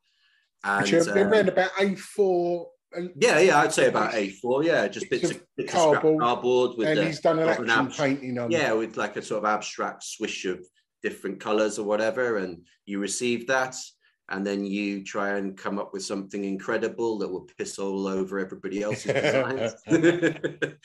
And 0.62 0.82
Which 0.90 1.08
um, 1.08 1.18
around 1.18 1.48
about 1.48 1.72
A4. 1.72 2.64
and- 2.94 3.10
yeah, 3.20 3.38
yeah, 3.40 3.58
I'd 3.58 3.72
say 3.72 3.88
about 3.88 4.12
A4. 4.12 4.64
Yeah, 4.64 4.86
just 4.88 5.10
bits, 5.10 5.22
Bits 5.28 5.34
of, 5.34 5.46
bits 5.56 5.74
of 5.74 5.78
cardboard, 5.78 6.20
cardboard 6.20 6.78
with 6.78 6.88
and 6.88 6.98
the, 6.98 7.04
he's 7.06 7.20
done 7.20 7.38
an 7.40 7.48
action 7.48 7.70
abs- 7.70 7.96
painting 7.96 8.38
on 8.38 8.50
yeah, 8.50 8.72
with 8.72 8.96
like 8.96 9.16
a 9.16 9.22
sort 9.22 9.44
of 9.44 9.50
abstract 9.50 10.04
swish 10.04 10.44
of 10.44 10.64
different 11.02 11.40
colors 11.40 11.78
or 11.78 11.84
whatever, 11.84 12.38
and 12.38 12.64
you 12.86 12.98
receive 13.00 13.48
that, 13.48 13.76
and 14.30 14.46
then 14.46 14.64
you 14.64 15.04
try 15.04 15.36
and 15.36 15.56
come 15.56 15.78
up 15.78 15.92
with 15.92 16.04
something 16.04 16.44
incredible 16.44 17.18
that 17.18 17.28
will 17.28 17.46
piss 17.58 17.78
all 17.78 18.06
over 18.06 18.38
everybody 18.38 18.82
else's 18.82 19.12
designs. 19.22 19.74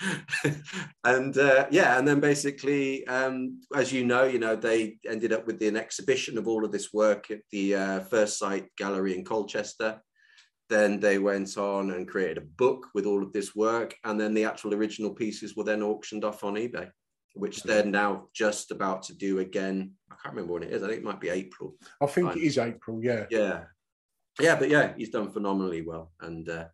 and 1.06 1.38
uh, 1.38 1.66
yeah, 1.72 1.98
and 1.98 2.08
then 2.08 2.20
basically, 2.20 3.08
um, 3.08 3.62
as 3.76 3.94
you 3.94 4.06
know, 4.06 4.26
you 4.26 4.40
know 4.40 4.56
they 4.56 4.98
ended 5.08 5.32
up 5.32 5.48
with 5.48 5.62
an 5.62 5.78
exhibition 5.78 6.38
of 6.38 6.48
all 6.48 6.66
of 6.66 6.72
this 6.72 6.92
work 6.92 7.32
at 7.32 7.40
the 7.52 7.76
uh, 7.76 8.00
Firstsite 8.02 8.68
Gallery 8.78 9.18
in 9.18 9.24
Colchester. 9.24 10.02
Then 10.68 11.00
they 11.00 11.18
went 11.18 11.58
on 11.58 11.92
and 11.92 12.08
created 12.08 12.38
a 12.38 12.42
book 12.42 12.88
with 12.94 13.06
all 13.06 13.24
of 13.24 13.34
this 13.34 13.56
work, 13.56 13.96
and 14.04 14.20
then 14.20 14.34
the 14.34 14.44
actual 14.44 14.74
original 14.74 15.12
pieces 15.12 15.56
were 15.56 15.64
then 15.64 15.82
auctioned 15.82 16.26
off 16.26 16.44
on 16.44 16.56
eBay, 16.56 16.92
which 17.34 17.64
they're 17.64 17.86
now 17.86 18.28
just 18.34 18.72
about 18.72 19.04
to 19.04 19.14
do 19.14 19.40
again. 19.40 19.92
I 20.12 20.16
can't 20.22 20.36
remember 20.36 20.54
when 20.54 20.64
it 20.64 20.74
is. 20.74 20.84
I 20.84 20.88
think 20.88 21.00
it 21.00 21.06
might 21.06 21.22
be 21.22 21.30
April. 21.30 21.76
I 22.02 22.06
think 22.08 22.36
it 22.36 22.42
is 22.44 22.58
April, 22.58 23.04
yeah. 23.04 23.26
Yeah, 23.30 23.64
yeah, 24.40 24.56
but 24.56 24.70
yeah, 24.70 24.94
he's 24.98 25.10
done 25.10 25.32
phenomenally 25.32 25.82
well, 25.82 26.12
and 26.22 26.48
uh, 26.50 26.66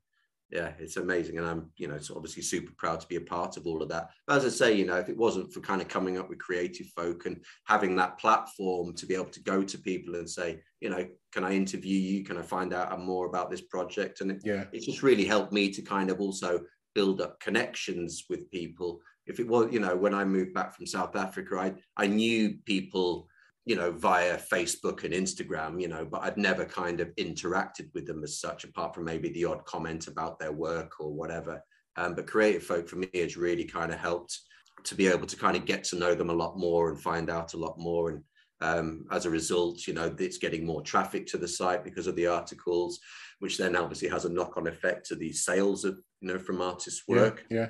yeah, 0.52 0.74
it's 0.80 0.98
amazing. 0.98 1.38
And 1.38 1.48
I'm, 1.48 1.72
you 1.78 1.88
know, 1.88 1.98
so 1.98 2.16
obviously 2.16 2.44
super 2.44 2.72
proud 2.78 3.00
to 3.02 3.08
be 3.08 3.16
a 3.16 3.22
part 3.22 3.58
of 3.58 3.66
all 3.66 3.82
of 3.82 3.90
that. 3.90 4.12
But 4.28 4.38
as 4.38 4.46
I 4.46 4.50
say, 4.50 4.74
you 4.74 4.86
know, 4.86 4.98
if 4.98 5.10
it 5.10 5.18
wasn't 5.18 5.52
for 5.52 5.60
kind 5.60 5.82
of 5.82 5.88
coming 5.88 6.18
up 6.18 6.30
with 6.30 6.40
creative 6.40 6.88
folk 6.96 7.26
and 7.26 7.44
having 7.66 7.96
that 7.96 8.20
platform 8.20 8.94
to 8.96 9.06
be 9.06 9.16
able 9.16 9.26
to 9.32 9.42
go 9.42 9.64
to 9.64 9.78
people 9.80 10.16
and 10.16 10.30
say, 10.30 10.60
you 10.82 10.90
know, 10.90 11.08
can 11.32 11.44
I 11.44 11.54
interview 11.54 11.98
you? 11.98 12.24
Can 12.24 12.38
I 12.38 12.44
find 12.44 12.74
out 12.74 12.98
more 13.00 13.26
about 13.26 13.50
this 13.50 13.62
project? 13.62 14.22
And 14.22 14.32
it, 14.32 14.42
Yeah. 14.46 14.66
it's 14.72 14.86
just 14.86 15.04
really 15.04 15.26
helped 15.26 15.52
me 15.52 15.72
to 15.72 15.82
kind 15.82 16.10
of 16.12 16.22
also 16.22 16.62
build 16.94 17.22
up 17.22 17.40
connections 17.40 18.26
with 18.30 18.50
people. 18.52 19.02
If 19.28 19.40
it 19.40 19.48
was, 19.48 19.72
you 19.72 19.80
know, 19.80 19.96
when 19.96 20.14
I 20.14 20.24
moved 20.26 20.54
back 20.54 20.76
from 20.76 20.86
South 20.86 21.16
Africa, 21.16 21.58
I 21.58 21.74
I 21.98 22.08
knew 22.08 22.58
people, 22.66 23.28
you 23.66 23.76
know, 23.76 23.92
via 23.92 24.38
Facebook 24.38 25.04
and 25.04 25.14
Instagram, 25.14 25.82
you 25.82 25.88
know, 25.88 26.06
but 26.06 26.24
I'd 26.24 26.38
never 26.38 26.66
kind 26.66 27.00
of 27.00 27.16
interacted 27.16 27.90
with 27.94 28.06
them 28.06 28.24
as 28.24 28.40
such, 28.40 28.64
apart 28.64 28.94
from 28.94 29.06
maybe 29.06 29.30
the 29.30 29.46
odd 29.46 29.66
comment 29.66 30.08
about 30.08 30.40
their 30.40 30.52
work 30.52 31.00
or 31.00 31.14
whatever. 31.14 31.62
Um, 31.98 32.14
but 32.14 32.28
creative 32.28 32.64
folk 32.64 32.88
for 32.90 32.98
me 32.98 33.10
has 33.16 33.38
really 33.38 33.64
kind 33.64 33.92
of 33.92 34.00
helped 34.00 34.38
to 34.84 34.96
be 34.96 35.08
able 35.08 35.26
to 35.28 35.36
kind 35.36 35.58
of 35.58 35.66
get 35.66 35.84
to 35.86 35.96
know 35.96 36.14
them 36.14 36.30
a 36.30 36.34
lot 36.34 36.58
more 36.58 36.90
and 36.90 37.00
find 37.00 37.30
out 37.30 37.54
a 37.54 37.58
lot 37.58 37.80
more. 37.80 38.10
And 38.10 38.24
um, 38.62 39.06
as 39.12 39.26
a 39.26 39.30
result, 39.30 39.88
you 39.88 39.94
know, 39.94 40.14
it's 40.20 40.38
getting 40.38 40.66
more 40.66 40.82
traffic 40.82 41.26
to 41.28 41.38
the 41.38 41.48
site 41.48 41.84
because 41.84 42.08
of 42.08 42.16
the 42.16 42.28
articles, 42.28 43.00
which 43.40 43.58
then 43.58 43.76
obviously 43.76 44.08
has 44.10 44.26
a 44.26 44.30
knock-on 44.30 44.68
effect 44.68 45.08
to 45.08 45.16
the 45.16 45.32
sales 45.32 45.86
of, 45.86 46.00
you 46.22 46.28
know, 46.28 46.40
from 46.40 46.62
artists' 46.62 47.04
work 47.08 47.46
Yeah. 47.50 47.68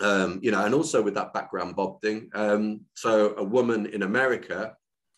Um, 0.00 0.40
you 0.42 0.50
know, 0.50 0.64
and 0.64 0.74
also 0.74 1.02
with 1.02 1.14
that 1.14 1.32
background 1.32 1.76
Bob 1.76 2.00
thing. 2.00 2.30
Um, 2.34 2.80
so 2.94 3.34
a 3.36 3.44
woman 3.44 3.86
in 3.86 4.02
America 4.02 4.76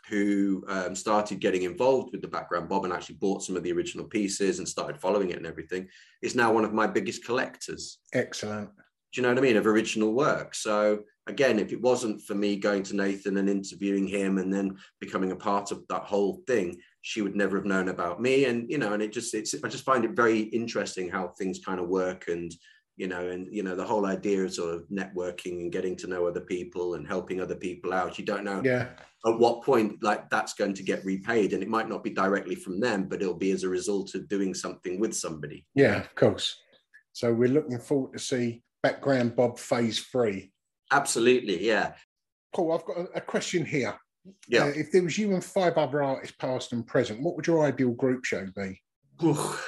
who 0.08 0.64
um, 0.68 0.94
started 0.94 1.40
getting 1.40 1.62
involved 1.62 2.12
with 2.12 2.22
the 2.22 2.28
background 2.28 2.68
Bob 2.68 2.84
and 2.84 2.92
actually 2.92 3.16
bought 3.16 3.42
some 3.42 3.56
of 3.56 3.62
the 3.62 3.72
original 3.72 4.06
pieces 4.06 4.58
and 4.58 4.68
started 4.68 5.00
following 5.00 5.30
it 5.30 5.36
and 5.36 5.46
everything 5.46 5.88
is 6.22 6.36
now 6.36 6.52
one 6.52 6.64
of 6.64 6.72
my 6.72 6.86
biggest 6.86 7.24
collectors. 7.24 7.98
Excellent. 8.12 8.70
Do 9.12 9.20
you 9.20 9.22
know 9.22 9.30
what 9.30 9.38
I 9.38 9.42
mean? 9.42 9.56
Of 9.56 9.66
original 9.66 10.12
work. 10.12 10.54
So 10.54 11.00
again, 11.26 11.58
if 11.58 11.72
it 11.72 11.80
wasn't 11.80 12.22
for 12.22 12.34
me 12.34 12.56
going 12.56 12.82
to 12.84 12.96
Nathan 12.96 13.38
and 13.38 13.48
interviewing 13.48 14.06
him 14.06 14.38
and 14.38 14.52
then 14.52 14.76
becoming 15.00 15.32
a 15.32 15.36
part 15.36 15.72
of 15.72 15.82
that 15.88 16.02
whole 16.02 16.42
thing, 16.46 16.78
she 17.02 17.22
would 17.22 17.34
never 17.34 17.56
have 17.56 17.66
known 17.66 17.88
about 17.88 18.20
me. 18.20 18.44
And 18.44 18.70
you 18.70 18.78
know, 18.78 18.92
and 18.92 19.02
it 19.02 19.12
just 19.12 19.34
it's 19.34 19.54
I 19.64 19.68
just 19.68 19.84
find 19.84 20.04
it 20.04 20.12
very 20.12 20.40
interesting 20.40 21.08
how 21.08 21.28
things 21.28 21.60
kind 21.64 21.80
of 21.80 21.88
work 21.88 22.28
and 22.28 22.52
you 22.96 23.06
know, 23.06 23.28
and 23.28 23.46
you 23.52 23.62
know, 23.62 23.76
the 23.76 23.84
whole 23.84 24.06
idea 24.06 24.42
of 24.42 24.54
sort 24.54 24.74
of 24.74 24.88
networking 24.88 25.60
and 25.60 25.72
getting 25.72 25.96
to 25.96 26.06
know 26.06 26.26
other 26.26 26.40
people 26.40 26.94
and 26.94 27.06
helping 27.06 27.40
other 27.40 27.54
people 27.54 27.92
out. 27.92 28.18
You 28.18 28.24
don't 28.24 28.44
know 28.44 28.62
Yeah. 28.64 28.88
at 29.26 29.38
what 29.38 29.62
point 29.62 30.02
like 30.02 30.30
that's 30.30 30.54
going 30.54 30.74
to 30.74 30.82
get 30.82 31.04
repaid. 31.04 31.52
And 31.52 31.62
it 31.62 31.68
might 31.68 31.88
not 31.88 32.02
be 32.02 32.10
directly 32.10 32.54
from 32.54 32.80
them, 32.80 33.04
but 33.08 33.20
it'll 33.20 33.34
be 33.34 33.50
as 33.50 33.64
a 33.64 33.68
result 33.68 34.14
of 34.14 34.28
doing 34.28 34.54
something 34.54 34.98
with 34.98 35.14
somebody. 35.14 35.66
Yeah, 35.74 35.96
of 36.00 36.14
course. 36.14 36.56
So 37.12 37.32
we're 37.32 37.48
looking 37.50 37.78
forward 37.78 38.14
to 38.14 38.18
see 38.18 38.62
background 38.82 39.36
Bob 39.36 39.58
phase 39.58 40.00
three. 40.00 40.52
Absolutely, 40.92 41.66
yeah. 41.66 41.92
Paul, 42.54 42.72
I've 42.72 42.84
got 42.84 43.08
a, 43.14 43.20
question 43.20 43.66
here. 43.66 43.94
Yeah. 44.48 44.64
Uh, 44.64 44.72
if 44.74 44.92
there 44.92 45.02
was 45.02 45.18
you 45.18 45.34
and 45.34 45.44
five 45.44 45.76
other 45.76 46.02
artists, 46.02 46.36
past 46.38 46.72
and 46.72 46.86
present, 46.86 47.22
what 47.22 47.36
would 47.36 47.46
your 47.46 47.64
ideal 47.64 47.90
group 47.90 48.24
show 48.24 48.46
be? 48.56 48.80
Oof. 49.24 49.66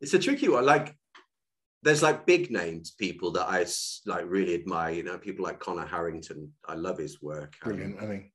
it's 0.00 0.14
a 0.14 0.18
tricky 0.18 0.48
one. 0.48 0.64
Like, 0.64 0.96
there's 1.82 2.02
like 2.02 2.26
big 2.26 2.50
names 2.50 2.92
people 2.92 3.32
that 3.32 3.48
I 3.48 3.66
like 4.06 4.24
really 4.28 4.54
admire. 4.54 4.92
You 4.92 5.02
know, 5.02 5.18
people 5.18 5.44
like 5.44 5.58
Conor 5.58 5.86
Harrington. 5.86 6.52
I 6.66 6.74
love 6.74 6.98
his 6.98 7.20
work. 7.20 7.54
Brilliant. 7.62 8.00
I 8.00 8.06
mean, 8.06 8.30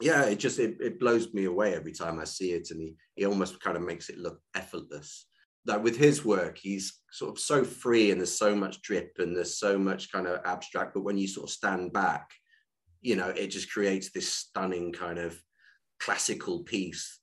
yeah, 0.00 0.24
it 0.24 0.38
just 0.38 0.58
it, 0.58 0.76
it 0.80 0.98
blows 1.00 1.32
me 1.32 1.44
away 1.44 1.74
every 1.74 1.92
time 1.92 2.18
I 2.18 2.24
see 2.24 2.52
it, 2.52 2.70
and 2.70 2.80
he 2.80 2.96
he 3.14 3.24
almost 3.24 3.60
kind 3.60 3.76
of 3.76 3.82
makes 3.82 4.08
it 4.08 4.18
look 4.18 4.40
effortless. 4.54 5.26
Like 5.66 5.82
with 5.82 5.96
his 5.96 6.24
work, 6.24 6.58
he's 6.58 7.00
sort 7.12 7.32
of 7.32 7.38
so 7.38 7.62
free, 7.64 8.10
and 8.10 8.20
there's 8.20 8.36
so 8.36 8.54
much 8.54 8.82
drip, 8.82 9.12
and 9.18 9.36
there's 9.36 9.58
so 9.58 9.78
much 9.78 10.10
kind 10.10 10.26
of 10.26 10.40
abstract. 10.44 10.94
But 10.94 11.04
when 11.04 11.18
you 11.18 11.28
sort 11.28 11.48
of 11.48 11.54
stand 11.54 11.92
back, 11.92 12.30
you 13.00 13.16
know, 13.16 13.28
it 13.28 13.48
just 13.48 13.70
creates 13.70 14.10
this 14.10 14.32
stunning 14.32 14.92
kind 14.92 15.18
of 15.18 15.40
classical 16.00 16.60
piece, 16.64 17.20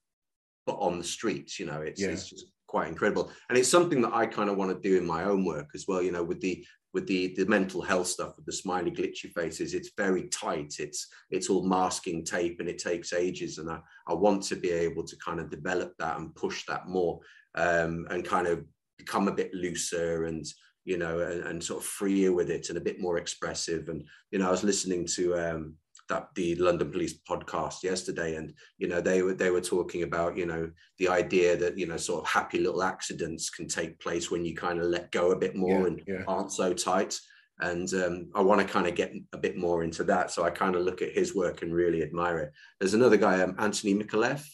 but 0.66 0.76
on 0.76 1.00
the 1.00 1.04
streets. 1.04 1.60
You 1.60 1.66
know, 1.66 1.82
it's 1.82 2.02
Yeah. 2.02 2.10
it's 2.10 2.30
just 2.30 2.46
quite 2.68 2.88
incredible, 2.88 3.32
and 3.50 3.58
it's 3.58 3.70
something 3.70 4.02
that 4.02 4.14
I 4.14 4.26
kind 4.26 4.50
of 4.50 4.58
want 4.58 4.72
to 4.72 4.90
do 4.90 4.98
in 4.98 5.06
my 5.06 5.24
own 5.24 5.46
work 5.46 5.70
as 5.76 5.86
well. 5.88 6.02
You 6.02 6.12
know, 6.12 6.24
with 6.24 6.42
the 6.42 6.66
with 6.94 7.08
the 7.08 7.34
the 7.36 7.46
mental 7.46 7.82
health 7.82 8.08
stuff 8.08 8.38
with 8.38 8.46
the 8.46 8.54
smiley 8.54 8.90
glitchy 8.90 9.30
faces 9.34 9.74
it's 9.74 9.92
very 9.98 10.30
tight 10.30 10.76
it's 10.80 11.10
it's 11.30 11.50
all 11.50 11.68
masking 11.68 12.24
tape 12.24 12.62
and 12.62 12.70
it 12.70 12.78
takes 12.78 13.12
ages 13.12 13.58
and 13.58 13.70
i 13.70 13.78
i 14.08 14.14
want 14.14 14.42
to 14.42 14.56
be 14.56 14.72
able 14.72 15.04
to 15.04 15.18
kind 15.18 15.42
of 15.42 15.50
develop 15.50 15.92
that 16.00 16.18
and 16.18 16.34
push 16.36 16.64
that 16.66 16.88
more 16.88 17.20
um 17.56 18.08
and 18.12 18.24
kind 18.24 18.48
of 18.48 18.64
become 18.98 19.28
a 19.28 19.34
bit 19.34 19.54
looser 19.54 20.24
and 20.24 20.46
you 20.86 20.98
know, 20.98 21.20
and, 21.20 21.42
and, 21.42 21.64
sort 21.64 21.82
of 21.82 21.88
freer 21.88 22.32
with 22.32 22.52
it 22.52 22.70
and 22.70 22.78
a 22.78 22.82
bit 22.82 23.02
more 23.02 23.18
expressive. 23.18 23.90
And 23.90 24.06
you 24.32 24.40
know, 24.40 24.48
I 24.48 24.52
was 24.52 24.64
listening 24.64 25.06
to 25.16 25.36
um, 25.36 25.74
that 26.10 26.30
the 26.36 26.56
London 26.56 26.92
Police 26.92 27.20
podcast 27.28 27.84
yesterday, 27.84 28.36
and 28.36 28.54
you 28.78 28.88
know, 28.88 29.02
they 29.02 29.22
were 29.22 29.34
they 29.34 29.52
were 29.52 29.62
talking 29.62 30.04
about 30.04 30.38
you 30.38 30.46
know 30.46 30.70
the 31.00 31.08
idea 31.08 31.58
that 31.58 31.78
you 31.78 31.88
know 31.88 31.98
sort 31.98 32.24
of 32.24 32.30
happy 32.30 32.60
little 32.60 32.84
accidents 32.84 33.50
can 33.50 33.68
take 33.68 34.00
place 34.00 34.30
when 34.30 34.46
you 34.46 34.56
kind 34.56 34.80
of 34.80 34.86
let 34.86 35.12
go 35.12 35.32
a 35.32 35.36
bit 35.36 35.56
more 35.56 35.82
yeah, 35.82 35.88
and 35.88 36.02
yeah. 36.08 36.24
aren't 36.28 36.52
so 36.52 36.74
tight. 36.74 37.18
And 37.60 37.92
um, 37.94 38.30
I 38.36 38.42
want 38.42 38.60
to 38.60 38.68
kind 38.68 38.86
of 38.86 38.96
get 38.96 39.14
a 39.32 39.38
bit 39.38 39.58
more 39.58 39.84
into 39.84 40.04
that. 40.06 40.30
So 40.30 40.44
I 40.44 40.50
kind 40.50 40.76
of 40.76 40.82
look 40.82 41.02
at 41.02 41.14
his 41.14 41.34
work 41.34 41.62
and 41.62 41.74
really 41.74 42.04
admire 42.04 42.40
it. 42.40 42.52
There's 42.80 42.94
another 42.94 43.16
guy, 43.16 43.42
um, 43.42 43.56
Antony 43.58 43.96
Micallef. 43.96 44.46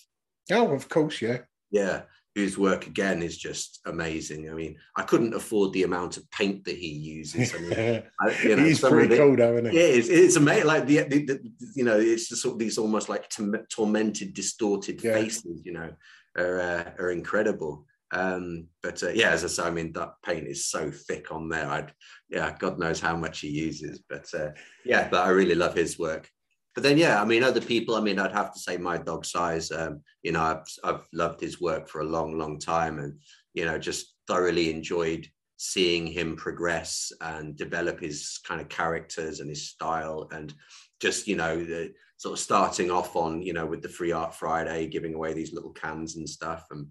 Oh, 0.51 0.71
of 0.71 0.87
course, 0.87 1.19
yeah. 1.19 1.39
Yeah, 1.71 2.03
whose 2.35 2.57
work 2.57 2.87
again 2.87 3.21
is 3.21 3.37
just 3.37 3.81
amazing. 3.85 4.49
I 4.49 4.53
mean, 4.53 4.77
I 4.95 5.03
couldn't 5.03 5.33
afford 5.33 5.73
the 5.73 5.83
amount 5.83 6.17
of 6.17 6.29
paint 6.31 6.63
that 6.65 6.77
he 6.77 6.87
uses. 6.87 7.53
I 7.53 7.59
mean, 7.59 8.03
I, 8.21 8.41
you 8.43 8.55
know, 8.55 8.63
he's 8.63 8.79
pretty 8.79 9.17
cool, 9.17 9.35
though, 9.35 9.57
isn't 9.57 9.71
he? 9.71 9.77
Yeah, 9.77 9.87
it's, 9.87 10.07
it's 10.07 10.35
amazing. 10.37 10.67
Like 10.67 10.85
the, 10.85 11.03
the, 11.03 11.25
the, 11.25 11.51
you 11.75 11.83
know, 11.83 11.99
it's 11.99 12.29
just 12.29 12.41
sort 12.41 12.53
of 12.53 12.59
these 12.59 12.77
almost 12.77 13.09
like 13.09 13.29
tormented, 13.69 14.33
distorted 14.33 15.03
yeah. 15.03 15.13
faces. 15.13 15.61
You 15.65 15.73
know, 15.73 15.93
are 16.37 16.59
uh, 16.59 16.91
are 16.99 17.11
incredible. 17.11 17.85
Um, 18.13 18.67
but 18.83 19.01
uh, 19.03 19.09
yeah, 19.09 19.29
as 19.29 19.43
I 19.43 19.47
say, 19.47 19.63
I 19.63 19.71
mean 19.71 19.93
that 19.93 20.13
paint 20.23 20.47
is 20.47 20.65
so 20.67 20.91
thick 20.91 21.31
on 21.31 21.49
there. 21.49 21.69
I'd 21.69 21.93
yeah, 22.29 22.55
God 22.57 22.79
knows 22.79 22.99
how 22.99 23.15
much 23.15 23.39
he 23.39 23.49
uses. 23.49 24.01
But 24.09 24.27
uh, 24.33 24.49
yeah, 24.85 25.07
but 25.09 25.25
I 25.25 25.29
really 25.29 25.55
love 25.55 25.75
his 25.75 25.99
work 25.99 26.29
but 26.73 26.83
then 26.83 26.97
yeah 26.97 27.21
i 27.21 27.25
mean 27.25 27.43
other 27.43 27.61
people 27.61 27.95
i 27.95 28.01
mean 28.01 28.19
i'd 28.19 28.31
have 28.31 28.53
to 28.53 28.59
say 28.59 28.77
my 28.77 28.97
dog 28.97 29.25
sighs 29.25 29.71
um, 29.71 30.01
you 30.23 30.31
know 30.31 30.41
I've, 30.41 30.65
I've 30.83 31.07
loved 31.13 31.41
his 31.41 31.61
work 31.61 31.87
for 31.87 32.01
a 32.01 32.05
long 32.05 32.37
long 32.37 32.59
time 32.59 32.99
and 32.99 33.19
you 33.53 33.65
know 33.65 33.77
just 33.77 34.13
thoroughly 34.27 34.71
enjoyed 34.71 35.27
seeing 35.57 36.07
him 36.07 36.35
progress 36.35 37.11
and 37.21 37.55
develop 37.55 37.99
his 37.99 38.39
kind 38.47 38.59
of 38.59 38.69
characters 38.69 39.41
and 39.41 39.49
his 39.49 39.69
style 39.69 40.27
and 40.31 40.53
just 40.99 41.27
you 41.27 41.35
know 41.35 41.63
the 41.63 41.93
sort 42.17 42.33
of 42.33 42.39
starting 42.39 42.89
off 42.89 43.15
on 43.15 43.41
you 43.41 43.53
know 43.53 43.65
with 43.65 43.81
the 43.81 43.89
free 43.89 44.11
art 44.11 44.33
friday 44.33 44.87
giving 44.87 45.13
away 45.13 45.33
these 45.33 45.53
little 45.53 45.71
cans 45.73 46.15
and 46.15 46.27
stuff 46.27 46.65
and 46.71 46.87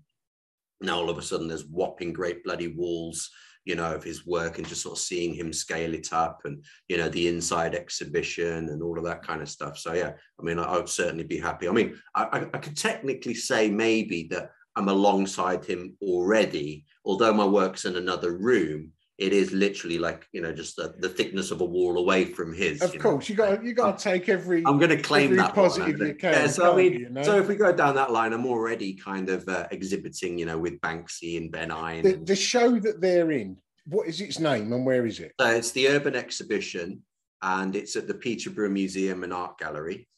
now 0.80 0.96
all 0.96 1.10
of 1.10 1.18
a 1.18 1.22
sudden 1.22 1.48
there's 1.48 1.66
whopping 1.66 2.12
great 2.12 2.44
bloody 2.44 2.68
walls 2.68 3.30
you 3.70 3.76
know, 3.76 3.94
of 3.94 4.02
his 4.02 4.26
work 4.26 4.58
and 4.58 4.66
just 4.66 4.82
sort 4.82 4.98
of 4.98 5.02
seeing 5.02 5.32
him 5.32 5.52
scale 5.52 5.94
it 5.94 6.12
up 6.12 6.40
and, 6.44 6.64
you 6.88 6.96
know, 6.96 7.08
the 7.08 7.28
inside 7.28 7.76
exhibition 7.76 8.68
and 8.68 8.82
all 8.82 8.98
of 8.98 9.04
that 9.04 9.22
kind 9.22 9.40
of 9.40 9.48
stuff. 9.48 9.78
So, 9.78 9.92
yeah, 9.92 10.12
I 10.38 10.42
mean, 10.42 10.58
I, 10.58 10.64
I 10.64 10.76
would 10.76 10.88
certainly 10.88 11.22
be 11.22 11.38
happy. 11.38 11.68
I 11.68 11.70
mean, 11.70 11.96
I, 12.16 12.48
I 12.52 12.58
could 12.58 12.76
technically 12.76 13.34
say 13.34 13.70
maybe 13.70 14.26
that 14.32 14.50
I'm 14.74 14.88
alongside 14.88 15.64
him 15.64 15.96
already, 16.02 16.84
although 17.04 17.32
my 17.32 17.46
work's 17.46 17.84
in 17.84 17.94
another 17.94 18.36
room 18.36 18.90
it 19.20 19.34
is 19.34 19.52
literally 19.52 19.98
like 19.98 20.26
you 20.32 20.40
know 20.40 20.50
just 20.50 20.76
the, 20.76 20.94
the 20.98 21.08
thickness 21.08 21.50
of 21.50 21.60
a 21.60 21.64
wall 21.64 21.98
away 21.98 22.24
from 22.24 22.54
his. 22.54 22.80
Of 22.80 22.94
you 22.94 23.00
course, 23.00 23.28
know. 23.28 23.32
you 23.32 23.36
got 23.36 23.64
you 23.64 23.74
got 23.74 23.98
to 23.98 24.02
take 24.02 24.28
every. 24.30 24.64
I'm 24.66 24.78
going 24.78 24.90
to 24.90 25.00
claim 25.00 25.36
that 25.36 25.54
positive 25.54 26.00
you 26.00 26.14
can. 26.14 26.32
Yeah, 26.32 26.46
so 26.46 26.72
I 26.72 26.76
mean, 26.76 26.92
you 26.94 27.10
know? 27.10 27.22
so 27.22 27.38
if 27.38 27.46
we 27.46 27.54
go 27.54 27.70
down 27.70 27.94
that 27.96 28.10
line, 28.10 28.32
I'm 28.32 28.46
already 28.46 28.94
kind 28.94 29.28
of 29.28 29.46
uh, 29.46 29.68
exhibiting, 29.70 30.38
you 30.38 30.46
know, 30.46 30.58
with 30.58 30.80
Banksy 30.80 31.36
and 31.36 31.52
Ben 31.52 31.70
Eine. 31.70 32.02
The, 32.02 32.16
the, 32.16 32.34
show 32.34 32.80
that 32.80 33.02
they're 33.02 33.30
in, 33.30 33.58
what 33.84 34.08
is 34.08 34.22
its 34.22 34.38
name 34.38 34.72
and 34.72 34.86
where 34.86 35.06
is 35.06 35.20
it? 35.20 35.32
Uh, 35.38 35.52
it's 35.54 35.72
the 35.72 35.88
Urban 35.88 36.16
Exhibition, 36.16 37.02
and 37.42 37.76
it's 37.76 37.96
at 37.96 38.08
the 38.08 38.14
Peterborough 38.14 38.70
Museum 38.70 39.22
and 39.22 39.34
Art 39.34 39.58
Gallery, 39.58 40.08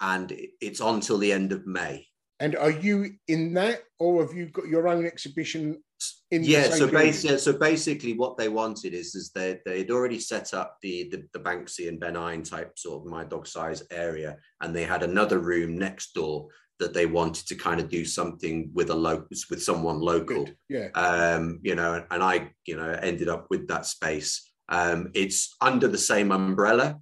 and 0.00 0.32
it's 0.60 0.80
on 0.80 1.00
till 1.00 1.18
the 1.18 1.32
end 1.32 1.50
of 1.50 1.66
May. 1.66 2.06
And 2.38 2.54
are 2.54 2.70
you 2.70 3.10
in 3.26 3.54
that, 3.54 3.82
or 3.98 4.24
have 4.24 4.34
you 4.34 4.46
got 4.46 4.68
your 4.68 4.86
own 4.86 5.04
exhibition 5.04 5.82
yeah 6.30 6.70
so 6.70 6.86
basically 6.86 7.38
so 7.38 7.52
basically 7.52 8.12
what 8.14 8.36
they 8.36 8.48
wanted 8.48 8.94
is 8.94 9.14
is 9.14 9.30
they 9.30 9.58
they'd 9.66 9.90
already 9.90 10.18
set 10.18 10.54
up 10.54 10.76
the, 10.82 11.08
the 11.10 11.24
the 11.32 11.38
banksy 11.38 11.88
and 11.88 12.00
ben 12.00 12.16
Eine 12.16 12.42
type 12.42 12.78
sort 12.78 13.02
of 13.02 13.10
my 13.10 13.24
dog 13.24 13.46
sighs 13.46 13.82
area 13.90 14.36
and 14.60 14.74
they 14.74 14.84
had 14.84 15.02
another 15.02 15.38
room 15.38 15.76
next 15.76 16.14
door 16.14 16.48
that 16.78 16.94
they 16.94 17.06
wanted 17.06 17.46
to 17.46 17.54
kind 17.54 17.78
of 17.78 17.88
do 17.88 18.04
something 18.04 18.70
with 18.72 18.90
a 18.90 18.94
local 18.94 19.28
with 19.50 19.62
someone 19.62 20.00
local. 20.00 20.44
Good. 20.44 20.56
yeah. 20.68 20.88
Um 20.94 21.60
you 21.62 21.74
know 21.74 22.04
and 22.10 22.22
i 22.22 22.50
you 22.66 22.76
know 22.76 22.90
ended 23.02 23.28
up 23.28 23.46
with 23.50 23.68
that 23.68 23.86
space. 23.86 24.50
Um 24.68 25.10
it's 25.14 25.54
under 25.60 25.88
the 25.88 25.98
same 25.98 26.32
umbrella 26.32 26.98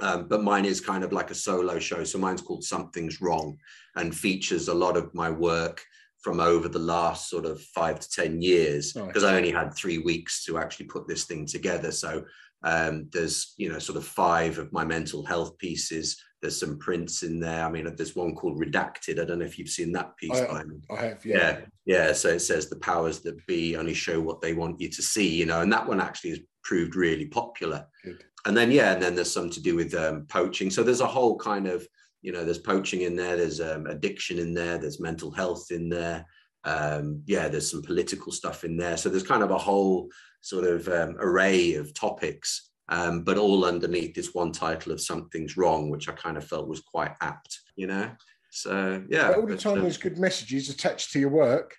um, 0.00 0.28
but 0.28 0.42
mine 0.42 0.64
is 0.64 0.80
kind 0.80 1.04
of 1.04 1.12
like 1.12 1.30
a 1.30 1.34
solo 1.34 1.78
show 1.78 2.04
so 2.04 2.18
mine's 2.18 2.40
called 2.40 2.64
something's 2.64 3.20
wrong 3.20 3.58
and 3.96 4.16
features 4.16 4.68
a 4.68 4.74
lot 4.74 4.96
of 4.96 5.14
my 5.14 5.28
work 5.28 5.82
from 6.22 6.40
over 6.40 6.68
the 6.68 6.78
last 6.78 7.30
sort 7.30 7.46
of 7.46 7.60
five 7.62 7.98
to 7.98 8.08
10 8.10 8.42
years 8.42 8.92
because 8.92 9.24
I 9.24 9.36
only 9.36 9.50
had 9.50 9.74
three 9.74 9.98
weeks 9.98 10.44
to 10.44 10.58
actually 10.58 10.86
put 10.86 11.08
this 11.08 11.24
thing 11.24 11.46
together. 11.46 11.92
So 11.92 12.24
um, 12.62 13.08
there's, 13.12 13.54
you 13.56 13.72
know, 13.72 13.78
sort 13.78 13.96
of 13.96 14.04
five 14.04 14.58
of 14.58 14.72
my 14.72 14.84
mental 14.84 15.24
health 15.24 15.56
pieces. 15.58 16.22
There's 16.42 16.60
some 16.60 16.78
prints 16.78 17.22
in 17.22 17.40
there. 17.40 17.64
I 17.64 17.70
mean, 17.70 17.94
there's 17.96 18.16
one 18.16 18.34
called 18.34 18.60
Redacted. 18.60 19.20
I 19.20 19.24
don't 19.24 19.38
know 19.38 19.44
if 19.44 19.58
you've 19.58 19.68
seen 19.68 19.92
that 19.92 20.16
piece 20.16 20.38
I. 20.38 20.62
I 20.90 21.06
have, 21.06 21.24
yeah. 21.24 21.36
yeah. 21.36 21.60
Yeah. 21.86 22.12
So 22.12 22.28
it 22.28 22.40
says 22.40 22.68
the 22.68 22.76
powers 22.76 23.20
that 23.20 23.46
be 23.46 23.76
only 23.76 23.94
show 23.94 24.20
what 24.20 24.40
they 24.40 24.52
want 24.52 24.80
you 24.80 24.88
to 24.88 25.02
see, 25.02 25.28
you 25.28 25.46
know, 25.46 25.62
and 25.62 25.72
that 25.72 25.86
one 25.86 26.00
actually 26.00 26.30
has 26.30 26.40
proved 26.62 26.96
really 26.96 27.26
popular. 27.26 27.86
Good. 28.04 28.24
And 28.46 28.56
then, 28.56 28.70
yeah, 28.70 28.92
and 28.92 29.02
then 29.02 29.14
there's 29.14 29.32
some 29.32 29.50
to 29.50 29.62
do 29.62 29.76
with 29.76 29.94
um, 29.94 30.26
poaching. 30.28 30.70
So 30.70 30.82
there's 30.82 31.02
a 31.02 31.06
whole 31.06 31.38
kind 31.38 31.66
of 31.66 31.86
you 32.22 32.32
know 32.32 32.44
there's 32.44 32.58
poaching 32.58 33.02
in 33.02 33.16
there 33.16 33.36
there's 33.36 33.60
um, 33.60 33.86
addiction 33.86 34.38
in 34.38 34.54
there 34.54 34.78
there's 34.78 35.00
mental 35.00 35.30
health 35.30 35.70
in 35.70 35.88
there 35.88 36.24
um, 36.64 37.22
yeah 37.26 37.48
there's 37.48 37.70
some 37.70 37.82
political 37.82 38.32
stuff 38.32 38.64
in 38.64 38.76
there 38.76 38.96
so 38.96 39.08
there's 39.08 39.22
kind 39.22 39.42
of 39.42 39.50
a 39.50 39.58
whole 39.58 40.08
sort 40.40 40.64
of 40.64 40.86
um, 40.88 41.16
array 41.18 41.74
of 41.74 41.94
topics 41.94 42.70
um, 42.88 43.22
but 43.22 43.38
all 43.38 43.64
underneath 43.64 44.14
this 44.14 44.34
one 44.34 44.52
title 44.52 44.92
of 44.92 45.00
something's 45.00 45.56
wrong 45.56 45.90
which 45.90 46.08
i 46.08 46.12
kind 46.12 46.36
of 46.36 46.44
felt 46.44 46.68
was 46.68 46.80
quite 46.80 47.12
apt 47.20 47.60
you 47.76 47.86
know 47.86 48.10
so 48.50 49.02
yeah 49.08 49.28
but 49.28 49.38
all 49.38 49.46
the 49.46 49.56
time 49.56 49.78
uh, 49.78 49.82
there's 49.82 49.96
good 49.96 50.18
messages 50.18 50.68
attached 50.68 51.12
to 51.12 51.20
your 51.20 51.30
work 51.30 51.74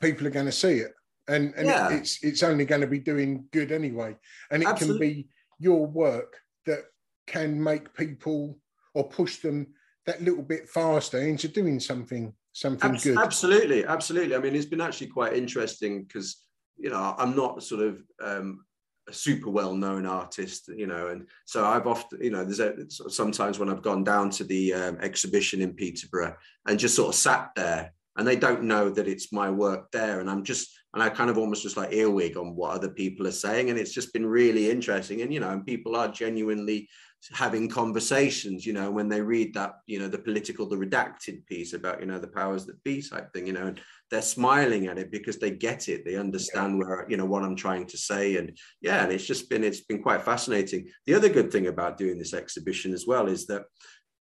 people 0.00 0.26
are 0.26 0.30
going 0.30 0.46
to 0.46 0.52
see 0.52 0.78
it 0.78 0.92
and 1.28 1.52
and 1.56 1.66
yeah. 1.66 1.90
it's 1.90 2.22
it's 2.22 2.42
only 2.42 2.64
going 2.64 2.80
to 2.80 2.86
be 2.86 2.98
doing 2.98 3.44
good 3.52 3.72
anyway 3.72 4.16
and 4.50 4.62
it 4.62 4.68
Absolutely. 4.68 5.08
can 5.08 5.14
be 5.14 5.28
your 5.58 5.86
work 5.86 6.36
that 6.66 6.84
can 7.26 7.62
make 7.62 7.94
people 7.94 8.58
or 8.94 9.08
push 9.08 9.38
them 9.38 9.66
that 10.06 10.22
little 10.22 10.42
bit 10.42 10.68
faster 10.68 11.20
into 11.20 11.48
doing 11.48 11.80
something 11.80 12.32
something 12.52 12.90
Abs- 12.90 13.04
good. 13.04 13.18
Absolutely, 13.18 13.84
absolutely. 13.84 14.36
I 14.36 14.38
mean, 14.38 14.54
it's 14.54 14.66
been 14.66 14.80
actually 14.80 15.08
quite 15.08 15.34
interesting 15.34 16.04
because 16.04 16.42
you 16.76 16.90
know 16.90 17.14
I'm 17.18 17.34
not 17.36 17.62
sort 17.62 17.82
of 17.82 18.02
um, 18.22 18.64
a 19.08 19.12
super 19.12 19.50
well 19.50 19.74
known 19.74 20.06
artist, 20.06 20.68
you 20.68 20.86
know, 20.86 21.08
and 21.08 21.26
so 21.44 21.64
I've 21.64 21.86
often, 21.86 22.22
you 22.22 22.30
know, 22.30 22.44
there's 22.44 22.60
a, 22.60 22.74
sometimes 23.10 23.58
when 23.58 23.68
I've 23.68 23.82
gone 23.82 24.04
down 24.04 24.30
to 24.30 24.44
the 24.44 24.74
um, 24.74 24.98
exhibition 25.00 25.60
in 25.60 25.74
Peterborough 25.74 26.36
and 26.66 26.78
just 26.78 26.94
sort 26.94 27.08
of 27.08 27.14
sat 27.14 27.50
there, 27.56 27.92
and 28.16 28.26
they 28.26 28.36
don't 28.36 28.64
know 28.64 28.90
that 28.90 29.08
it's 29.08 29.32
my 29.32 29.50
work 29.50 29.90
there, 29.90 30.20
and 30.20 30.30
I'm 30.30 30.44
just 30.44 30.68
and 30.94 31.02
I 31.02 31.08
kind 31.08 31.30
of 31.30 31.38
almost 31.38 31.62
just 31.62 31.76
like 31.76 31.92
earwig 31.92 32.36
on 32.36 32.54
what 32.54 32.72
other 32.72 32.90
people 32.90 33.26
are 33.26 33.32
saying, 33.32 33.70
and 33.70 33.78
it's 33.78 33.94
just 33.94 34.12
been 34.12 34.26
really 34.26 34.70
interesting, 34.70 35.22
and 35.22 35.32
you 35.32 35.40
know, 35.40 35.50
and 35.50 35.66
people 35.66 35.96
are 35.96 36.08
genuinely 36.08 36.88
having 37.30 37.68
conversations, 37.68 38.66
you 38.66 38.72
know, 38.72 38.90
when 38.90 39.08
they 39.08 39.20
read 39.20 39.54
that, 39.54 39.74
you 39.86 39.98
know, 39.98 40.08
the 40.08 40.18
political, 40.18 40.68
the 40.68 40.76
redacted 40.76 41.46
piece 41.46 41.72
about, 41.72 42.00
you 42.00 42.06
know, 42.06 42.18
the 42.18 42.26
powers 42.26 42.66
that 42.66 42.82
be 42.82 43.00
type 43.00 43.32
thing, 43.32 43.46
you 43.46 43.52
know, 43.52 43.68
and 43.68 43.80
they're 44.10 44.22
smiling 44.22 44.88
at 44.88 44.98
it 44.98 45.12
because 45.12 45.38
they 45.38 45.50
get 45.50 45.88
it. 45.88 46.04
They 46.04 46.16
understand 46.16 46.78
where, 46.78 47.06
you 47.08 47.16
know, 47.16 47.24
what 47.24 47.44
I'm 47.44 47.54
trying 47.54 47.86
to 47.86 47.96
say. 47.96 48.36
And 48.36 48.56
yeah, 48.80 49.04
and 49.04 49.12
it's 49.12 49.26
just 49.26 49.48
been, 49.48 49.62
it's 49.62 49.82
been 49.82 50.02
quite 50.02 50.22
fascinating. 50.22 50.88
The 51.06 51.14
other 51.14 51.28
good 51.28 51.52
thing 51.52 51.68
about 51.68 51.96
doing 51.96 52.18
this 52.18 52.34
exhibition 52.34 52.92
as 52.92 53.06
well 53.06 53.28
is 53.28 53.46
that 53.46 53.64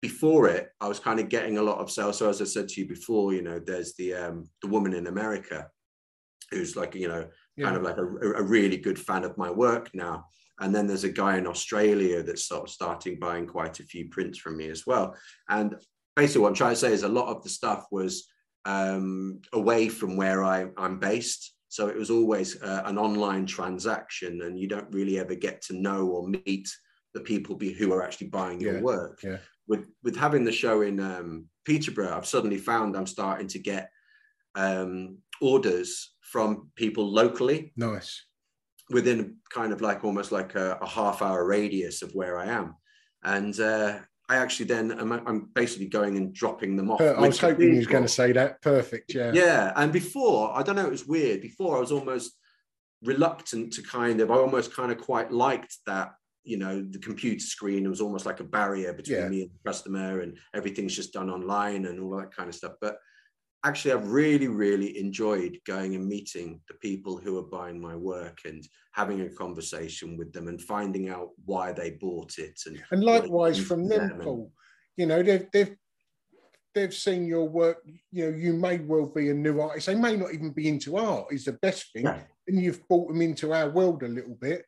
before 0.01 0.49
it, 0.49 0.68
I 0.80 0.88
was 0.88 0.99
kind 0.99 1.20
of 1.20 1.28
getting 1.28 1.59
a 1.59 1.62
lot 1.62 1.78
of 1.78 1.90
sales. 1.90 2.18
So 2.18 2.30
as 2.30 2.40
I 2.40 2.44
said 2.44 2.68
to 2.68 2.80
you 2.80 2.88
before, 2.88 3.34
you 3.34 3.42
know, 3.42 3.59
there's 3.59 3.94
the 3.94 4.14
um, 4.14 4.49
the 4.62 4.68
woman 4.68 4.94
in 4.94 5.07
America 5.07 5.68
who's 6.51 6.76
like, 6.76 6.94
you 6.94 7.09
know, 7.09 7.26
kind 7.61 7.76
of 7.76 7.82
like 7.82 7.97
a, 7.97 8.05
a 8.05 8.42
really 8.42 8.76
good 8.76 8.99
fan 8.99 9.24
of 9.24 9.36
my 9.36 9.51
work 9.51 9.90
now 9.94 10.26
and 10.61 10.74
then 10.74 10.86
there's 10.86 11.04
a 11.04 11.11
guy 11.11 11.36
in 11.36 11.46
Australia 11.46 12.22
that's 12.22 12.46
sort 12.46 12.64
of 12.64 12.70
starting 12.70 13.18
buying 13.18 13.46
quite 13.46 13.78
a 13.80 13.84
few 13.84 14.09
prints 14.09 14.38
from 14.38 14.57
me 14.57 14.68
as 14.68 14.86
well. 14.86 15.14
And 15.48 15.74
basically, 16.14 16.42
what 16.42 16.48
I'm 16.48 16.54
trying 16.54 16.72
to 16.72 16.80
say 16.80 16.92
is 16.92 17.02
a 17.02 17.09
lot 17.09 17.28
of 17.28 17.42
the 17.42 17.50
stuff 17.50 17.86
was 17.90 18.28
um, 18.64 19.40
away 19.52 19.88
from 19.88 20.16
where 20.16 20.42
I, 20.42 20.66
I'm 20.76 20.98
based. 20.98 21.52
So 21.68 21.88
it 21.88 21.96
was 21.96 22.11
always 22.11 22.61
uh, 22.62 22.82
an 22.86 22.96
online 22.96 23.44
transaction, 23.44 24.42
and 24.42 24.59
you 24.59 24.66
don't 24.66 24.92
really 24.92 25.18
ever 25.18 25.34
get 25.34 25.61
to 25.62 25.78
know 25.78 26.07
or 26.07 26.28
meet 26.28 26.68
the 27.12 27.20
people 27.20 27.57
be, 27.57 27.72
who 27.72 27.92
are 27.92 28.02
actually 28.02 28.28
buying 28.28 28.61
your 28.61 28.76
yeah, 28.76 28.80
work. 28.80 29.20
Yeah. 29.22 29.38
With 29.68 29.90
with 30.02 30.16
having 30.16 30.44
the 30.44 30.52
show 30.52 30.82
in 30.82 31.00
um, 31.00 31.46
Peterborough, 31.64 32.16
I've 32.16 32.26
suddenly 32.26 32.57
found 32.57 32.96
I'm 32.96 33.07
starting 33.07 33.48
to 33.48 33.59
get 33.59 33.90
um, 34.54 35.18
orders 35.42 36.14
from 36.22 36.70
people 36.76 37.12
locally. 37.12 37.72
Nice 37.76 38.26
within 38.91 39.37
kind 39.51 39.72
of 39.72 39.80
like 39.80 40.05
almost 40.05 40.32
like 40.32 40.55
a, 40.55 40.78
a 40.80 40.89
half 40.89 41.22
hour 41.22 41.45
radius 41.47 42.03
of 42.03 42.12
where 42.14 42.39
I 42.39 42.47
am. 42.47 42.74
And 43.24 43.59
uh, 43.59 43.99
I 44.28 44.37
actually 44.37 44.66
then 44.66 44.93
I'm, 44.93 45.12
I'm, 45.12 45.49
basically 45.55 45.89
going 45.89 46.16
and 46.16 46.32
dropping 46.32 46.76
them 46.76 46.91
off. 46.91 47.01
I 47.01 47.18
was 47.20 47.41
hoping 47.41 47.70
you 47.70 47.76
was 47.76 47.87
going 47.87 48.05
to 48.05 48.09
say 48.09 48.32
that. 48.32 48.61
Perfect. 48.62 49.14
Yeah. 49.14 49.32
Yeah. 49.32 49.72
And 49.76 49.93
before, 49.93 50.57
I 50.57 50.62
don't 50.62 50.76
know, 50.76 50.87
it 50.87 50.91
was 50.91 51.07
weird. 51.07 51.43
Before 51.43 51.76
I 51.76 51.80
was 51.80 51.93
almost 51.93 52.32
reluctant 53.03 53.72
to 53.74 53.82
kind 53.82 54.20
of, 54.20 54.30
I 54.30 54.34
almost 54.34 54.74
kind 54.74 54.93
of 54.93 54.99
quite 54.99 55.32
liked 55.32 55.76
that, 55.87 56.14
you 56.45 56.57
know, 56.57 56.80
the 56.82 56.99
computer 56.99 57.41
screen 57.41 57.89
was 57.89 58.01
almost 58.01 58.26
like 58.26 58.41
a 58.41 58.45
barrier 58.45 58.93
between 58.93 59.18
Yeah. 59.18 59.28
me 59.28 59.43
and 59.43 59.51
the 59.51 59.68
customer 59.68 60.20
and 60.20 60.39
everything's 60.55 60.95
just 60.95 61.12
done 61.12 61.30
online 61.30 61.87
and 61.87 62.01
all 62.01 62.16
that 62.18 62.34
kind 62.34 62.49
of 62.49 62.55
stuff. 62.55 62.74
But 62.80 62.99
actually, 63.66 63.92
I've 63.92 64.10
really, 64.10 64.46
really 64.46 64.96
enjoyed 64.98 65.58
going 65.66 65.96
and 65.96 66.06
meeting 66.06 66.60
the 66.68 66.74
people 66.74 67.16
who 67.16 67.36
are 67.38 67.42
buying 67.42 67.80
my 67.80 67.96
work 67.96 68.38
and 68.44 68.66
having 68.92 69.22
a 69.22 69.28
conversation 69.28 70.16
with 70.16 70.32
them 70.32 70.46
and 70.46 70.62
finding 70.62 71.08
out 71.08 71.30
why 71.44 71.72
they 71.72 71.90
bought 71.90 72.38
it. 72.38 72.60
And, 72.66 72.82
And 72.92 73.02
likewise 73.02 73.58
from 73.58 73.88
them, 73.88 74.20
Paul. 74.22 74.52
You 74.96 75.06
know, 75.06 75.22
they've 75.22 75.46
they've 75.52 75.76
they've 76.74 76.94
seen 76.94 77.26
your 77.26 77.48
work. 77.48 77.78
You 78.12 78.30
know, 78.30 78.36
you 78.36 78.52
may 78.52 78.78
well 78.78 79.06
be 79.06 79.30
a 79.30 79.34
new 79.34 79.60
artist. 79.60 79.86
They 79.86 79.96
may 79.96 80.16
not 80.16 80.32
even 80.32 80.52
be 80.52 80.68
into 80.68 80.96
art. 80.96 81.26
Is 81.32 81.44
the 81.44 81.52
best 81.52 81.92
thing. 81.92 82.04
Yeah. 82.04 82.20
And 82.46 82.62
you've 82.62 82.86
brought 82.86 83.08
them 83.08 83.20
into 83.20 83.52
our 83.52 83.68
world 83.68 84.04
a 84.04 84.08
little 84.08 84.36
bit, 84.40 84.64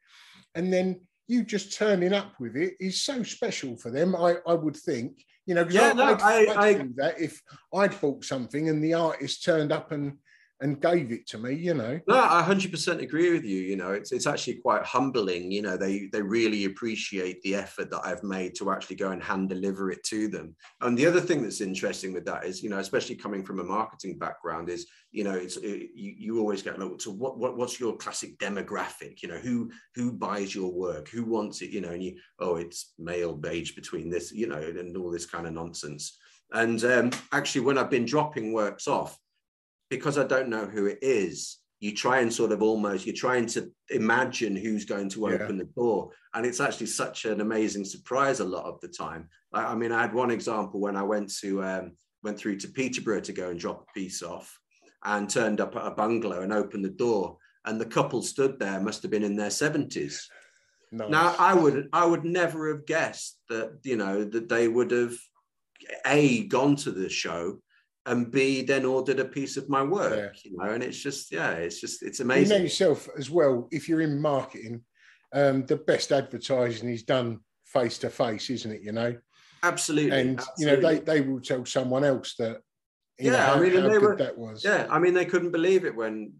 and 0.57 0.73
then 0.73 1.01
you 1.29 1.45
just 1.45 1.75
turning 1.75 2.13
up 2.15 2.33
with 2.41 2.57
it 2.57 2.75
is 2.81 3.03
so 3.03 3.23
special 3.23 3.77
for 3.77 3.91
them. 3.91 4.17
I 4.17 4.37
I 4.47 4.55
would 4.55 4.77
think. 4.77 5.23
You 5.47 5.55
know, 5.55 5.67
Yeah, 5.71 5.91
I, 5.91 5.93
no, 5.95 6.05
I'd, 6.05 6.21
I- 6.23 6.39
I'd 6.41 6.57
I- 6.59 6.83
do 6.83 6.93
that 6.97 7.21
if 7.21 7.41
I'd 7.75 7.99
bought 8.01 8.25
something 8.25 8.69
and 8.69 8.83
the 8.83 8.95
artist 8.95 9.45
turned 9.45 9.73
up 9.73 9.93
and 9.93 10.19
and 10.61 10.81
gave 10.81 11.13
it 11.13 11.27
to 11.29 11.39
me. 11.39 11.55
You 11.55 11.75
know. 11.75 12.01
No, 12.07 12.19
I 12.19 12.43
hundred 12.43 12.71
percent 12.71 13.01
agree 13.01 13.33
with 13.33 13.45
you. 13.45 13.61
You 13.61 13.77
know, 13.77 13.93
it's 13.93 14.13
it's 14.13 14.27
actually 14.27 14.55
quite 14.57 14.83
humbling. 14.83 15.51
You 15.51 15.63
know, 15.63 15.77
they 15.77 16.09
they 16.13 16.23
really 16.23 16.65
appreciate 16.65 17.41
the 17.43 17.55
effort 17.55 17.91
that 17.91 18.01
I've 18.05 18.23
made 18.23 18.55
to 18.57 18.71
actually 18.71 18.97
go 18.97 19.11
and 19.11 19.23
hand 19.23 19.49
deliver 19.49 19.91
it 19.91 20.03
to 20.05 20.29
them. 20.29 20.55
And 20.81 20.97
the 20.97 21.07
other 21.07 21.21
thing 21.21 21.43
that's 21.43 21.61
interesting 21.61 22.13
with 22.13 22.25
that 22.27 22.45
is, 22.45 22.63
you 22.63 22.71
know, 22.71 22.79
especially 22.79 23.17
coming 23.17 23.45
from 23.45 23.61
a 23.61 23.65
marketing 23.65 24.19
background, 24.19 24.69
is 24.69 24.87
you 25.13 25.25
know, 25.25 25.35
it's 25.35 25.57
it, 25.59 25.91
you 25.95 26.15
you 26.19 26.39
always 26.41 26.63
get 26.63 26.79
look. 26.79 27.01
So 27.01 27.11
what 27.11 27.39
what 27.39 27.57
what's 27.57 27.79
your 27.79 27.97
classic 27.97 28.39
demographic? 28.39 29.23
You 29.23 29.29
know, 29.29 29.39
who 29.39 29.71
who 29.95 30.13
buys 30.13 30.55
your 30.55 30.73
work? 30.73 31.09
Who 31.09 31.25
wants 31.25 31.63
it? 31.63 31.71
You 31.71 31.81
know, 31.81 31.91
and 31.91 32.03
you 32.03 32.17
oh, 32.41 32.57
it's 32.57 32.95
male 32.99 33.39
age 33.49 33.75
between 33.75 34.11
this, 34.11 34.33
you 34.33 34.47
know, 34.47 34.59
and 34.61 34.97
all 34.97 35.11
this 35.11 35.27
kind 35.27 35.47
of 35.47 35.53
nonsense. 35.53 36.19
And 36.53 36.83
um, 36.85 37.11
actually, 37.33 37.61
when 37.63 37.79
I've 37.79 37.91
been 37.91 38.07
dropping 38.07 38.53
works 38.53 38.89
off 38.89 39.19
because 39.91 40.19
I 40.19 40.25
don't 40.25 40.49
know 40.49 40.67
who 40.67 40.87
it 40.87 40.99
is, 41.03 41.59
you 41.81 41.95
try 41.95 42.21
and 42.21 42.33
sort 42.33 42.53
of 42.53 42.61
almost 42.63 43.07
you're 43.07 43.15
trying 43.15 43.47
to 43.47 43.71
imagine 43.91 44.57
who's 44.57 44.85
going 44.85 45.09
to 45.11 45.21
Yeah. 45.21 45.35
open 45.35 45.59
the 45.59 45.65
door, 45.77 46.11
and 46.35 46.45
it's 46.45 46.61
actually 46.61 46.87
such 46.87 47.25
an 47.25 47.41
amazing 47.41 47.85
surprise 47.85 48.41
a 48.41 48.45
lot 48.45 48.65
of 48.65 48.81
the 48.81 48.89
time. 48.89 49.29
I, 49.53 49.67
I 49.67 49.75
mean, 49.75 49.93
I 49.93 50.01
had 50.03 50.15
one 50.15 50.31
example 50.31 50.81
when 50.81 50.97
I 50.97 51.03
went 51.03 51.33
to 51.41 51.63
um, 51.63 51.93
went 52.23 52.39
through 52.39 52.57
to 52.59 52.69
Peterborough 52.69 53.21
to 53.21 53.33
go 53.33 53.51
and 53.51 53.61
drop 53.61 53.83
a 53.83 53.93
piece 53.93 54.23
off, 54.23 54.59
and 55.05 55.31
turned 55.31 55.61
up 55.61 55.77
at 55.77 55.87
a 55.87 55.93
bungalow 55.93 56.43
and 56.43 56.53
opened 56.53 56.85
the 56.85 56.91
door, 56.91 57.39
and 57.65 57.81
the 57.81 57.87
couple 57.87 58.23
stood 58.23 58.59
there 58.59 58.81
must 58.81 59.03
have 59.03 59.11
been 59.13 59.23
in 59.23 59.37
their 59.37 59.51
seventies. 59.51 60.29
Nice. 60.91 61.11
Now 61.11 61.37
I 61.39 61.55
would 61.55 61.89
I 61.93 62.05
would 62.07 62.25
never 62.25 62.69
have 62.75 62.87
guessed 62.87 63.39
that 63.51 63.79
you 63.85 63.97
know 63.97 64.25
that 64.25 64.49
they 64.49 64.67
would 64.67 64.91
have 64.91 65.15
a 66.05 66.45
gone 66.49 66.75
to 66.77 66.91
the 66.91 67.09
show 67.09 67.61
and 68.07 68.31
b 68.31 68.63
then 68.63 68.85
ordered 68.85 69.21
a 69.21 69.25
piece 69.25 69.57
of 69.57 69.69
my 69.69 69.83
work 69.83 70.37
you 70.45 70.57
know 70.57 70.71
and 70.71 70.83
it's 70.83 70.99
just 71.03 71.33
yeah 71.33 71.51
it's 71.53 71.81
just 71.81 72.03
it's 72.03 72.21
amazing. 72.21 72.53
you 72.53 72.59
know 72.59 72.63
yourself 72.63 73.09
as 73.19 73.31
well. 73.31 73.69
If 73.71 73.89
you're 73.89 74.01
in 74.01 74.21
marketing, 74.21 74.83
um, 75.35 75.67
the 75.67 75.77
best 75.77 76.13
advertising 76.13 76.89
is 76.89 77.03
done 77.03 77.41
face 77.67 77.99
to 77.99 78.11
face, 78.11 78.49
isn't 78.51 78.71
it? 78.73 78.83
You 78.83 78.93
know, 78.93 79.17
absolutely 79.63 80.19
and 80.19 80.43
you 80.59 80.67
know 80.67 80.77
they, 80.77 81.01
they 81.01 81.21
will 81.21 81.41
tell 81.41 81.65
someone 81.67 82.05
else 82.05 82.35
that. 82.39 82.61
You 83.19 83.33
Yeah, 83.33 83.47
know, 83.49 83.55
I 83.55 83.61
mean, 83.61 83.73
how 83.83 83.89
they 83.89 83.95
good 83.95 84.03
were- 84.03 84.17
that 84.17 84.39
was. 84.39 84.63
yeah 84.65 84.87
i 84.91 84.99
mean 85.01 85.13
they 85.13 85.25
couldn't 85.25 85.51
believe 85.51 85.85
it 85.85 85.95
when 85.95 86.33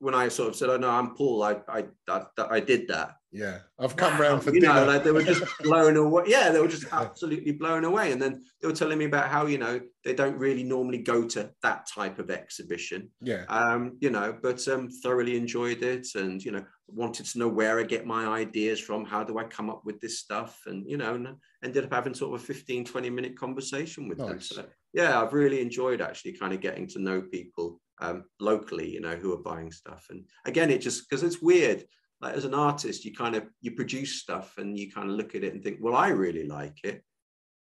when 0.00 0.14
i 0.14 0.26
sort 0.28 0.48
of 0.48 0.56
said 0.56 0.68
oh 0.68 0.76
no 0.76 0.90
i'm 0.90 1.14
paul 1.14 1.42
i 1.44 1.52
i 1.68 1.84
i, 2.08 2.20
I 2.56 2.60
did 2.60 2.88
that 2.88 3.12
yeah. 3.32 3.58
I've 3.78 3.96
come 3.96 4.20
round 4.20 4.42
for 4.42 4.52
you 4.52 4.60
dinner. 4.60 4.74
know, 4.74 4.84
like 4.86 5.04
they 5.04 5.12
were 5.12 5.22
just 5.22 5.44
blown 5.62 5.96
away. 5.96 6.24
Yeah, 6.26 6.50
they 6.50 6.60
were 6.60 6.68
just 6.68 6.86
absolutely 6.92 7.52
blown 7.52 7.84
away. 7.84 8.12
And 8.12 8.20
then 8.20 8.44
they 8.60 8.68
were 8.68 8.74
telling 8.74 8.98
me 8.98 9.04
about 9.04 9.28
how, 9.28 9.46
you 9.46 9.58
know, 9.58 9.80
they 10.04 10.14
don't 10.14 10.36
really 10.36 10.64
normally 10.64 10.98
go 10.98 11.24
to 11.28 11.50
that 11.62 11.86
type 11.86 12.18
of 12.18 12.30
exhibition. 12.30 13.10
yeah, 13.20 13.44
Um, 13.48 13.98
you 14.00 14.10
know, 14.10 14.36
but 14.42 14.66
um 14.68 14.88
thoroughly 14.90 15.36
enjoyed 15.36 15.82
it 15.82 16.08
and 16.14 16.42
you 16.42 16.52
know, 16.52 16.64
wanted 16.88 17.26
to 17.26 17.38
know 17.38 17.48
where 17.48 17.78
I 17.78 17.84
get 17.84 18.04
my 18.06 18.26
ideas 18.26 18.80
from, 18.80 19.04
how 19.04 19.22
do 19.22 19.38
I 19.38 19.44
come 19.44 19.70
up 19.70 19.82
with 19.84 20.00
this 20.00 20.18
stuff? 20.18 20.60
And 20.66 20.88
you 20.88 20.96
know, 20.96 21.14
and 21.14 21.28
ended 21.62 21.84
up 21.84 21.92
having 21.92 22.14
sort 22.14 22.34
of 22.34 22.42
a 22.42 22.44
15, 22.44 22.84
20 22.84 23.10
minute 23.10 23.36
conversation 23.38 24.08
with 24.08 24.18
them. 24.18 24.40
So 24.40 24.64
yeah, 24.92 25.20
I've 25.22 25.32
really 25.34 25.60
enjoyed 25.60 26.00
actually 26.00 26.32
kind 26.32 26.52
of 26.52 26.60
getting 26.60 26.88
to 26.88 26.98
know 26.98 27.22
people 27.22 27.80
um 28.00 28.24
locally, 28.40 28.90
you 28.90 29.00
know, 29.00 29.14
who 29.14 29.32
are 29.34 29.42
buying 29.42 29.70
stuff. 29.70 30.06
And 30.10 30.24
again, 30.46 30.70
it 30.70 30.78
just 30.80 31.08
because 31.08 31.22
it's 31.22 31.40
weird 31.40 31.84
like 32.20 32.34
as 32.34 32.44
an 32.44 32.54
artist 32.54 33.04
you 33.04 33.14
kind 33.14 33.34
of 33.34 33.44
you 33.60 33.72
produce 33.72 34.20
stuff 34.20 34.58
and 34.58 34.78
you 34.78 34.90
kind 34.90 35.10
of 35.10 35.16
look 35.16 35.34
at 35.34 35.44
it 35.44 35.54
and 35.54 35.62
think 35.62 35.78
well 35.80 35.94
i 35.94 36.08
really 36.08 36.46
like 36.46 36.78
it. 36.84 37.02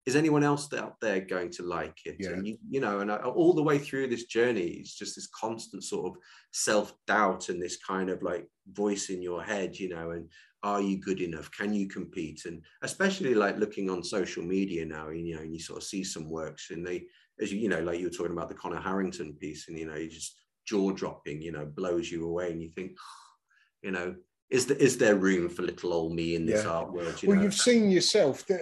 Is 0.05 0.15
anyone 0.15 0.43
else 0.43 0.73
out 0.73 0.95
there 1.01 1.19
going 1.19 1.51
to 1.51 1.63
like 1.63 1.99
it? 2.05 2.15
Yeah. 2.19 2.29
and 2.29 2.47
you, 2.47 2.57
you 2.67 2.79
know 2.79 3.01
and 3.01 3.11
I, 3.11 3.17
all 3.17 3.53
the 3.53 3.61
way 3.61 3.77
through 3.77 4.07
this 4.07 4.25
journey 4.25 4.61
it's 4.61 4.95
just 4.95 5.15
this 5.15 5.27
constant 5.27 5.83
sort 5.83 6.07
of 6.07 6.21
self-doubt 6.51 7.49
and 7.49 7.61
this 7.61 7.77
kind 7.77 8.09
of 8.09 8.23
like 8.23 8.47
voice 8.71 9.09
in 9.09 9.21
your 9.21 9.43
head 9.43 9.77
you 9.77 9.89
know 9.89 10.11
and 10.11 10.29
are 10.61 10.81
you 10.81 10.97
good 10.97 11.21
enough? 11.21 11.49
Can 11.51 11.73
you 11.73 11.87
compete? 11.87 12.43
And 12.45 12.61
especially 12.81 13.33
like 13.33 13.57
looking 13.57 13.89
on 13.89 14.03
social 14.03 14.43
media 14.43 14.85
now 14.85 15.09
you 15.09 15.35
know 15.35 15.41
and 15.41 15.53
you 15.53 15.59
sort 15.59 15.77
of 15.77 15.83
see 15.83 16.03
some 16.03 16.29
works 16.29 16.71
and 16.71 16.85
they 16.85 17.05
as 17.41 17.51
you 17.51 17.59
you 17.59 17.69
know 17.69 17.81
like 17.81 17.99
you 17.99 18.05
were 18.05 18.11
talking 18.11 18.33
about 18.33 18.49
the 18.49 18.55
conor 18.55 18.79
harrington 18.79 19.33
piece 19.33 19.67
and 19.67 19.77
you 19.77 19.85
know 19.85 19.95
you 19.95 20.09
just 20.09 20.35
jaw 20.65 20.91
dropping 20.91 21.41
you 21.41 21.51
know 21.51 21.65
blows 21.65 22.11
you 22.11 22.25
away 22.25 22.51
and 22.51 22.61
you 22.61 22.69
think 22.69 22.91
you 23.81 23.91
know 23.91 24.15
is 24.49 24.65
there 24.65 24.77
is 24.77 24.97
there 24.97 25.15
room 25.15 25.49
for 25.49 25.61
little 25.61 25.93
old 25.93 26.13
me 26.13 26.35
in 26.35 26.45
this 26.45 26.63
Yeah. 26.63 26.71
art 26.71 26.91
world 26.91 27.21
you 27.21 27.29
well, 27.29 27.37
know 27.37 27.43
you've 27.43 27.53
seen 27.53 27.89
yourself 27.91 28.45
that 28.47 28.61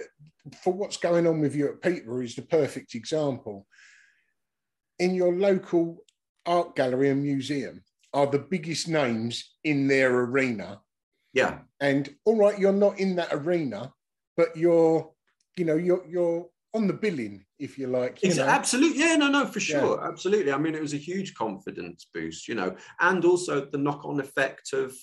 for 0.62 0.72
what's 0.72 0.96
going 0.96 1.26
on 1.26 1.40
with 1.40 1.54
you 1.54 1.68
at 1.68 1.82
Peterborough 1.82 2.22
is 2.22 2.34
the 2.34 2.42
perfect 2.42 2.94
example. 2.94 3.66
In 4.98 5.14
your 5.14 5.34
local 5.34 6.04
art 6.46 6.74
gallery 6.74 7.10
and 7.10 7.22
museum 7.22 7.82
are 8.12 8.26
the 8.26 8.38
biggest 8.38 8.88
names 8.88 9.56
in 9.64 9.86
their 9.86 10.14
arena. 10.20 10.80
yeah 11.32 11.60
And 11.80 12.14
all 12.24 12.36
right, 12.36 12.58
you're 12.58 12.72
not 12.72 12.98
in 12.98 13.16
that 13.16 13.28
arena, 13.32 13.92
but 14.36 14.56
you're, 14.56 15.12
you 15.56 15.64
know, 15.64 15.76
you're 15.76 16.04
you're 16.08 16.48
on 16.74 16.86
the 16.86 16.92
billing, 16.92 17.44
if 17.58 17.78
you 17.78 17.86
like. 17.86 18.22
You 18.22 18.40
absolutely, 18.42 19.00
yeah, 19.00 19.16
no, 19.16 19.28
no, 19.28 19.46
for 19.46 19.60
Yeah. 19.60 19.80
sure, 19.80 20.04
absolutely. 20.10 20.52
I 20.52 20.58
mean, 20.58 20.74
it 20.74 20.82
was 20.82 20.94
a 20.94 20.98
huge 20.98 21.34
confidence 21.34 22.06
boost, 22.12 22.48
you 22.48 22.54
know, 22.54 22.76
and 23.00 23.24
also 23.24 23.66
the 23.66 23.78
knock-on 23.78 24.20
effect 24.20 24.72
of, 24.72 24.94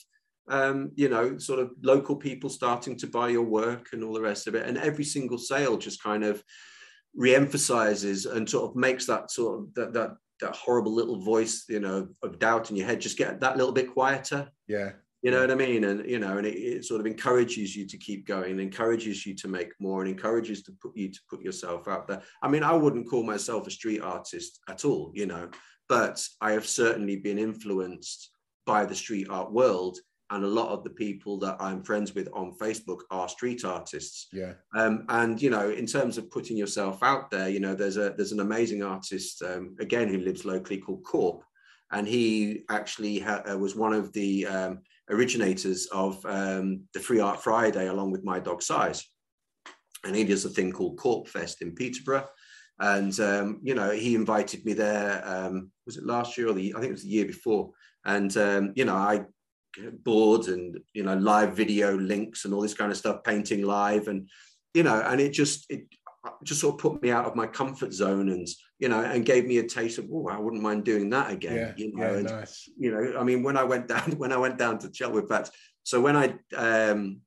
um, 0.48 0.92
you 0.96 1.10
know, 1.10 1.38
sort 1.38 1.60
of 1.60 1.72
local 1.82 2.16
people 2.16 2.50
starting 2.50 2.96
to 2.98 3.08
buy 3.08 3.30
your 3.30 3.44
work 3.44 3.90
and 3.94 4.04
all 4.04 4.14
the 4.14 4.22
rest 4.22 4.48
of 4.48 4.56
it, 4.56 4.68
and 4.68 4.78
every 4.78 5.04
single 5.04 5.38
sale 5.38 5.78
just 5.78 6.04
kind 6.04 6.24
of 6.24 6.44
re-emphasizes 7.16 8.26
and 8.26 8.50
sort 8.50 8.70
of 8.70 8.76
makes 8.76 9.06
that 9.06 9.32
sort 9.32 9.60
of 9.60 9.74
that 9.74 9.94
that 9.94 10.12
that 10.42 10.56
horrible 10.56 10.94
little 10.94 11.22
voice, 11.22 11.66
you 11.70 11.80
know, 11.80 12.10
of 12.22 12.40
doubt 12.40 12.70
in 12.70 12.76
your 12.76 12.86
head 12.86 13.00
just 13.00 13.18
get 13.18 13.40
that 13.40 13.58
little 13.58 13.74
bit 13.74 13.94
quieter. 13.94 14.50
yeah. 14.68 14.92
You 15.22 15.32
know 15.32 15.40
what 15.40 15.50
I 15.50 15.56
mean? 15.56 15.86
And 15.86 16.08
you 16.08 16.20
know, 16.20 16.38
and 16.38 16.46
it, 16.46 16.54
it 16.54 16.86
sort 16.86 17.02
of 17.02 17.08
encourages 17.08 17.76
you 17.76 17.88
to 17.88 17.98
keep 17.98 18.28
going, 18.28 18.60
encourages 18.60 19.26
you 19.26 19.34
to 19.36 19.48
make 19.48 19.72
more, 19.80 20.02
and 20.02 20.10
encourages 20.12 20.62
to 20.64 20.72
put 20.74 20.96
you 20.96 21.12
to 21.12 21.20
put 21.28 21.42
yourself 21.42 21.88
out 21.88 22.08
there. 22.08 22.22
I 22.44 22.48
mean, 22.48 22.62
I 22.62 22.74
wouldn't 22.74 23.10
call 23.10 23.24
myself 23.24 23.66
a 23.66 23.72
street 23.72 24.02
artist 24.02 24.60
at 24.70 24.86
all, 24.86 25.12
you 25.16 25.26
know, 25.26 25.50
but 25.90 26.24
I 26.42 26.52
have 26.52 26.68
certainly 26.68 27.16
been 27.16 27.40
influenced 27.40 28.30
by 28.68 28.86
the 28.86 28.94
street 28.94 29.28
art 29.28 29.52
world, 29.52 29.98
and 30.32 30.44
a 30.44 30.48
lot 30.48 30.70
of 30.70 30.84
the 30.84 30.90
people 30.90 31.38
that 31.40 31.58
I'm 31.60 31.84
friends 31.84 32.16
with 32.16 32.28
on 32.34 32.58
Facebook 32.58 33.02
are 33.12 33.30
street 33.30 33.64
artists. 33.64 34.28
Yeah. 34.34 34.54
Um, 34.76 35.06
and 35.10 35.40
you 35.42 35.50
know, 35.50 35.70
in 35.70 35.86
terms 35.86 36.18
of 36.18 36.32
putting 36.32 36.58
yourself 36.58 37.04
out 37.04 37.30
there, 37.30 37.50
you 37.50 37.60
know, 37.60 37.76
there's 37.76 37.98
a 37.98 38.14
there's 38.18 38.32
an 38.32 38.40
amazing 38.40 38.82
artist 38.82 39.44
um, 39.44 39.76
again 39.80 40.08
who 40.08 40.20
lives 40.20 40.44
locally 40.44 40.80
called 40.80 41.04
Corp, 41.04 41.44
and 41.92 42.08
he 42.08 42.64
actually 42.70 43.20
ha- 43.20 43.44
uh, 43.50 43.58
was 43.58 43.76
one 43.76 43.94
of 43.94 44.12
the 44.14 44.48
um, 44.48 44.80
originators 45.10 45.86
of 45.88 46.26
um, 46.26 46.82
the 46.94 47.00
Free 47.00 47.20
Art 47.20 47.44
Friday, 47.44 47.88
along 47.88 48.12
with 48.12 48.24
My 48.24 48.40
Dog 48.40 48.64
Sighs, 48.64 49.08
and 50.04 50.16
he 50.16 50.24
does 50.24 50.46
a 50.46 50.50
thing 50.50 50.72
called 50.72 50.98
Corp 50.98 51.28
Fest 51.28 51.62
in 51.62 51.76
Peterborough. 51.76 52.28
And 52.80 53.18
um, 53.20 53.60
you 53.62 53.76
know, 53.76 53.92
he 53.92 54.16
invited 54.16 54.66
me 54.66 54.74
there. 54.74 55.22
Um, 55.24 55.72
was 55.86 55.98
it 55.98 56.06
last 56.06 56.36
year 56.36 56.50
or 56.50 56.54
the? 56.54 56.74
I 56.76 56.80
think 56.80 56.90
it 56.90 56.94
was 56.94 57.04
the 57.04 57.10
year 57.10 57.26
before. 57.26 57.72
And 58.06 58.36
um, 58.38 58.74
you 58.76 58.86
know, 58.86 58.96
I 58.96 59.26
boards 60.04 60.48
and 60.48 60.80
you 60.94 61.04
know 61.04 61.16
live 61.16 61.56
video 61.56 61.98
links 61.98 62.46
and 62.46 62.54
all 62.54 62.62
this 62.62 62.74
kind 62.74 62.92
of 62.92 62.98
stuff 62.98 63.24
painting 63.24 63.64
live 63.64 64.08
and 64.08 64.30
you 64.74 64.84
know 64.84 65.02
and 65.02 65.20
it 65.20 65.32
just 65.32 65.66
it 65.70 65.86
just 66.44 66.62
sort 66.62 66.76
of 66.76 66.80
put 66.80 67.02
me 67.02 67.12
out 67.12 67.26
of 67.26 67.36
my 67.36 67.46
comfort 67.46 67.94
zone 67.94 68.30
and 68.30 68.48
you 68.80 68.90
know 68.90 69.02
and 69.02 69.26
gave 69.26 69.46
me 69.46 69.58
a 69.60 69.68
taste 69.68 69.98
of 69.98 70.08
oh 70.12 70.28
i 70.28 70.38
wouldn't 70.38 70.64
mind 70.64 70.84
doing 70.84 71.10
that 71.10 71.32
again 71.32 71.56
Yeah. 71.56 71.74
you 71.78 71.96
know 71.96 72.12
Yeah. 72.12 72.18
and, 72.18 72.26
Nice. 72.26 72.70
you 72.78 72.92
know 72.92 73.20
i 73.20 73.24
mean 73.24 73.44
when 73.44 73.58
i 73.58 73.64
went 73.64 73.88
down 73.88 74.12
when 74.18 74.32
i 74.32 74.38
went 74.38 74.58
down 74.58 74.80
to 74.80 74.92
Cheltenham 74.94 75.24
in 75.24 75.30
fact 75.30 75.52
so 75.84 76.02
when 76.02 76.16
i 76.16 76.34
um 76.56 77.22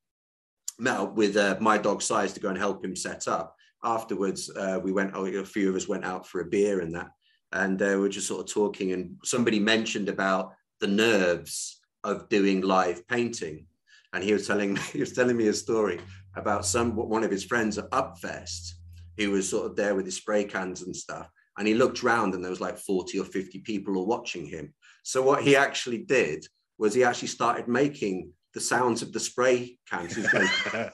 met 0.81 1.01
up 1.01 1.17
with 1.17 1.37
uh, 1.37 1.57
my 1.61 1.77
dog 1.77 2.01
sighs 2.03 2.33
to 2.33 2.41
go 2.41 2.49
and 2.49 2.59
help 2.59 2.85
him 2.85 2.95
set 2.95 3.27
up 3.27 3.57
afterwards 3.83 4.51
uh, 4.57 4.79
we 4.83 4.93
went 4.93 5.13
oh, 5.15 5.27
a 5.27 5.45
few 5.45 5.69
of 5.69 5.77
us 5.77 5.89
went 5.89 6.05
out 6.05 6.27
for 6.27 6.41
a 6.41 6.45
beer 6.45 6.81
and 6.81 6.95
that 6.95 7.11
and 7.53 7.81
uh, 7.83 7.87
we 7.87 7.97
we're 7.99 8.09
just 8.09 8.29
sort 8.29 8.41
of 8.41 8.53
talking 8.53 8.93
and 8.93 9.17
somebody 9.25 9.59
mentioned 9.59 10.09
about 10.09 10.53
the 10.81 10.87
nerves 10.87 11.78
of 12.09 12.29
doing 12.29 12.61
live 12.61 13.07
painting. 13.09 13.67
And 14.13 14.25
he 14.25 14.33
was 14.33 14.47
telling 14.47 14.75
me, 14.75 14.81
he 14.93 15.01
was 15.01 15.13
telling 15.13 15.37
me 15.37 15.49
a 15.49 15.53
story 15.53 16.01
about 16.37 16.67
some 16.67 16.95
one 16.95 17.25
of 17.25 17.31
his 17.31 17.45
friends 17.45 17.79
at 17.79 17.91
Upfest 17.91 18.73
who 19.17 19.31
was 19.33 19.49
sort 19.49 19.67
of 19.67 19.77
there 19.77 19.95
with 19.95 20.07
his 20.07 20.17
spray 20.17 20.45
cans 20.45 20.83
and 20.83 20.95
stuff. 20.95 21.29
And 21.59 21.67
he 21.67 21.75
looked 21.75 22.05
round 22.05 22.35
and 22.35 22.43
there 22.43 22.51
was 22.51 22.61
like 22.61 22.79
40 22.79 23.19
or 23.19 23.25
50 23.25 23.59
people 23.61 23.97
all 23.97 24.07
watching 24.07 24.47
him. 24.47 24.73
So 25.03 25.23
what 25.23 25.43
he 25.43 25.57
actually 25.57 25.99
did 25.99 26.47
was 26.79 26.95
he 26.95 27.03
actually 27.03 27.29
started 27.29 27.67
making 27.67 28.33
the 28.55 28.61
sounds 28.61 29.03
of 29.03 29.13
the 29.13 29.21
spray 29.21 29.77
cans. 29.91 30.15
He's 30.15 30.29
going, 30.29 30.49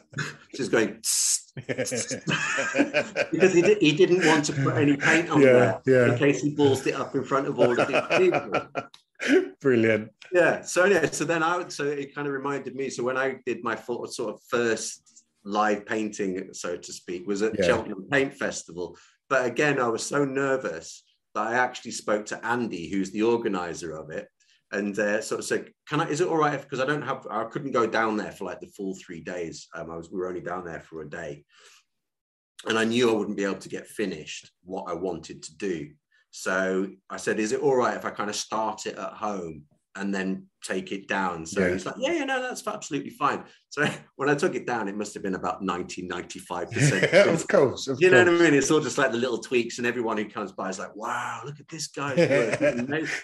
just 0.57 0.73
going 0.73 1.03
because 1.67 3.53
he, 3.53 3.62
did, 3.62 3.79
he 3.81 3.93
didn't 3.93 4.27
want 4.27 4.45
to 4.45 4.53
put 4.53 4.77
any 4.77 4.97
paint 4.97 5.31
on 5.31 5.41
Yeah, 5.41 5.79
there 5.85 6.07
yeah. 6.07 6.12
in 6.12 6.19
case 6.19 6.43
he 6.43 6.55
ballsed 6.55 6.87
it 6.89 6.95
up 6.95 7.15
in 7.15 7.23
front 7.23 7.47
of 7.47 7.59
all 7.61 7.79
of 7.79 7.87
these 7.87 8.19
people. 8.19 8.61
Brilliant. 9.61 10.11
Yeah. 10.33 10.62
So 10.62 10.85
yeah. 10.85 11.07
So 11.11 11.25
then 11.25 11.43
I 11.43 11.57
would. 11.57 11.72
So 11.72 11.85
it 11.85 12.14
kind 12.14 12.27
of 12.27 12.33
reminded 12.33 12.75
me. 12.75 12.91
So 12.91 13.03
when 13.03 13.16
I 13.16 13.37
did 13.47 13.62
my 13.62 13.77
fo- 13.77 14.07
sort 14.07 14.35
of 14.35 14.41
first 14.49 15.25
live 15.45 15.87
painting, 15.87 16.53
so 16.53 16.77
to 16.77 16.93
speak, 16.93 17.27
was 17.27 17.43
at 17.43 17.59
Yeah. 17.59 17.66
Cheltenham 17.66 18.07
Paint 18.11 18.35
Festival. 18.35 18.97
But 19.29 19.47
again, 19.47 19.81
I 19.81 19.89
was 19.89 20.05
so 20.05 20.25
nervous 20.25 21.03
that 21.35 21.47
I 21.47 21.55
actually 21.55 21.93
spoke 21.93 22.27
to 22.27 22.47
Andy, 22.47 22.89
who's 22.89 23.11
the 23.11 23.22
organizer 23.22 23.97
of 23.97 24.11
it, 24.11 24.29
and 24.70 24.99
uh, 24.99 25.20
sort 25.20 25.41
of 25.41 25.45
said, 25.47 25.70
"Can 25.89 26.01
I? 26.01 26.09
Is 26.09 26.20
it 26.20 26.29
all 26.29 26.37
right? 26.37 26.61
Because 26.61 26.81
I 26.81 26.87
don't 26.87 27.03
have. 27.03 27.27
I 27.31 27.45
couldn't 27.45 27.72
go 27.72 27.87
down 27.87 28.16
there 28.16 28.33
for 28.33 28.45
like 28.45 28.61
the 28.61 28.72
full 28.77 28.95
three 28.97 29.20
days. 29.20 29.68
Um, 29.75 29.91
I 29.91 29.97
was. 29.97 30.11
We 30.11 30.18
were 30.18 30.29
only 30.29 30.41
down 30.41 30.64
there 30.64 30.81
for 30.81 31.03
a 31.03 31.09
day." 31.09 31.45
and 32.66 32.79
I 32.79 32.85
knew 32.85 33.11
I 33.11 33.14
wouldn't 33.14 33.37
be 33.37 33.45
able 33.45 33.57
to 33.57 33.68
get 33.68 33.87
finished 33.87 34.51
what 34.64 34.85
I 34.89 34.95
wanted 34.95 35.43
to 35.43 35.57
do. 35.57 35.91
So 36.37 36.89
I 37.09 37.16
said, 37.16 37.39
"Is 37.39 37.53
it 37.53 37.61
all 37.61 37.76
right 37.76 37.97
if 37.97 38.05
I 38.05 38.11
kind 38.11 38.28
of 38.28 38.35
start 38.35 38.87
it 38.87 38.99
at 38.99 39.12
home 39.12 39.62
and 39.95 40.12
then 40.12 40.47
take 40.64 40.91
it 40.91 41.07
down?" 41.07 41.47
So 41.47 41.61
Yeah. 41.61 41.72
he's 41.72 41.87
like, 41.87 41.95
"Yeah, 41.97 42.12
yeah, 42.12 42.24
no, 42.24 42.43
that's 42.43 42.66
absolutely 42.66 43.11
fine." 43.11 43.45
So 43.68 43.87
when 44.16 44.28
I 44.28 44.35
took 44.35 44.57
it 44.57 44.66
down, 44.66 44.89
it 44.89 44.97
must 44.97 45.14
have 45.14 45.22
been 45.22 45.37
about 45.37 45.62
90, 45.62 46.03
95 46.09 46.72
percent. 46.72 47.05
of 47.28 47.47
course. 47.47 47.87
Of 47.87 48.01
You 48.03 48.11
know 48.11 48.18
what 48.18 48.28
I 48.28 48.32
mean? 48.32 48.55
It's 48.55 48.72
all 48.72 48.80
just 48.80 48.99
like 48.99 49.12
the 49.12 49.16
little 49.16 49.39
tweaks, 49.39 49.78
and 49.78 49.87
everyone 49.87 50.16
who 50.16 50.24
comes 50.24 50.51
by 50.51 50.70
is 50.70 50.80
like, 50.80 50.97
"Wow, 50.97 51.43
look 51.45 51.61
at 51.61 51.68
this 51.68 51.87
guy!" 51.87 52.16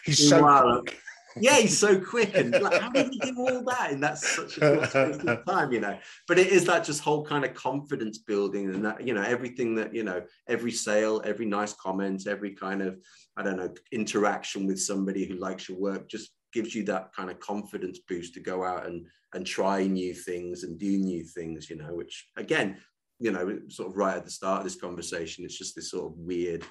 He's 0.04 0.28
so 0.28 0.82
quick. 0.84 0.96
Yeah, 1.36 1.56
he's 1.56 1.78
so 1.78 2.00
quick 2.00 2.34
and 2.34 2.52
like, 2.60 2.80
how 2.80 2.90
did 2.90 3.12
he 3.12 3.18
do 3.18 3.34
all 3.38 3.62
that 3.64 3.92
in 3.92 4.00
that 4.00 4.18
such 4.18 4.56
a 4.56 4.60
short 4.60 4.90
space 4.90 5.16
of 5.16 5.44
time, 5.48 5.72
you 5.72 5.80
know? 5.80 5.98
But 6.26 6.38
it 6.38 6.48
is 6.48 6.64
that 6.66 6.84
just 6.84 7.02
whole 7.02 7.24
kind 7.24 7.44
of 7.44 7.54
confidence 7.54 8.18
building 8.18 8.74
and 8.74 8.84
that, 8.84 9.06
you 9.06 9.14
know, 9.14 9.22
everything 9.22 9.74
that, 9.76 9.94
you 9.94 10.02
know, 10.02 10.22
every 10.48 10.72
sale, 10.72 11.22
every 11.24 11.46
nice 11.46 11.72
comment, 11.74 12.26
every 12.26 12.54
kind 12.54 12.82
of, 12.82 12.98
I 13.36 13.42
don't 13.42 13.56
know, 13.56 13.72
interaction 13.92 14.66
with 14.66 14.80
somebody 14.80 15.24
who 15.24 15.34
likes 15.34 15.68
your 15.68 15.78
work 15.78 16.08
just 16.08 16.30
gives 16.52 16.74
you 16.74 16.84
that 16.84 17.12
kind 17.14 17.30
of 17.30 17.38
confidence 17.38 18.00
boost 18.08 18.34
to 18.34 18.40
go 18.40 18.64
out 18.64 18.86
and 18.86 19.06
and 19.32 19.46
try 19.46 19.86
new 19.86 20.12
things 20.12 20.64
and 20.64 20.78
do 20.78 20.98
new 20.98 21.22
things, 21.22 21.70
you 21.70 21.76
know, 21.76 21.94
which 21.94 22.28
again, 22.36 22.78
you 23.20 23.30
know, 23.30 23.60
sort 23.68 23.88
of 23.88 23.96
right 23.96 24.16
at 24.16 24.24
the 24.24 24.30
start 24.30 24.58
of 24.58 24.64
this 24.64 24.80
conversation, 24.80 25.44
it's 25.44 25.58
just 25.58 25.76
this 25.76 25.90
sort 25.90 26.10
of 26.10 26.18
weird 26.18 26.64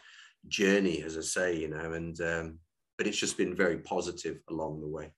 journey, 0.48 1.02
as 1.04 1.18
I 1.18 1.22
say, 1.22 1.58
you 1.58 1.70
know, 1.70 1.94
and 1.94 2.20
um, 2.22 2.60
but 3.00 3.08
it's 3.08 3.18
just 3.18 3.38
been 3.38 3.56
very 3.56 3.78
positive 3.78 4.42
along 4.50 4.82
the 4.82 4.88
way. 4.88 5.10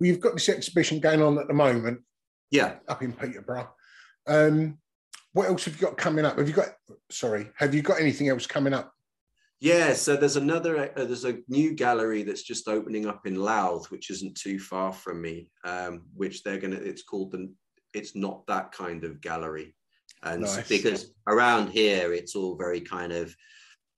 Well, 0.00 0.08
you've 0.08 0.20
got 0.20 0.32
this 0.32 0.48
exhibition 0.48 1.00
going 1.00 1.20
on 1.22 1.38
at 1.38 1.46
the 1.48 1.54
moment 1.54 2.00
Yeah. 2.50 2.78
up 2.88 3.02
in 3.02 3.12
Peterborough. 3.12 3.70
Um, 4.26 4.78
what 5.32 5.46
else 5.48 5.66
have 5.66 5.74
you 5.74 5.82
got 5.82 5.98
coming 5.98 6.24
up? 6.24 6.38
Have 6.38 6.48
you 6.48 6.54
got, 6.54 6.70
sorry, 7.10 7.50
have 7.56 7.74
you 7.74 7.82
got 7.82 8.00
anything 8.00 8.28
else 8.30 8.46
coming 8.46 8.72
up? 8.72 8.94
Yeah, 9.60 9.92
so 9.92 10.16
there's 10.16 10.36
another, 10.36 10.90
uh, 10.98 11.04
there's 11.04 11.26
a 11.26 11.40
new 11.46 11.74
gallery 11.74 12.22
that's 12.22 12.42
just 12.42 12.66
opening 12.66 13.06
up 13.06 13.26
in 13.26 13.34
Louth, 13.34 13.90
which 13.90 14.08
isn't 14.08 14.34
too 14.34 14.58
far 14.58 14.90
from 14.90 15.20
me, 15.20 15.50
um, 15.64 16.06
which 16.14 16.42
they're 16.42 16.58
gonna, 16.58 16.76
it's 16.76 17.02
called 17.02 17.32
the, 17.32 17.52
it's 17.92 18.16
not 18.16 18.46
that 18.46 18.72
kind 18.72 19.04
of 19.04 19.20
gallery. 19.20 19.74
And 20.22 20.40
Nice. 20.42 20.66
because 20.66 21.12
around 21.28 21.68
here, 21.68 22.14
it's 22.14 22.34
all 22.34 22.56
very 22.56 22.80
kind 22.80 23.12
of 23.12 23.36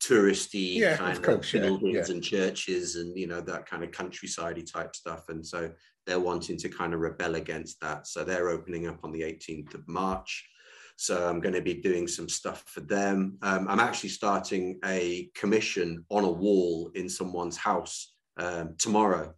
touristy 0.02 0.76
Yeah, 0.76 0.96
kind 0.96 1.16
of, 1.16 1.22
course, 1.22 1.54
yeah, 1.54 1.60
buildings 1.62 2.08
yeah. 2.08 2.14
and 2.14 2.22
churches 2.22 2.96
and, 2.96 3.16
you 3.16 3.26
know, 3.26 3.40
that 3.40 3.66
kind 3.66 3.84
of 3.84 3.92
countryside 3.92 4.64
type 4.66 4.96
stuff. 4.96 5.28
And 5.28 5.46
so 5.46 5.70
they're 6.06 6.20
wanting 6.20 6.56
to 6.58 6.68
kind 6.68 6.94
of 6.94 7.00
rebel 7.00 7.36
against 7.36 7.80
that. 7.80 8.06
So 8.06 8.24
they're 8.24 8.48
opening 8.48 8.88
up 8.88 9.00
on 9.04 9.12
the 9.12 9.22
18th 9.22 9.74
of 9.74 9.86
March. 9.88 10.48
So 10.96 11.28
I'm 11.28 11.40
going 11.40 11.54
to 11.54 11.62
be 11.62 11.74
doing 11.74 12.06
some 12.06 12.28
stuff 12.28 12.64
for 12.66 12.80
them. 12.80 13.38
Um, 13.42 13.66
I'm 13.68 13.80
actually 13.80 14.10
starting 14.10 14.78
a 14.84 15.30
commission 15.34 16.04
on 16.10 16.24
a 16.24 16.30
wall 16.30 16.90
in 16.94 17.08
someone's 17.08 17.56
house 17.56 18.14
um, 18.36 18.74
tomorrow. 18.78 19.34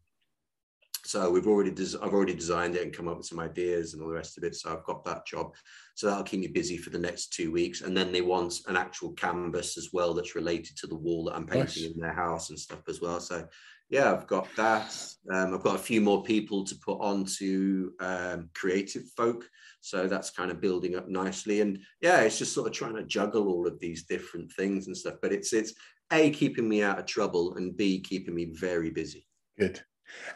So 1.04 1.30
we've 1.30 1.46
already, 1.46 1.70
des- 1.70 1.98
I've 2.02 2.14
already 2.14 2.34
designed 2.34 2.76
it 2.76 2.82
and 2.82 2.92
come 2.92 3.08
up 3.08 3.18
with 3.18 3.26
some 3.26 3.40
ideas 3.40 3.92
and 3.92 4.02
all 4.02 4.08
the 4.08 4.14
rest 4.14 4.38
of 4.38 4.44
it. 4.44 4.54
So 4.54 4.72
I've 4.72 4.84
got 4.84 5.04
that 5.04 5.26
job. 5.26 5.54
So 5.94 6.06
that'll 6.06 6.24
keep 6.24 6.40
me 6.40 6.46
busy 6.46 6.76
for 6.76 6.90
the 6.90 6.98
next 6.98 7.32
two 7.32 7.52
weeks. 7.52 7.82
And 7.82 7.96
then 7.96 8.10
they 8.10 8.22
want 8.22 8.60
an 8.66 8.76
actual 8.76 9.12
canvas 9.12 9.76
as 9.76 9.90
well 9.92 10.14
that's 10.14 10.34
related 10.34 10.76
to 10.78 10.86
the 10.86 10.96
wall 10.96 11.24
that 11.24 11.36
I'm 11.36 11.46
painting 11.46 11.84
Nice. 11.84 11.92
in 11.92 12.00
their 12.00 12.14
house 12.14 12.50
and 12.50 12.58
stuff 12.58 12.88
as 12.88 13.00
well. 13.00 13.20
So 13.20 13.46
yeah, 13.90 14.10
I've 14.10 14.26
got 14.26 14.48
that. 14.56 14.96
Um, 15.30 15.54
I've 15.54 15.62
got 15.62 15.76
a 15.76 15.78
few 15.78 16.00
more 16.00 16.22
people 16.22 16.64
to 16.64 16.74
put 16.76 16.96
onto 17.00 17.92
um, 18.00 18.48
creative 18.54 19.04
folk. 19.16 19.48
So 19.82 20.08
that's 20.08 20.30
kind 20.30 20.50
of 20.50 20.60
building 20.60 20.96
up 20.96 21.08
nicely. 21.08 21.60
And 21.60 21.78
yeah, 22.00 22.22
it's 22.22 22.38
just 22.38 22.54
sort 22.54 22.66
of 22.66 22.72
trying 22.72 22.96
to 22.96 23.04
juggle 23.04 23.48
all 23.48 23.66
of 23.66 23.78
these 23.78 24.04
different 24.04 24.50
things 24.52 24.86
and 24.86 24.96
stuff. 24.96 25.16
But 25.20 25.32
it's 25.32 25.52
it's 25.52 25.74
A, 26.10 26.30
keeping 26.30 26.66
me 26.66 26.82
out 26.82 26.98
of 26.98 27.04
trouble 27.04 27.56
and 27.56 27.76
B, 27.76 28.00
keeping 28.00 28.34
me 28.34 28.46
very 28.46 28.90
busy. 28.90 29.26
Good. 29.58 29.82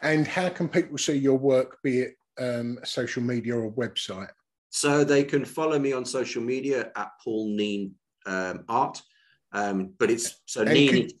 And 0.01 0.27
how 0.27 0.49
can 0.49 0.67
people 0.67 0.97
see 0.97 1.17
your 1.17 1.37
work, 1.37 1.77
be 1.83 1.99
it 1.99 2.15
um, 2.39 2.79
social 2.83 3.23
media 3.23 3.55
or 3.57 3.71
website? 3.71 4.29
So 4.69 5.03
they 5.03 5.23
can 5.23 5.45
follow 5.45 5.79
me 5.79 5.93
on 5.93 6.05
social 6.05 6.41
media 6.43 6.91
at 6.95 7.11
Paul 7.23 7.49
Kneen 7.49 7.91
um, 8.25 8.63
Art. 8.69 9.01
Um, 9.51 9.93
but 9.97 10.11
it's 10.11 10.41
so 10.45 10.61
And 10.61 10.69
Kneen, 10.71 10.89
could- 10.89 11.13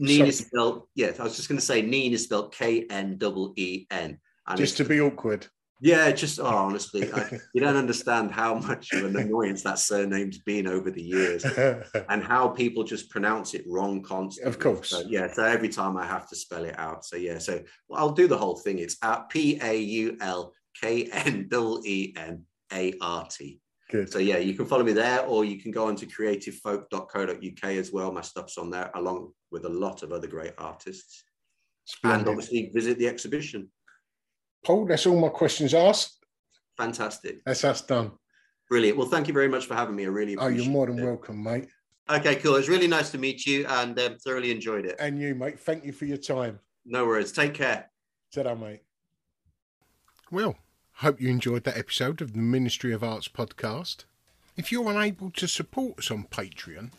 Kneen 0.00 0.16
sorry. 0.18 0.28
is 0.28 0.38
spelled, 0.38 0.88
yeah, 0.94 1.12
I 1.18 1.22
was 1.22 1.36
just 1.36 1.48
going 1.48 1.58
to 1.58 1.64
say 1.64 1.82
Kneen 1.82 2.12
is 2.12 2.24
spelled 2.24 2.54
K 2.54 2.86
N 2.90 3.18
E 3.20 3.52
E 3.56 3.86
N. 3.90 4.18
Just 4.56 4.76
to 4.76 4.84
be 4.84 5.00
awkward. 5.00 5.46
Yeah, 5.84 6.10
just 6.12 6.40
oh, 6.40 6.46
honestly, 6.46 7.12
I, 7.12 7.38
you 7.52 7.60
don't 7.60 7.76
understand 7.76 8.30
how 8.30 8.54
much 8.54 8.90
of 8.94 9.04
an 9.04 9.16
annoyance 9.18 9.62
that 9.64 9.78
surname's 9.78 10.38
been 10.38 10.66
over 10.66 10.90
the 10.90 11.02
years, 11.02 11.44
and 12.08 12.24
how 12.24 12.48
people 12.48 12.84
just 12.84 13.10
pronounce 13.10 13.52
it 13.52 13.66
wrong 13.68 14.02
constantly. 14.02 14.50
Of 14.50 14.58
course. 14.58 14.88
So, 14.88 15.02
yeah. 15.06 15.30
So 15.30 15.44
every 15.44 15.68
time 15.68 15.98
I 15.98 16.06
have 16.06 16.26
to 16.30 16.36
spell 16.36 16.64
it 16.64 16.78
out. 16.78 17.04
So 17.04 17.16
yeah. 17.16 17.36
So 17.36 17.62
well, 17.86 18.00
I'll 18.00 18.12
do 18.12 18.26
the 18.26 18.38
whole 18.38 18.56
thing. 18.56 18.78
It's 18.78 18.96
at 19.02 19.28
P 19.28 19.58
A 19.62 19.76
U 19.76 20.16
L 20.22 20.54
K 20.80 21.04
N 21.12 21.50
E 21.84 22.14
N 22.16 22.44
A 22.72 22.94
R 23.02 23.28
T. 23.30 23.60
Good. 23.90 24.10
So 24.10 24.20
yeah, 24.20 24.38
you 24.38 24.54
can 24.54 24.64
follow 24.64 24.84
me 24.84 24.94
there, 24.94 25.26
or 25.26 25.44
you 25.44 25.60
can 25.60 25.70
go 25.70 25.86
on 25.88 25.96
to 25.96 26.06
creativefolk.co.uk 26.06 27.64
as 27.64 27.92
well. 27.92 28.10
My 28.10 28.22
stuff's 28.22 28.56
on 28.56 28.70
there, 28.70 28.90
along 28.94 29.32
with 29.50 29.66
a 29.66 29.68
lot 29.68 30.02
of 30.02 30.12
other 30.12 30.28
great 30.28 30.54
artists, 30.56 31.24
and 32.02 32.26
obviously 32.26 32.70
visit 32.72 32.98
the 32.98 33.06
exhibition. 33.06 33.68
Paul, 34.64 34.86
that's 34.86 35.06
all 35.06 35.18
my 35.20 35.28
questions 35.28 35.74
asked. 35.74 36.24
Fantastic. 36.76 37.44
That's 37.44 37.64
us 37.64 37.82
done. 37.82 38.12
Brilliant. 38.68 38.98
Well, 38.98 39.08
thank 39.08 39.28
you 39.28 39.34
very 39.34 39.48
much 39.48 39.66
for 39.66 39.74
having 39.74 39.94
me. 39.94 40.04
I 40.04 40.08
really 40.08 40.36
Oh, 40.36 40.48
you're 40.48 40.66
more 40.68 40.86
than 40.86 40.98
it. 40.98 41.04
welcome, 41.04 41.42
mate. 41.42 41.68
Okay, 42.10 42.36
cool. 42.36 42.54
It 42.54 42.58
was 42.58 42.68
really 42.68 42.88
nice 42.88 43.10
to 43.12 43.18
meet 43.18 43.46
you 43.46 43.66
and 43.66 43.98
um, 44.00 44.16
thoroughly 44.18 44.50
enjoyed 44.50 44.84
it. 44.86 44.96
And 44.98 45.20
you, 45.20 45.34
mate. 45.34 45.60
Thank 45.60 45.84
you 45.84 45.92
for 45.92 46.04
your 46.06 46.16
time. 46.16 46.58
No 46.84 47.06
worries. 47.06 47.32
Take 47.32 47.54
care. 47.54 47.90
Ta-da, 48.34 48.54
mate. 48.54 48.80
Well, 50.30 50.56
hope 50.94 51.20
you 51.20 51.28
enjoyed 51.28 51.64
that 51.64 51.76
episode 51.78 52.20
of 52.20 52.32
the 52.32 52.38
Ministry 52.38 52.92
of 52.92 53.02
Arts 53.04 53.28
podcast. 53.28 54.04
If 54.56 54.70
you're 54.72 54.90
unable 54.90 55.30
to 55.32 55.48
support 55.48 55.98
us 55.98 56.10
on 56.10 56.24
Patreon, 56.24 56.90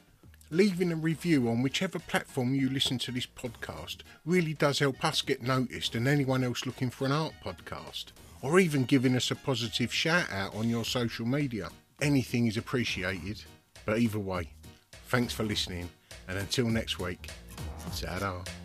leaving 0.49 0.91
a 0.91 0.95
review 0.95 1.49
on 1.49 1.61
whichever 1.61 1.99
platform 1.99 2.53
you 2.53 2.69
listen 2.69 2.97
to 2.99 3.11
this 3.11 3.25
podcast 3.25 3.97
really 4.25 4.53
does 4.53 4.79
help 4.79 5.03
us 5.03 5.21
get 5.21 5.41
noticed 5.41 5.95
and 5.95 6.07
anyone 6.07 6.43
else 6.43 6.65
looking 6.65 6.89
for 6.89 7.05
an 7.05 7.11
art 7.11 7.33
podcast, 7.43 8.05
or 8.41 8.59
even 8.59 8.83
giving 8.85 9.15
us 9.15 9.31
a 9.31 9.35
positive 9.35 9.93
shout 9.93 10.31
out 10.31 10.55
on 10.55 10.69
your 10.69 10.85
social 10.85 11.25
media. 11.25 11.69
Anything 12.01 12.47
is 12.47 12.57
appreciated, 12.57 13.43
but 13.85 13.99
either 13.99 14.19
way, 14.19 14.49
thanks 15.07 15.33
for 15.33 15.43
listening, 15.43 15.89
and 16.27 16.37
until 16.37 16.67
next 16.67 16.99
week, 16.99 17.29
ta 17.95 18.64